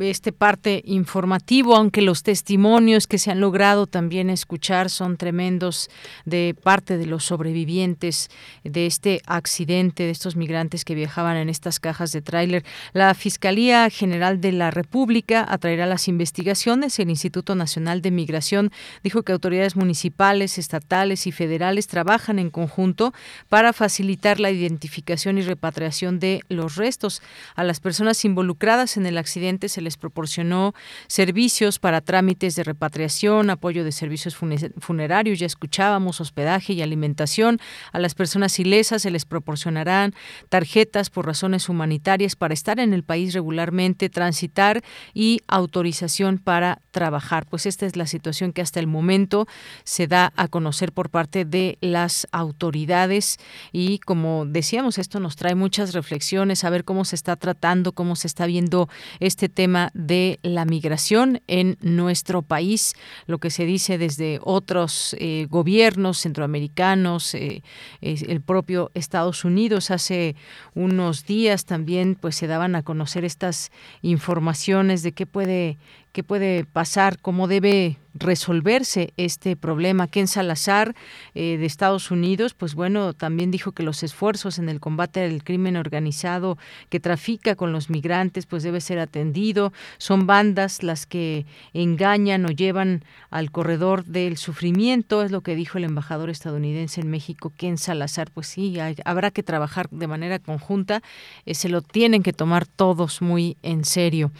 [0.00, 5.88] este parte informativo, aunque los testimonios que se han logrado también escuchar son tremendos
[6.24, 8.28] de parte de los sobrevivientes
[8.64, 12.64] de este accidente, de estos migrantes que viajaban en estas cajas de tráiler.
[12.92, 16.98] La Fiscalía General de la República atraerá las investigaciones.
[16.98, 18.72] El Instituto Nacional de Migración
[19.04, 23.14] dijo que autoridades municipales, estatales y federales trabajan en conjunto
[23.48, 27.22] para facilitar la identificación y repatriación de los restos.
[27.54, 30.74] A las personas involucradas en el accidente se les proporcionó
[31.06, 34.34] servicios para trámites de repatriación, apoyo de servicios
[34.78, 37.60] funerarios, ya escuchábamos, hospedaje y alimentación.
[37.92, 40.14] A las personas ilesas se les proporcionarán
[40.48, 44.82] tarjetas por razones humanitarias para estar en el país regularmente, transitar
[45.12, 47.44] y autorización para trabajar.
[47.44, 49.46] Pues esta es la situación que hasta el momento
[49.84, 53.36] se da a conocer por parte de las autoridades
[53.72, 58.16] y como decíamos, esto nos trae muchas reflexiones, a ver cómo se está tratando, cómo
[58.16, 58.88] se está viendo
[59.20, 62.94] este tema de la migración en nuestro país,
[63.26, 67.62] lo que se dice desde otros eh, gobiernos centroamericanos, eh,
[68.00, 69.90] el propio Estados Unidos.
[69.90, 70.36] Hace
[70.74, 73.70] unos días también pues se daban a conocer estas
[74.02, 75.78] informaciones de qué puede
[76.16, 80.08] qué puede pasar, cómo debe resolverse este problema.
[80.08, 80.94] Ken Salazar
[81.34, 85.44] eh, de Estados Unidos, pues bueno, también dijo que los esfuerzos en el combate al
[85.44, 89.72] crimen organizado que trafica con los migrantes, pues debe ser atendido.
[89.98, 95.78] Son bandas las que engañan o llevan al corredor del sufrimiento, es lo que dijo
[95.78, 98.30] el embajador estadounidense en México, Ken Salazar.
[98.30, 101.02] Pues sí, habrá que trabajar de manera conjunta,
[101.44, 104.30] eh, se lo tienen que tomar todos muy en serio.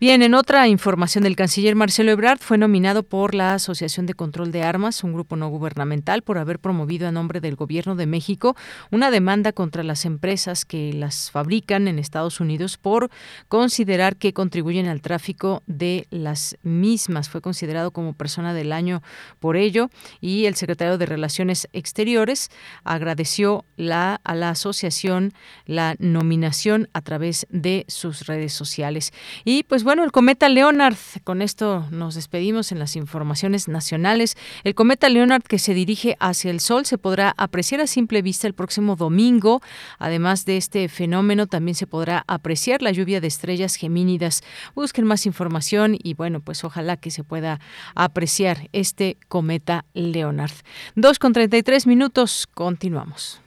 [0.00, 4.52] Bien, en otra información del canciller Marcelo Ebrard fue nominado por la Asociación de Control
[4.52, 8.56] de Armas, un grupo no gubernamental, por haber promovido a nombre del Gobierno de México
[8.90, 13.10] una demanda contra las empresas que las fabrican en Estados Unidos por
[13.48, 17.28] considerar que contribuyen al tráfico de las mismas.
[17.28, 19.02] Fue considerado como persona del año
[19.40, 19.90] por ello
[20.20, 22.50] y el secretario de Relaciones Exteriores
[22.84, 25.32] agradeció la, a la asociación
[25.64, 29.12] la nominación a través de sus redes sociales.
[29.44, 34.36] Y pues bueno, el cometa Leonard con esto nos despedimos en las informaciones nacionales.
[34.64, 38.46] El cometa Leonard que se dirige hacia el Sol se podrá apreciar a simple vista
[38.46, 39.60] el próximo domingo.
[39.98, 44.42] Además de este fenómeno, también se podrá apreciar la lluvia de estrellas gemínidas.
[44.74, 47.60] Busquen más información y bueno, pues ojalá que se pueda
[47.94, 50.52] apreciar este cometa Leonard.
[50.94, 53.40] Dos con 33 minutos, continuamos.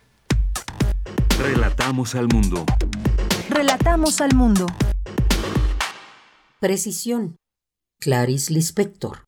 [1.40, 2.66] Relatamos al mundo.
[3.50, 4.68] Relatamos al mundo.
[6.60, 7.41] Precisión
[8.02, 9.26] Clarice Lispector.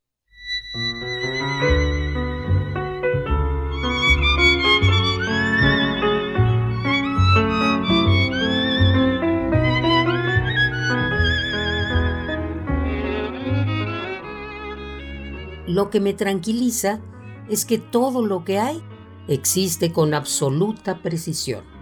[15.67, 16.99] Lo que me tranquiliza
[17.49, 18.81] es que todo lo que hay
[19.27, 21.72] existe con absoluta precisión.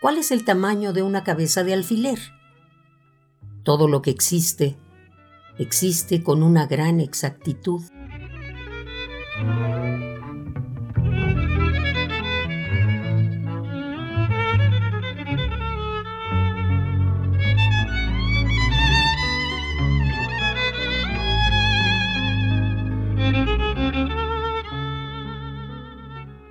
[0.00, 2.18] ¿Cuál es el tamaño de una cabeza de alfiler?
[3.64, 4.78] Todo lo que existe
[5.58, 7.82] existe con una gran exactitud.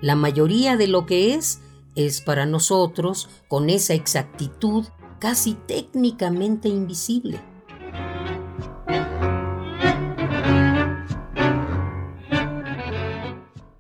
[0.01, 1.61] La mayoría de lo que es
[1.95, 4.85] es para nosotros, con esa exactitud
[5.19, 7.39] casi técnicamente invisible.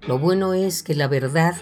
[0.01, 1.55] Lo bueno es que la verdad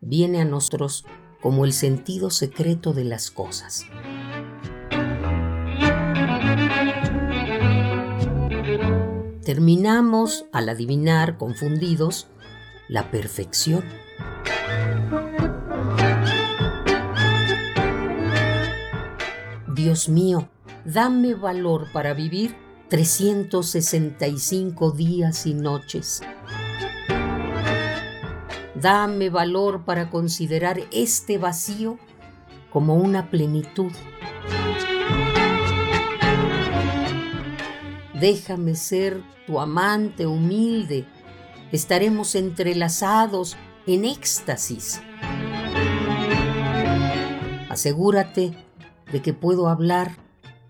[0.00, 1.06] viene a nosotros
[1.40, 3.86] como el sentido secreto de las cosas.
[9.42, 12.26] Terminamos al adivinar confundidos
[12.88, 13.84] la perfección.
[19.86, 20.48] Dios mío,
[20.84, 22.56] dame valor para vivir
[22.88, 26.22] 365 días y noches.
[28.74, 32.00] Dame valor para considerar este vacío
[32.72, 33.92] como una plenitud.
[38.12, 41.06] Déjame ser tu amante humilde.
[41.70, 43.56] Estaremos entrelazados
[43.86, 45.00] en éxtasis.
[47.68, 48.65] Asegúrate
[49.12, 50.16] de que puedo hablar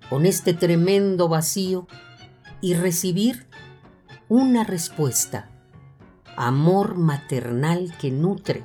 [0.09, 1.87] con este tremendo vacío
[2.61, 3.47] y recibir
[4.29, 5.51] una respuesta.
[6.37, 8.65] Amor maternal que nutre.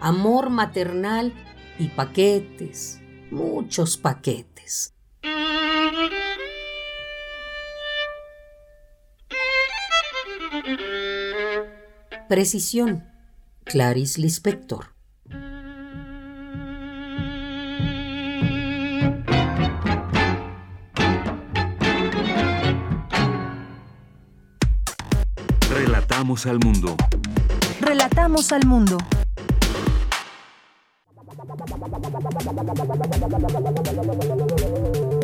[0.00, 1.32] Amor maternal
[1.78, 3.00] y paquetes,
[3.30, 4.93] muchos paquetes.
[12.28, 13.04] Precisión.
[13.64, 14.94] Clarice Lispector.
[25.70, 26.96] Relatamos al mundo.
[27.80, 28.98] Relatamos al mundo.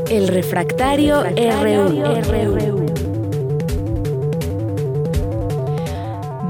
[0.09, 2.90] El refractario, RU.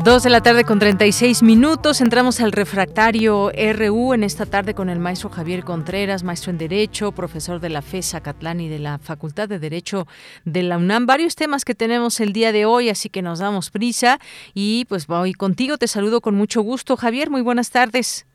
[0.02, 2.00] Dos de la tarde con 36 minutos.
[2.00, 7.12] Entramos al refractario RU en esta tarde con el maestro Javier Contreras, maestro en Derecho,
[7.12, 10.06] profesor de la FESA Catlán y de la Facultad de Derecho
[10.46, 11.04] de la UNAM.
[11.04, 14.18] Varios temas que tenemos el día de hoy, así que nos damos prisa.
[14.54, 16.96] Y pues voy contigo, te saludo con mucho gusto.
[16.96, 18.26] Javier, muy buenas tardes.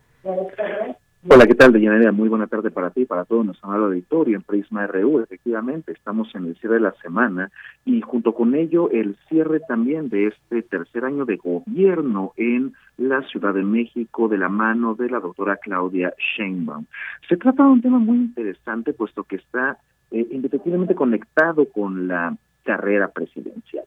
[1.27, 2.11] Hola, ¿qué tal, Deyanira?
[2.11, 5.21] Muy buena tarde para ti y para todo nuestro amado auditorio en Prisma RU.
[5.21, 7.49] Efectivamente, estamos en el cierre de la semana
[7.83, 13.23] y junto con ello el cierre también de este tercer año de gobierno en la
[13.23, 16.85] Ciudad de México de la mano de la doctora Claudia Sheinbaum.
[17.27, 19.79] Se trata de un tema muy interesante puesto que está
[20.11, 23.85] eh, indefectiblemente conectado con la carrera presidencial.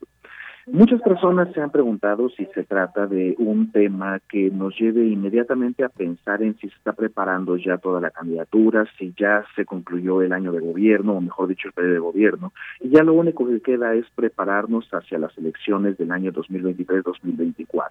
[0.70, 5.82] Muchas personas se han preguntado si se trata de un tema que nos lleve inmediatamente
[5.82, 10.20] a pensar en si se está preparando ya toda la candidatura, si ya se concluyó
[10.20, 13.46] el año de gobierno, o mejor dicho, el periodo de gobierno, y ya lo único
[13.46, 17.82] que queda es prepararnos hacia las elecciones del año 2023-2024.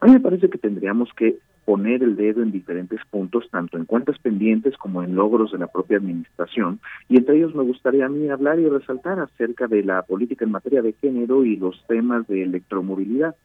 [0.00, 1.38] A mí me parece que tendríamos que
[1.68, 5.66] poner el dedo en diferentes puntos, tanto en cuentas pendientes como en logros de la
[5.66, 6.80] propia administración,
[7.10, 10.52] y entre ellos me gustaría a mí hablar y resaltar acerca de la política en
[10.52, 13.36] materia de género y los temas de electromovilidad.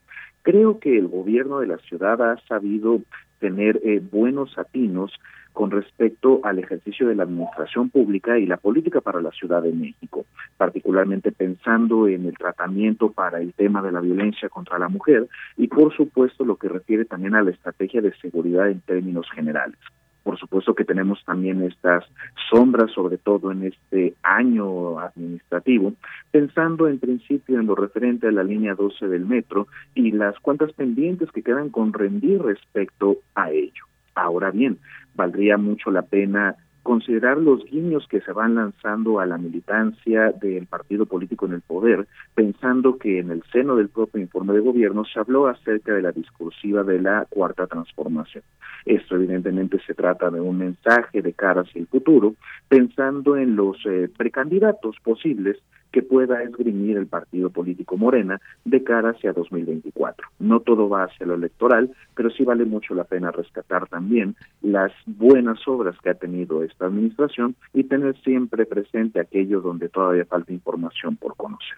[0.41, 3.01] Creo que el gobierno de la ciudad ha sabido
[3.39, 5.11] tener eh, buenos atinos
[5.53, 9.71] con respecto al ejercicio de la administración pública y la política para la Ciudad de
[9.71, 10.25] México,
[10.57, 15.67] particularmente pensando en el tratamiento para el tema de la violencia contra la mujer y
[15.67, 19.77] por supuesto lo que refiere también a la estrategia de seguridad en términos generales.
[20.23, 22.05] Por supuesto que tenemos también estas
[22.49, 25.93] sombras, sobre todo en este año administrativo,
[26.31, 30.71] pensando en principio en lo referente a la línea 12 del metro y las cuantas
[30.71, 33.83] pendientes que quedan con rendir respecto a ello.
[34.15, 34.79] Ahora bien,
[35.15, 40.67] valdría mucho la pena considerar los guiños que se van lanzando a la militancia del
[40.67, 45.05] partido político en el poder, pensando que en el seno del propio informe de gobierno
[45.05, 48.43] se habló acerca de la discursiva de la cuarta transformación.
[48.85, 52.35] Esto evidentemente se trata de un mensaje de cara hacia el futuro,
[52.67, 55.57] pensando en los eh, precandidatos posibles
[55.93, 60.27] que pueda esgrimir el partido político Morena de cara hacia 2024.
[60.39, 64.91] No todo va hacia lo electoral, pero sí vale mucho la pena rescatar también las
[65.05, 70.51] buenas obras que ha tenido esta administración y tener siempre presente aquello donde todavía falta
[70.51, 71.77] información por conocer.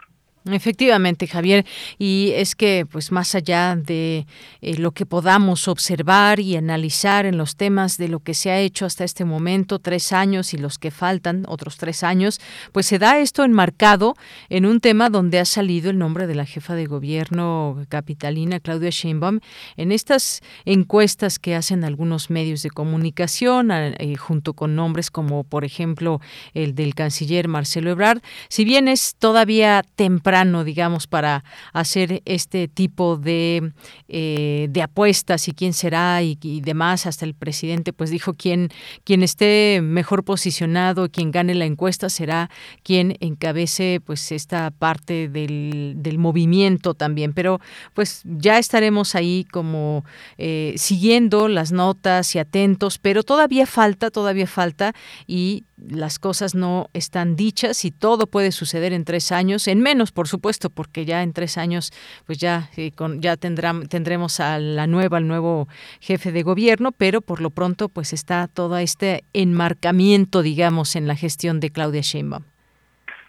[0.51, 1.65] Efectivamente, Javier,
[1.97, 4.27] y es que, pues, más allá de
[4.61, 8.59] eh, lo que podamos observar y analizar en los temas de lo que se ha
[8.59, 12.39] hecho hasta este momento, tres años y los que faltan, otros tres años,
[12.71, 14.13] pues se da esto enmarcado
[14.49, 18.91] en un tema donde ha salido el nombre de la jefa de gobierno capitalina, Claudia
[18.91, 19.39] Sheinbaum,
[19.77, 25.65] en estas encuestas que hacen algunos medios de comunicación, eh, junto con nombres como, por
[25.65, 26.21] ejemplo,
[26.53, 28.21] el del canciller Marcelo Ebrard.
[28.47, 33.71] Si bien es todavía temprano, digamos, para hacer este tipo de,
[34.09, 37.05] eh, de apuestas y quién será y, demás.
[37.05, 38.69] Hasta el presidente pues dijo quien,
[39.03, 42.49] quien esté mejor posicionado, quien gane la encuesta será
[42.83, 47.33] quien encabece pues esta parte del, del movimiento también.
[47.33, 47.61] Pero
[47.93, 50.03] pues ya estaremos ahí como
[50.37, 54.93] eh, siguiendo las notas y atentos, pero todavía falta, todavía falta
[55.27, 60.11] y las cosas no están dichas y todo puede suceder en tres años, en menos,
[60.11, 61.91] por supuesto, porque ya en tres años,
[62.25, 65.67] pues ya, eh, con, ya tendremos a la nueva, al nuevo
[65.99, 71.15] jefe de gobierno, pero por lo pronto, pues está todo este enmarcamiento, digamos, en la
[71.15, 72.43] gestión de Claudia Sheinbaum.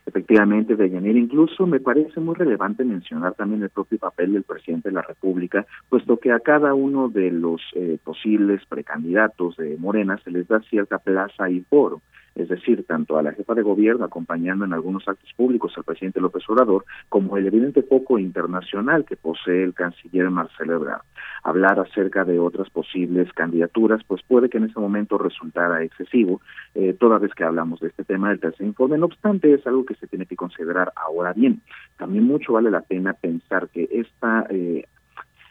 [0.06, 4.94] Efectivamente, Deyanira, incluso me parece muy relevante mencionar también el propio papel del presidente de
[4.94, 10.30] la República, puesto que a cada uno de los eh, posibles precandidatos de Morena se
[10.30, 12.02] les da cierta plaza y foro
[12.36, 16.20] es decir, tanto a la jefa de gobierno acompañando en algunos actos públicos al presidente
[16.20, 21.02] López Obrador, como el evidente foco internacional que posee el canciller Marcelo Ebrard.
[21.42, 26.40] Hablar acerca de otras posibles candidaturas, pues puede que en ese momento resultara excesivo,
[26.74, 28.98] eh, toda vez que hablamos de este tema del tercer informe.
[28.98, 31.62] No obstante, es algo que se tiene que considerar ahora bien.
[31.96, 34.84] También mucho vale la pena pensar que esta eh,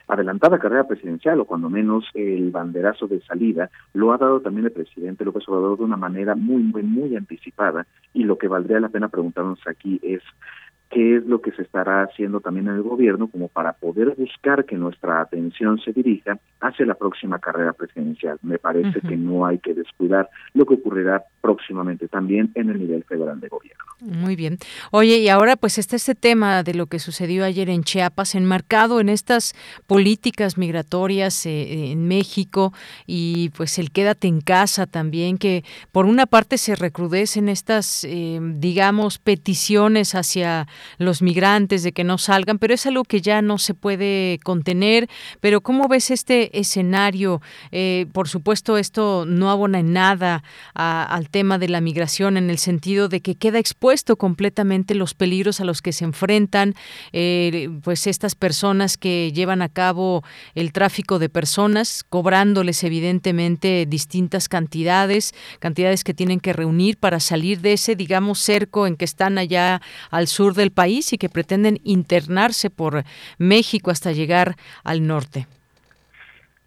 [0.07, 4.72] adelantada carrera presidencial o cuando menos el banderazo de salida lo ha dado también el
[4.72, 8.90] presidente López Obrador de una manera muy muy muy anticipada y lo que valdría la
[8.90, 10.22] pena preguntarnos aquí es
[10.90, 14.66] qué es lo que se estará haciendo también en el gobierno como para poder buscar
[14.66, 18.38] que nuestra atención se dirija hacia la próxima carrera presidencial.
[18.44, 23.03] Me parece que no hay que descuidar lo que ocurrirá próximamente también en el nivel
[23.03, 23.84] federal de gobierno.
[23.99, 24.57] Muy bien.
[24.91, 28.99] Oye, y ahora pues está este tema de lo que sucedió ayer en Chiapas, enmarcado
[28.99, 29.53] en estas
[29.88, 32.74] políticas migratorias eh, en México
[33.07, 38.40] y pues el quédate en casa también, que por una parte se recrudecen estas, eh,
[38.41, 43.57] digamos, peticiones hacia los migrantes, de que no salgan, pero es algo que ya no
[43.57, 45.10] se puede contener.
[45.39, 47.41] Pero ¿cómo ves este escenario?
[47.72, 50.43] Eh, por supuesto, esto no abona en nada
[50.73, 55.60] al tema de la migración en el sentido de que queda expuesto completamente los peligros
[55.60, 56.76] a los que se enfrentan
[57.14, 60.23] eh, pues estas personas que llevan a cabo
[60.53, 67.61] el tráfico de personas, cobrándoles evidentemente distintas cantidades, cantidades que tienen que reunir para salir
[67.61, 71.78] de ese, digamos, cerco en que están allá al sur del país y que pretenden
[71.84, 73.04] internarse por
[73.38, 75.46] México hasta llegar al norte.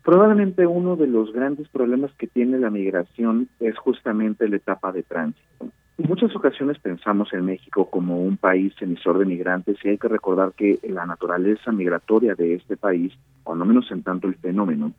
[0.05, 5.03] Probablemente uno de los grandes problemas que tiene la migración es justamente la etapa de
[5.03, 5.67] tránsito.
[5.99, 10.07] En muchas ocasiones pensamos en México como un país emisor de migrantes y hay que
[10.07, 13.13] recordar que la naturaleza migratoria de este país,
[13.43, 14.93] o no menos en tanto el fenómeno,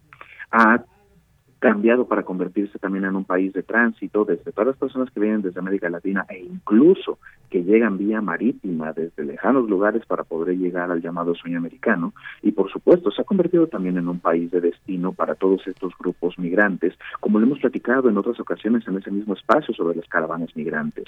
[0.51, 0.83] ha
[1.59, 5.41] cambiado para convertirse también en un país de tránsito desde todas las personas que vienen
[5.41, 7.19] desde América Latina e incluso
[7.49, 12.51] que llegan vía marítima desde lejanos lugares para poder llegar al llamado sueño americano y
[12.51, 16.39] por supuesto se ha convertido también en un país de destino para todos estos grupos
[16.39, 20.55] migrantes como lo hemos platicado en otras ocasiones en ese mismo espacio sobre las caravanas
[20.55, 21.05] migrantes.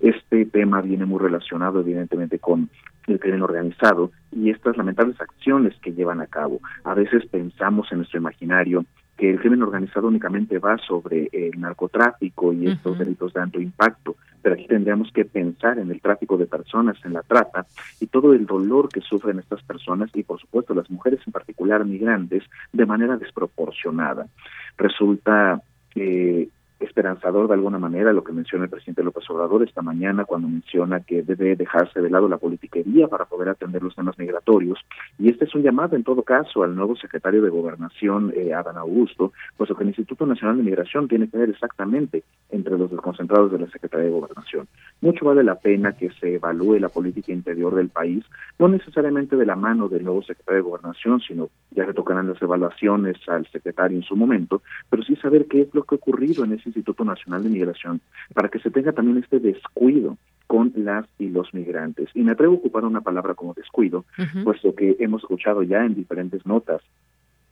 [0.00, 2.68] Este tema viene muy relacionado evidentemente con
[3.06, 6.60] el crimen organizado y estas lamentables acciones que llevan a cabo.
[6.84, 8.84] A veces pensamos en nuestro imaginario
[9.16, 14.16] que el crimen organizado únicamente va sobre el narcotráfico y estos delitos de alto impacto,
[14.42, 17.66] pero aquí tendríamos que pensar en el tráfico de personas, en la trata
[18.00, 21.84] y todo el dolor que sufren estas personas y por supuesto las mujeres en particular
[21.84, 22.42] migrantes
[22.72, 24.26] de manera desproporcionada.
[24.76, 26.48] Resulta que
[26.84, 31.00] esperanzador de alguna manera lo que menciona el presidente López Obrador esta mañana cuando menciona
[31.00, 34.78] que debe dejarse de lado la politiquería para poder atender los temas migratorios.
[35.18, 38.76] Y este es un llamado en todo caso al nuevo secretario de Gobernación, eh, Adán
[38.76, 43.52] Augusto, puesto que el Instituto Nacional de Migración tiene que ver exactamente entre los desconcentrados
[43.52, 44.68] de la Secretaría de Gobernación.
[45.00, 48.24] Mucho vale la pena que se evalúe la política interior del país,
[48.58, 52.40] no necesariamente de la mano del nuevo secretario de Gobernación, sino ya le tocarán las
[52.40, 56.44] evaluaciones al secretario en su momento, pero sí saber qué es lo que ha ocurrido
[56.44, 58.00] en ese Instituto Nacional de Migración
[58.34, 62.10] para que se tenga también este descuido con las y los migrantes.
[62.14, 64.04] Y me atrevo a ocupar una palabra como descuido,
[64.44, 66.82] puesto que hemos escuchado ya en diferentes notas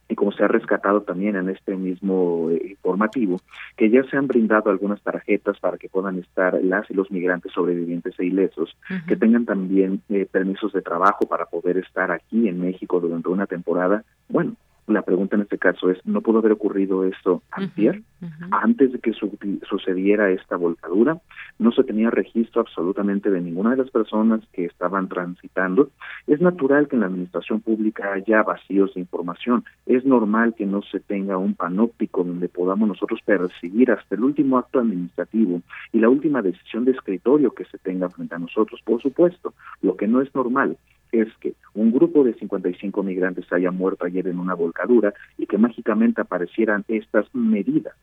[0.08, 3.40] y como se ha rescatado también en este mismo eh, informativo,
[3.76, 7.52] que ya se han brindado algunas tarjetas para que puedan estar las y los migrantes
[7.52, 8.76] sobrevivientes e ilesos,
[9.08, 13.46] que tengan también eh, permisos de trabajo para poder estar aquí en México durante una
[13.46, 14.04] temporada.
[14.28, 14.54] Bueno,
[14.86, 18.02] la pregunta en este caso es, ¿no pudo haber ocurrido esto antes,
[18.50, 21.18] antes de que sucediera esta volcadura?
[21.58, 25.90] No se tenía registro absolutamente de ninguna de las personas que estaban transitando.
[26.26, 29.64] Es natural que en la administración pública haya vacíos de información.
[29.86, 34.58] Es normal que no se tenga un panóptico donde podamos nosotros percibir hasta el último
[34.58, 38.80] acto administrativo y la última decisión de escritorio que se tenga frente a nosotros.
[38.84, 40.76] Por supuesto, lo que no es normal
[41.12, 45.58] es que un grupo de 55 migrantes haya muerto ayer en una volcadura y que
[45.58, 47.94] mágicamente aparecieran estas medidas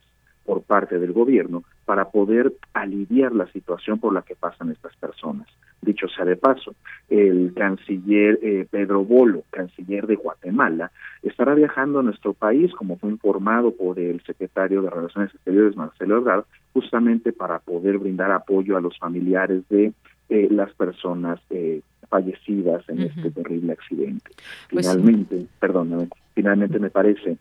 [0.45, 5.47] por parte del gobierno para poder aliviar la situación por la que pasan estas personas.
[5.81, 6.73] Dicho sea de paso,
[7.07, 10.91] el canciller eh, Pedro Bolo, canciller de Guatemala,
[11.21, 16.17] estará viajando a nuestro país, como fue informado por el secretario de Relaciones Exteriores, Marcelo
[16.17, 19.93] Ebrard, justamente para poder brindar apoyo a los familiares de
[20.29, 24.31] eh, las personas eh, fallecidas en este terrible accidente.
[24.69, 27.37] Pues finalmente, perdóname, finalmente me parece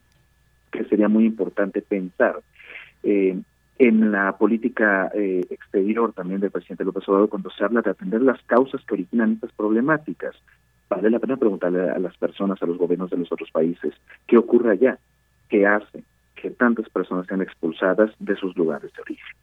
[0.71, 2.41] que sería muy importante pensar
[3.03, 3.39] eh,
[3.79, 8.43] en la política exterior también del presidente López Obrador cuando se habla de atender las
[8.43, 10.35] causas que originan estas problemáticas.
[10.91, 13.95] Vale la pena preguntarle a las personas, a los gobiernos de los otros países,
[14.27, 14.99] ¿qué ocurre allá?
[15.49, 16.03] ¿Qué hace
[16.35, 19.37] que tantas personas sean expulsadas de sus lugares de origen?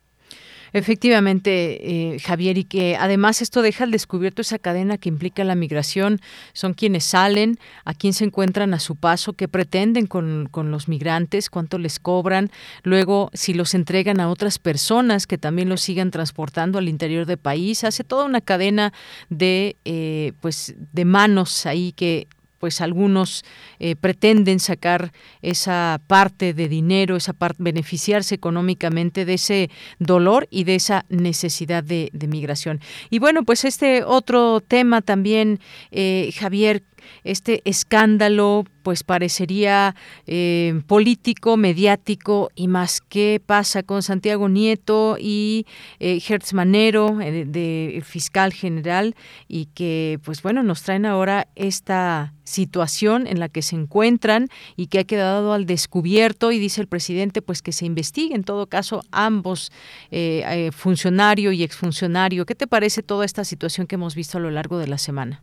[0.75, 5.55] Efectivamente, eh, Javier, y que además esto deja al descubierto esa cadena que implica la
[5.55, 6.19] migración.
[6.51, 11.49] Son quienes salen, a quién se encuentran a su paso, qué pretenden con, los migrantes,
[11.49, 12.51] cuánto les cobran,
[12.83, 17.37] luego si los entregan a otras personas que también los sigan transportando al interior del
[17.37, 17.85] país.
[17.85, 18.91] Hace toda una cadena
[19.29, 22.27] de, eh, pues, de manos ahí que
[22.65, 23.45] pues algunos
[23.77, 25.13] eh, pretenden sacar
[25.43, 29.69] esa parte de dinero, esa parte, beneficiarse económicamente de ese
[29.99, 32.81] dolor y de esa necesidad de, migración.
[33.11, 35.59] Y bueno, pues este otro tema también,
[35.91, 36.81] eh, Javier,
[37.23, 39.95] este escándalo pues parecería
[40.27, 43.01] eh, político, mediático y más.
[43.01, 45.65] ¿Qué pasa con Santiago Nieto y
[45.99, 49.15] eh, Hertz Manero, eh, de fiscal general,
[49.47, 54.85] y que, pues bueno, nos traen ahora esta situación en la que se encuentran y
[54.85, 58.67] que ha quedado al descubierto y dice el presidente pues que se investigue en todo
[58.67, 59.71] caso ambos
[60.11, 62.45] eh, funcionario y exfuncionario.
[62.45, 65.41] ¿Qué te parece toda esta situación que hemos visto a lo largo de la semana?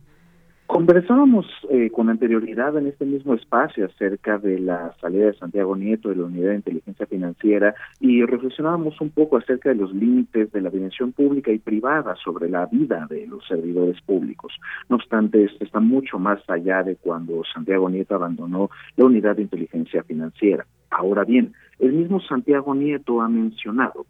[0.65, 6.09] Conversábamos eh, con anterioridad en este mismo espacio acerca de la salida de Santiago Nieto
[6.09, 10.61] de la Unidad de Inteligencia Financiera y reflexionábamos un poco acerca de los límites de
[10.61, 14.53] la dimensión pública y privada sobre la vida de los servidores públicos.
[14.87, 19.43] No obstante, esto está mucho más allá de cuando Santiago Nieto abandonó la Unidad de
[19.43, 20.65] Inteligencia Financiera.
[20.89, 24.05] Ahora bien, el mismo Santiago Nieto ha mencionado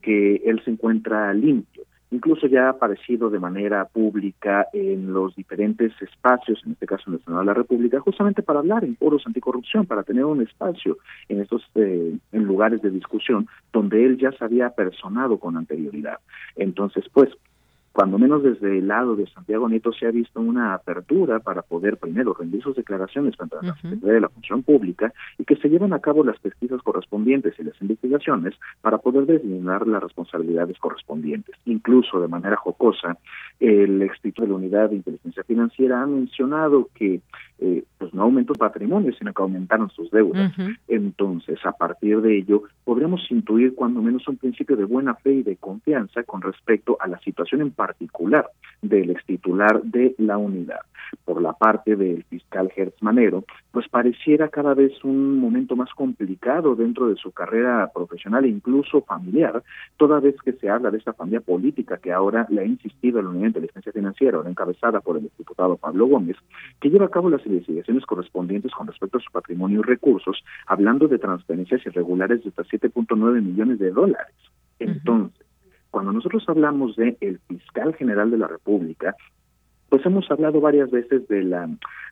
[0.00, 5.92] que él se encuentra limpio incluso ya ha aparecido de manera pública en los diferentes
[6.00, 9.26] espacios, en este caso en el Senado de la República, justamente para hablar en foros
[9.26, 10.98] anticorrupción, para tener un espacio
[11.28, 16.18] en estos eh, en lugares de discusión donde él ya se había personado con anterioridad.
[16.56, 17.30] Entonces, pues,
[17.98, 21.96] cuando menos desde el lado de Santiago Nieto se ha visto una apertura para poder
[21.96, 25.92] primero rendir sus declaraciones contra la Secretaría de la Función Pública y que se lleven
[25.92, 31.56] a cabo las pesquisas correspondientes y las investigaciones para poder designar las responsabilidades correspondientes.
[31.64, 33.18] Incluso de manera jocosa,
[33.58, 37.20] el extinto de la Unidad de Inteligencia Financiera ha mencionado que
[37.58, 40.52] eh, pues no aumentó patrimonio, sino que aumentaron sus deudas.
[40.86, 45.42] Entonces, a partir de ello, podríamos intuir cuando menos un principio de buena fe y
[45.42, 47.87] de confianza con respecto a la situación en particular
[48.82, 50.80] del extitular de la unidad.
[51.24, 56.76] Por la parte del fiscal Hertz Manero, pues pareciera cada vez un momento más complicado
[56.76, 59.62] dentro de su carrera profesional e incluso familiar,
[59.96, 63.30] toda vez que se habla de esta familia política que ahora le ha insistido la
[63.30, 66.36] Unidad de Inteligencia Financiera, ahora encabezada por el diputado Pablo Gómez,
[66.80, 71.08] que lleva a cabo las investigaciones correspondientes con respecto a su patrimonio y recursos, hablando
[71.08, 74.34] de transferencias irregulares de hasta 7.9 millones de dólares.
[74.78, 75.47] Entonces,
[75.98, 79.16] cuando nosotros hablamos de el fiscal general de la República,
[79.88, 81.68] pues hemos hablado varias veces de la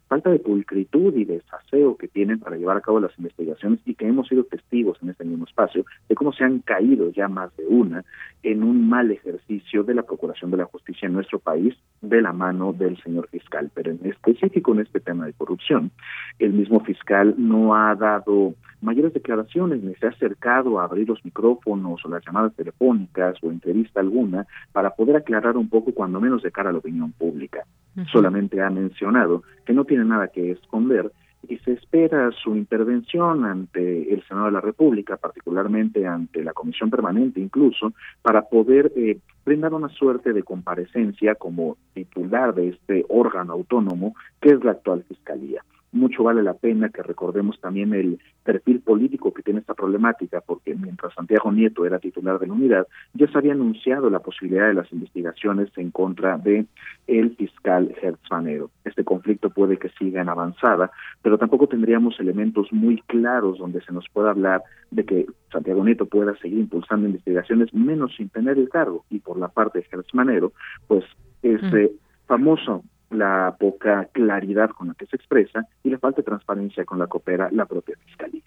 [0.08, 3.94] falta de pulcritud y de saseo que tienen para llevar a cabo las investigaciones y
[3.94, 7.54] que hemos sido testigos en este mismo espacio de cómo se han caído ya más
[7.56, 8.04] de una
[8.42, 12.32] en un mal ejercicio de la Procuración de la Justicia en nuestro país de la
[12.32, 13.70] mano del señor fiscal.
[13.74, 15.90] Pero en específico en este tema de corrupción,
[16.38, 21.24] el mismo fiscal no ha dado mayores declaraciones ni se ha acercado a abrir los
[21.24, 26.42] micrófonos o las llamadas telefónicas o entrevista alguna para poder aclarar un poco cuando menos
[26.42, 27.64] de cara a la opinión pública.
[28.12, 31.10] Solamente ha mencionado que no tiene nada que esconder
[31.48, 36.90] y se espera su intervención ante el Senado de la República, particularmente ante la Comisión
[36.90, 37.92] Permanente incluso,
[38.22, 44.50] para poder eh, brindar una suerte de comparecencia como titular de este órgano autónomo que
[44.50, 45.62] es la actual Fiscalía
[45.92, 50.74] mucho vale la pena que recordemos también el perfil político que tiene esta problemática, porque
[50.74, 54.74] mientras Santiago Nieto era titular de la unidad, ya se había anunciado la posibilidad de
[54.74, 56.66] las investigaciones en contra de
[57.06, 57.94] el fiscal
[58.30, 58.70] Manero.
[58.84, 60.90] Este conflicto puede que siga en avanzada,
[61.22, 66.06] pero tampoco tendríamos elementos muy claros donde se nos pueda hablar de que Santiago Nieto
[66.06, 69.04] pueda seguir impulsando investigaciones menos sin tener el cargo.
[69.10, 70.52] Y por la parte de Manero,
[70.86, 71.04] pues
[71.42, 71.92] ese
[72.26, 72.82] famoso
[73.16, 77.06] la poca claridad con la que se expresa y la falta de transparencia con la
[77.06, 78.42] que opera la propia Fiscalía.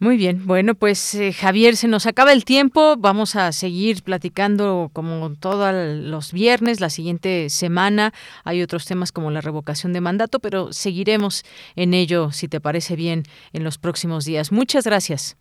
[0.00, 4.90] Muy bien, bueno, pues eh, Javier, se nos acaba el tiempo, vamos a seguir platicando
[4.92, 8.12] como todos los viernes, la siguiente semana
[8.44, 11.42] hay otros temas como la revocación de mandato, pero seguiremos
[11.74, 14.52] en ello, si te parece bien, en los próximos días.
[14.52, 15.36] Muchas gracias.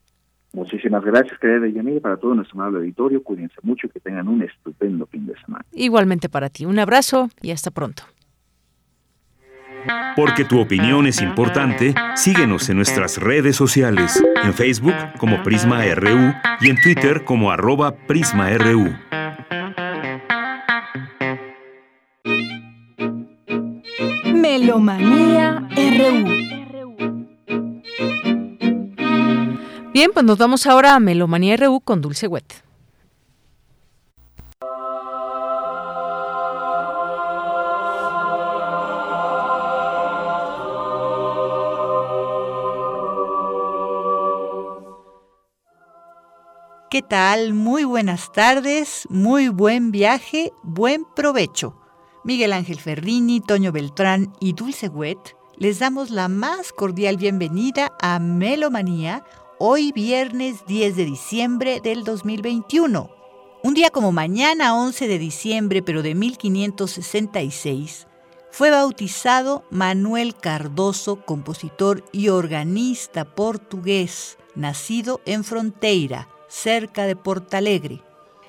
[0.53, 3.21] Muchísimas gracias, querida Deyanira, para todo nuestro amable auditorio.
[3.21, 5.63] Cuídense mucho y que tengan un estupendo fin de semana.
[5.71, 6.65] Igualmente para ti.
[6.65, 8.03] Un abrazo y hasta pronto.
[10.16, 16.34] Porque tu opinión es importante, síguenos en nuestras redes sociales, en Facebook como Prisma RU
[16.62, 18.95] y en Twitter como arroba PrismaRU.
[24.34, 26.48] Melomanía RU.
[29.94, 32.66] Bien, pues nos vamos ahora a Melomanía RU con Dulce Wet.
[47.07, 47.53] Tal?
[47.53, 51.75] Muy buenas tardes, muy buen viaje, buen provecho.
[52.23, 58.19] Miguel Ángel Ferrini, Toño Beltrán y Dulce Wet les damos la más cordial bienvenida a
[58.19, 59.23] Melomanía,
[59.57, 63.09] hoy viernes 10 de diciembre del 2021.
[63.63, 68.07] Un día como mañana, 11 de diciembre, pero de 1566,
[68.51, 78.02] fue bautizado Manuel Cardoso, compositor y organista portugués, nacido en Fronteira, cerca de Portalegre.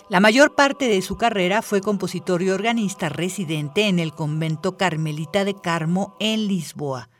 [0.08, 5.44] La mayor parte de su carrera fue compositor y organista residente en el convento carmelita
[5.44, 7.10] de Carmo en Lisboa.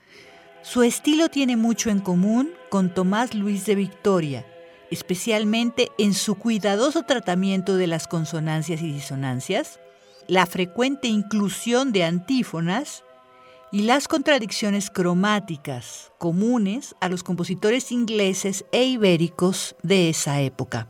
[0.62, 4.46] Su estilo tiene mucho en común con Tomás Luis de Victoria,
[4.90, 9.80] especialmente en su cuidadoso tratamiento de las consonancias y disonancias,
[10.26, 13.04] la frecuente inclusión de antífonas
[13.70, 20.88] y las contradicciones cromáticas comunes a los compositores ingleses e ibéricos de esa época.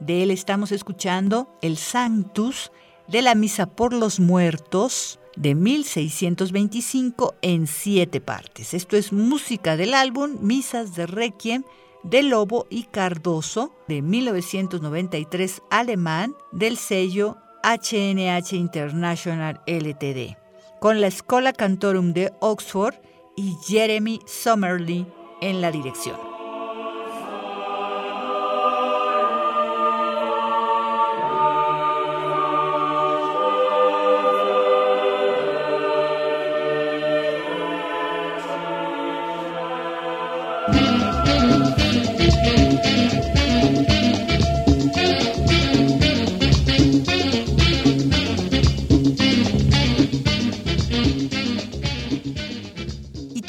[0.00, 2.72] De él estamos escuchando el Sanctus
[3.08, 8.74] de la Misa por los Muertos de 1625 en siete partes.
[8.74, 11.64] Esto es música del álbum Misas de Requiem
[12.02, 20.36] de Lobo y Cardoso de 1993 alemán del sello HNH International LTD,
[20.80, 22.94] con la Schola Cantorum de Oxford
[23.36, 25.06] y Jeremy Summerly
[25.40, 26.29] en la dirección.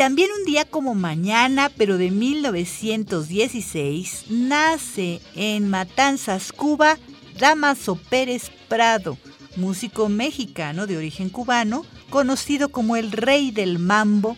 [0.01, 6.97] También un día como mañana, pero de 1916, nace en Matanzas, Cuba,
[7.39, 9.19] Damaso Pérez Prado,
[9.57, 14.35] músico mexicano de origen cubano, conocido como el Rey del Mambo,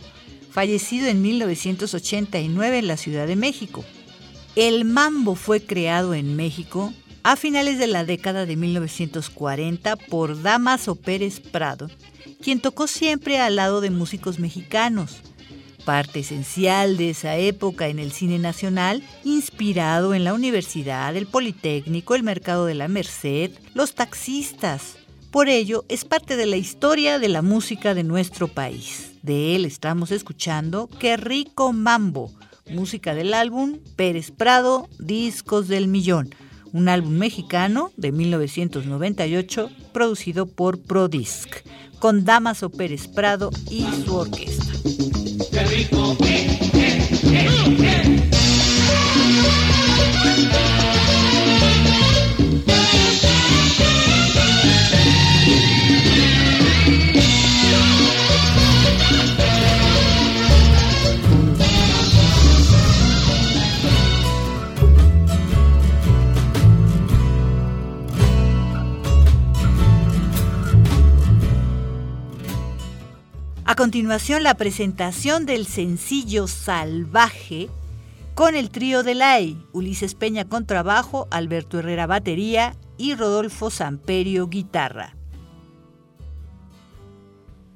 [0.51, 3.85] fallecido en 1989 en la Ciudad de México.
[4.57, 10.95] El mambo fue creado en México a finales de la década de 1940 por Damaso
[10.95, 11.89] Pérez Prado,
[12.41, 15.21] quien tocó siempre al lado de músicos mexicanos
[15.83, 22.15] parte esencial de esa época en el cine nacional, inspirado en la Universidad, el Politécnico,
[22.15, 24.97] el Mercado de la Merced, los taxistas.
[25.31, 29.13] Por ello, es parte de la historia de la música de nuestro país.
[29.21, 32.31] De él estamos escuchando Qué rico mambo,
[32.69, 36.33] música del álbum Pérez Prado, Discos del Millón,
[36.71, 41.49] un álbum mexicano de 1998 producido por Prodisc,
[41.99, 44.73] con Damaso Pérez Prado y su orquesta.
[45.67, 46.15] rico.
[46.23, 48.13] Eh, eh, eh,
[73.65, 77.69] A continuación, la presentación del sencillo Salvaje
[78.35, 84.47] con el trío de LAI, Ulises Peña con trabajo, Alberto Herrera batería y Rodolfo Samperio
[84.47, 85.15] guitarra.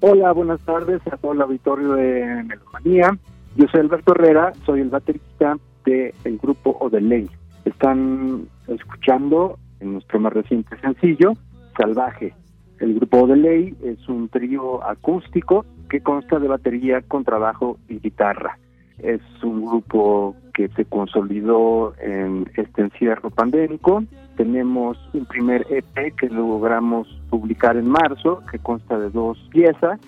[0.01, 3.17] Hola, buenas tardes a todo el auditorio de Melomanía.
[3.55, 7.29] Yo soy Alberto Herrera, soy el baterista del grupo Odeley.
[7.63, 11.31] Están escuchando en nuestro más reciente sencillo,
[11.77, 12.33] Salvaje.
[12.79, 18.57] El grupo Odeley es un trío acústico que consta de batería, contrabajo y guitarra.
[18.99, 24.03] Es un grupo que se consolidó en este encierro pandémico.
[24.35, 29.99] Tenemos un primer EP que logramos publicar en marzo, que consta de dos piezas,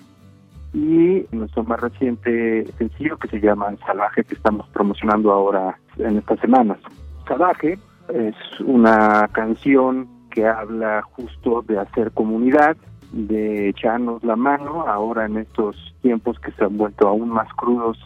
[0.72, 6.38] y nuestro más reciente sencillo que se llama Salvaje, que estamos promocionando ahora en estas
[6.40, 6.78] semanas.
[7.26, 7.78] Salvaje
[8.12, 12.76] es una canción que habla justo de hacer comunidad,
[13.12, 17.98] de echarnos la mano ahora en estos tiempos que se han vuelto aún más crudos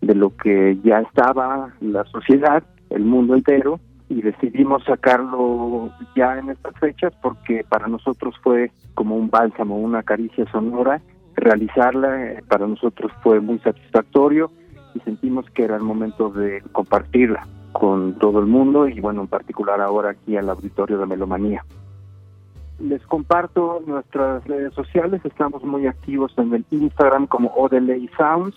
[0.00, 6.50] de lo que ya estaba la sociedad, el mundo entero, y decidimos sacarlo ya en
[6.50, 11.00] estas fechas porque para nosotros fue como un bálsamo, una caricia sonora.
[11.36, 14.50] Realizarla eh, para nosotros fue muy satisfactorio
[14.94, 19.26] y sentimos que era el momento de compartirla con todo el mundo y bueno, en
[19.26, 21.64] particular ahora aquí al auditorio de Melomanía.
[22.78, 28.56] Les comparto nuestras redes sociales, estamos muy activos en el Instagram como Odelay Sounds,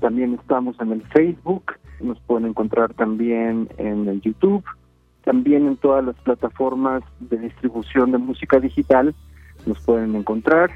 [0.00, 4.64] también estamos en el Facebook, nos pueden encontrar también en el YouTube,
[5.24, 9.14] también en todas las plataformas de distribución de música digital
[9.66, 10.70] nos pueden encontrar.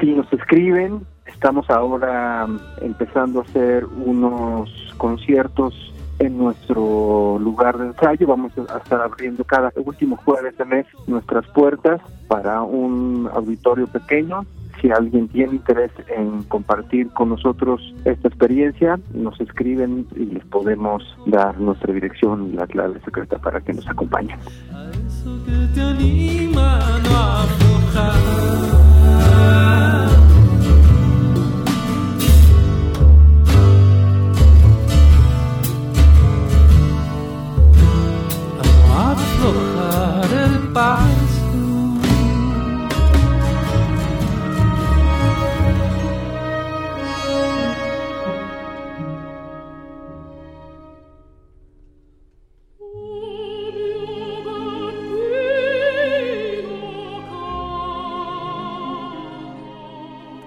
[0.00, 2.46] Si nos escriben, estamos ahora
[2.80, 5.93] empezando a hacer unos conciertos
[6.24, 8.26] en nuestro lugar de ensayo.
[8.26, 14.44] Vamos a estar abriendo cada último jueves de mes nuestras puertas para un auditorio pequeño.
[14.80, 21.02] si alguien tiene interés en compartir con nosotros esta experiencia, nos escriben y les podemos
[21.26, 24.38] dar nuestra dirección y la clave secreta para que nos acompañen.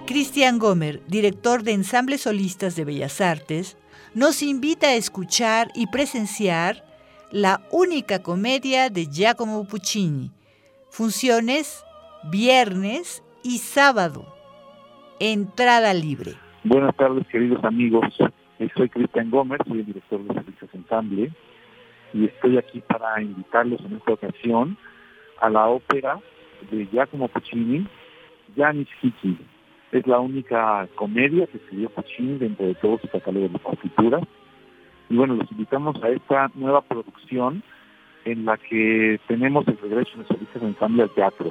[0.06, 3.78] Cristian Gomer, director de Ensambles Solistas de Bellas Artes,
[4.12, 6.87] nos invita a escuchar y presenciar
[7.30, 10.30] la única comedia de Giacomo Puccini.
[10.90, 11.84] Funciones
[12.30, 14.34] viernes y sábado.
[15.20, 16.32] Entrada libre.
[16.64, 18.06] Buenas tardes, queridos amigos.
[18.74, 21.30] Soy Cristian Gómez, soy el director de Servicios Ensamble
[22.12, 24.76] y estoy aquí para invitarlos en esta ocasión
[25.40, 26.18] a la ópera
[26.70, 27.86] de Giacomo Puccini,
[28.56, 29.38] Janis Hiki.
[29.92, 34.22] Es la única comedia que escribió Puccini dentro de todo su catálogo de partituras
[35.08, 37.62] y bueno, los invitamos a esta nueva producción
[38.24, 41.48] en la que tenemos el regreso de solistas de ensamble al teatro.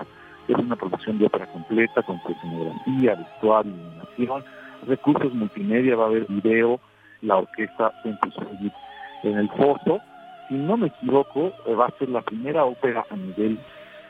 [0.48, 4.44] Es una producción de ópera completa con escenografía, vestuario, iluminación,
[4.86, 6.80] recursos multimedia, va a haber video,
[7.22, 10.00] la orquesta en el foso.
[10.48, 13.60] Si no me equivoco, eh, va a ser la primera ópera a nivel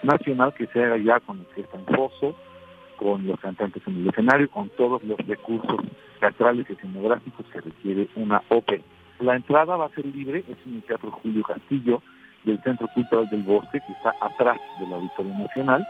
[0.03, 2.35] nacional que se haga ya con orquesta en foso,
[2.97, 5.79] con los cantantes en el escenario, con todos los recursos
[6.19, 8.83] teatrales y escenográficos que requiere una ópera.
[9.19, 12.03] La entrada va a ser libre, es en el Teatro Julio Castillo
[12.43, 15.87] del Centro Cultural del Bosque, que está atrás del Auditorio Nacional,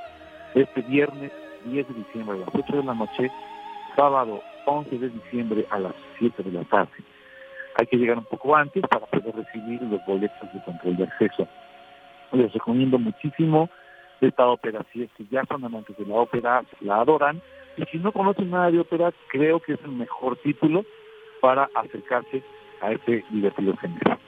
[0.55, 1.31] este viernes
[1.65, 3.29] 10 de diciembre a las 8 de la noche,
[3.97, 6.93] sábado 11 de diciembre a las 7 de la tarde.
[7.75, 11.47] Hay que llegar un poco antes para poder recibir los boletos de control de acceso.
[12.31, 13.69] Les recomiendo muchísimo
[14.21, 17.41] esta ópera, si es que ya son amantes de la ópera, la adoran,
[17.75, 20.85] y si no conocen nada de ópera, creo que es el mejor título
[21.41, 22.41] para acercarse
[22.81, 24.19] a ese divertido género.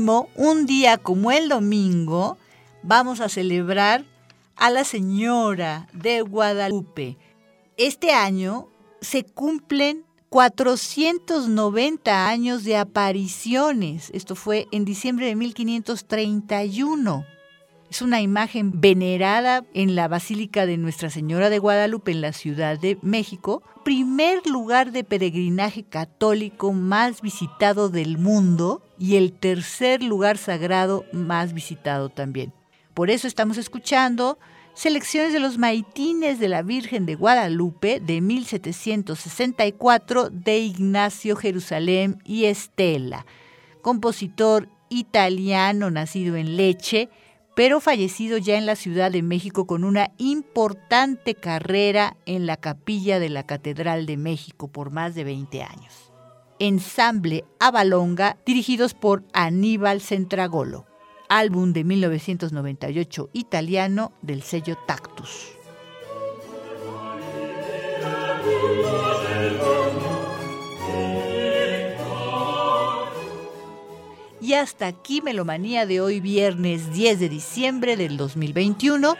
[0.00, 2.36] Un día como el domingo,
[2.82, 4.04] vamos a celebrar
[4.56, 7.16] a la Señora de Guadalupe.
[7.78, 8.68] Este año
[9.00, 14.10] se cumplen 490 años de apariciones.
[14.12, 17.24] Esto fue en diciembre de 1531.
[17.90, 22.76] Es una imagen venerada en la Basílica de Nuestra Señora de Guadalupe en la Ciudad
[22.78, 30.36] de México, primer lugar de peregrinaje católico más visitado del mundo y el tercer lugar
[30.36, 32.52] sagrado más visitado también.
[32.92, 34.38] Por eso estamos escuchando
[34.74, 42.46] selecciones de los maitines de la Virgen de Guadalupe de 1764 de Ignacio Jerusalén y
[42.46, 43.26] Estela,
[43.80, 47.10] compositor italiano nacido en Leche,
[47.56, 53.18] pero fallecido ya en la Ciudad de México con una importante carrera en la capilla
[53.18, 56.12] de la Catedral de México por más de 20 años.
[56.58, 60.84] Ensamble Avalonga, dirigidos por Aníbal Centragolo,
[61.30, 65.56] álbum de 1998 italiano del sello Tactus.
[74.46, 79.16] Y hasta aquí Melomanía de hoy viernes 10 de diciembre del 2021.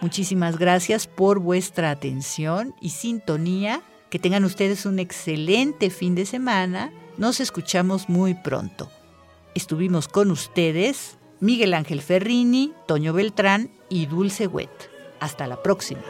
[0.00, 3.82] Muchísimas gracias por vuestra atención y sintonía.
[4.08, 6.90] Que tengan ustedes un excelente fin de semana.
[7.18, 8.90] Nos escuchamos muy pronto.
[9.54, 14.70] Estuvimos con ustedes Miguel Ángel Ferrini, Toño Beltrán y Dulce Wet.
[15.20, 16.00] Hasta la próxima.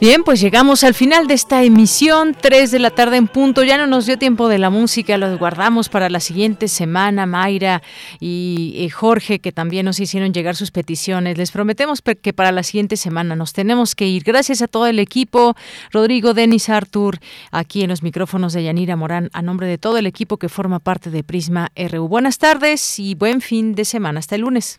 [0.00, 3.64] Bien, pues llegamos al final de esta emisión, 3 de la tarde en punto.
[3.64, 7.82] Ya no nos dio tiempo de la música, los guardamos para la siguiente semana, Mayra
[8.20, 11.36] y eh, Jorge, que también nos hicieron llegar sus peticiones.
[11.36, 14.22] Les prometemos que para la siguiente semana nos tenemos que ir.
[14.22, 15.56] Gracias a todo el equipo,
[15.90, 17.18] Rodrigo, Denis, Artur,
[17.50, 20.78] aquí en los micrófonos de Yanira Morán, a nombre de todo el equipo que forma
[20.78, 22.06] parte de Prisma RU.
[22.06, 24.20] Buenas tardes y buen fin de semana.
[24.20, 24.78] Hasta el lunes.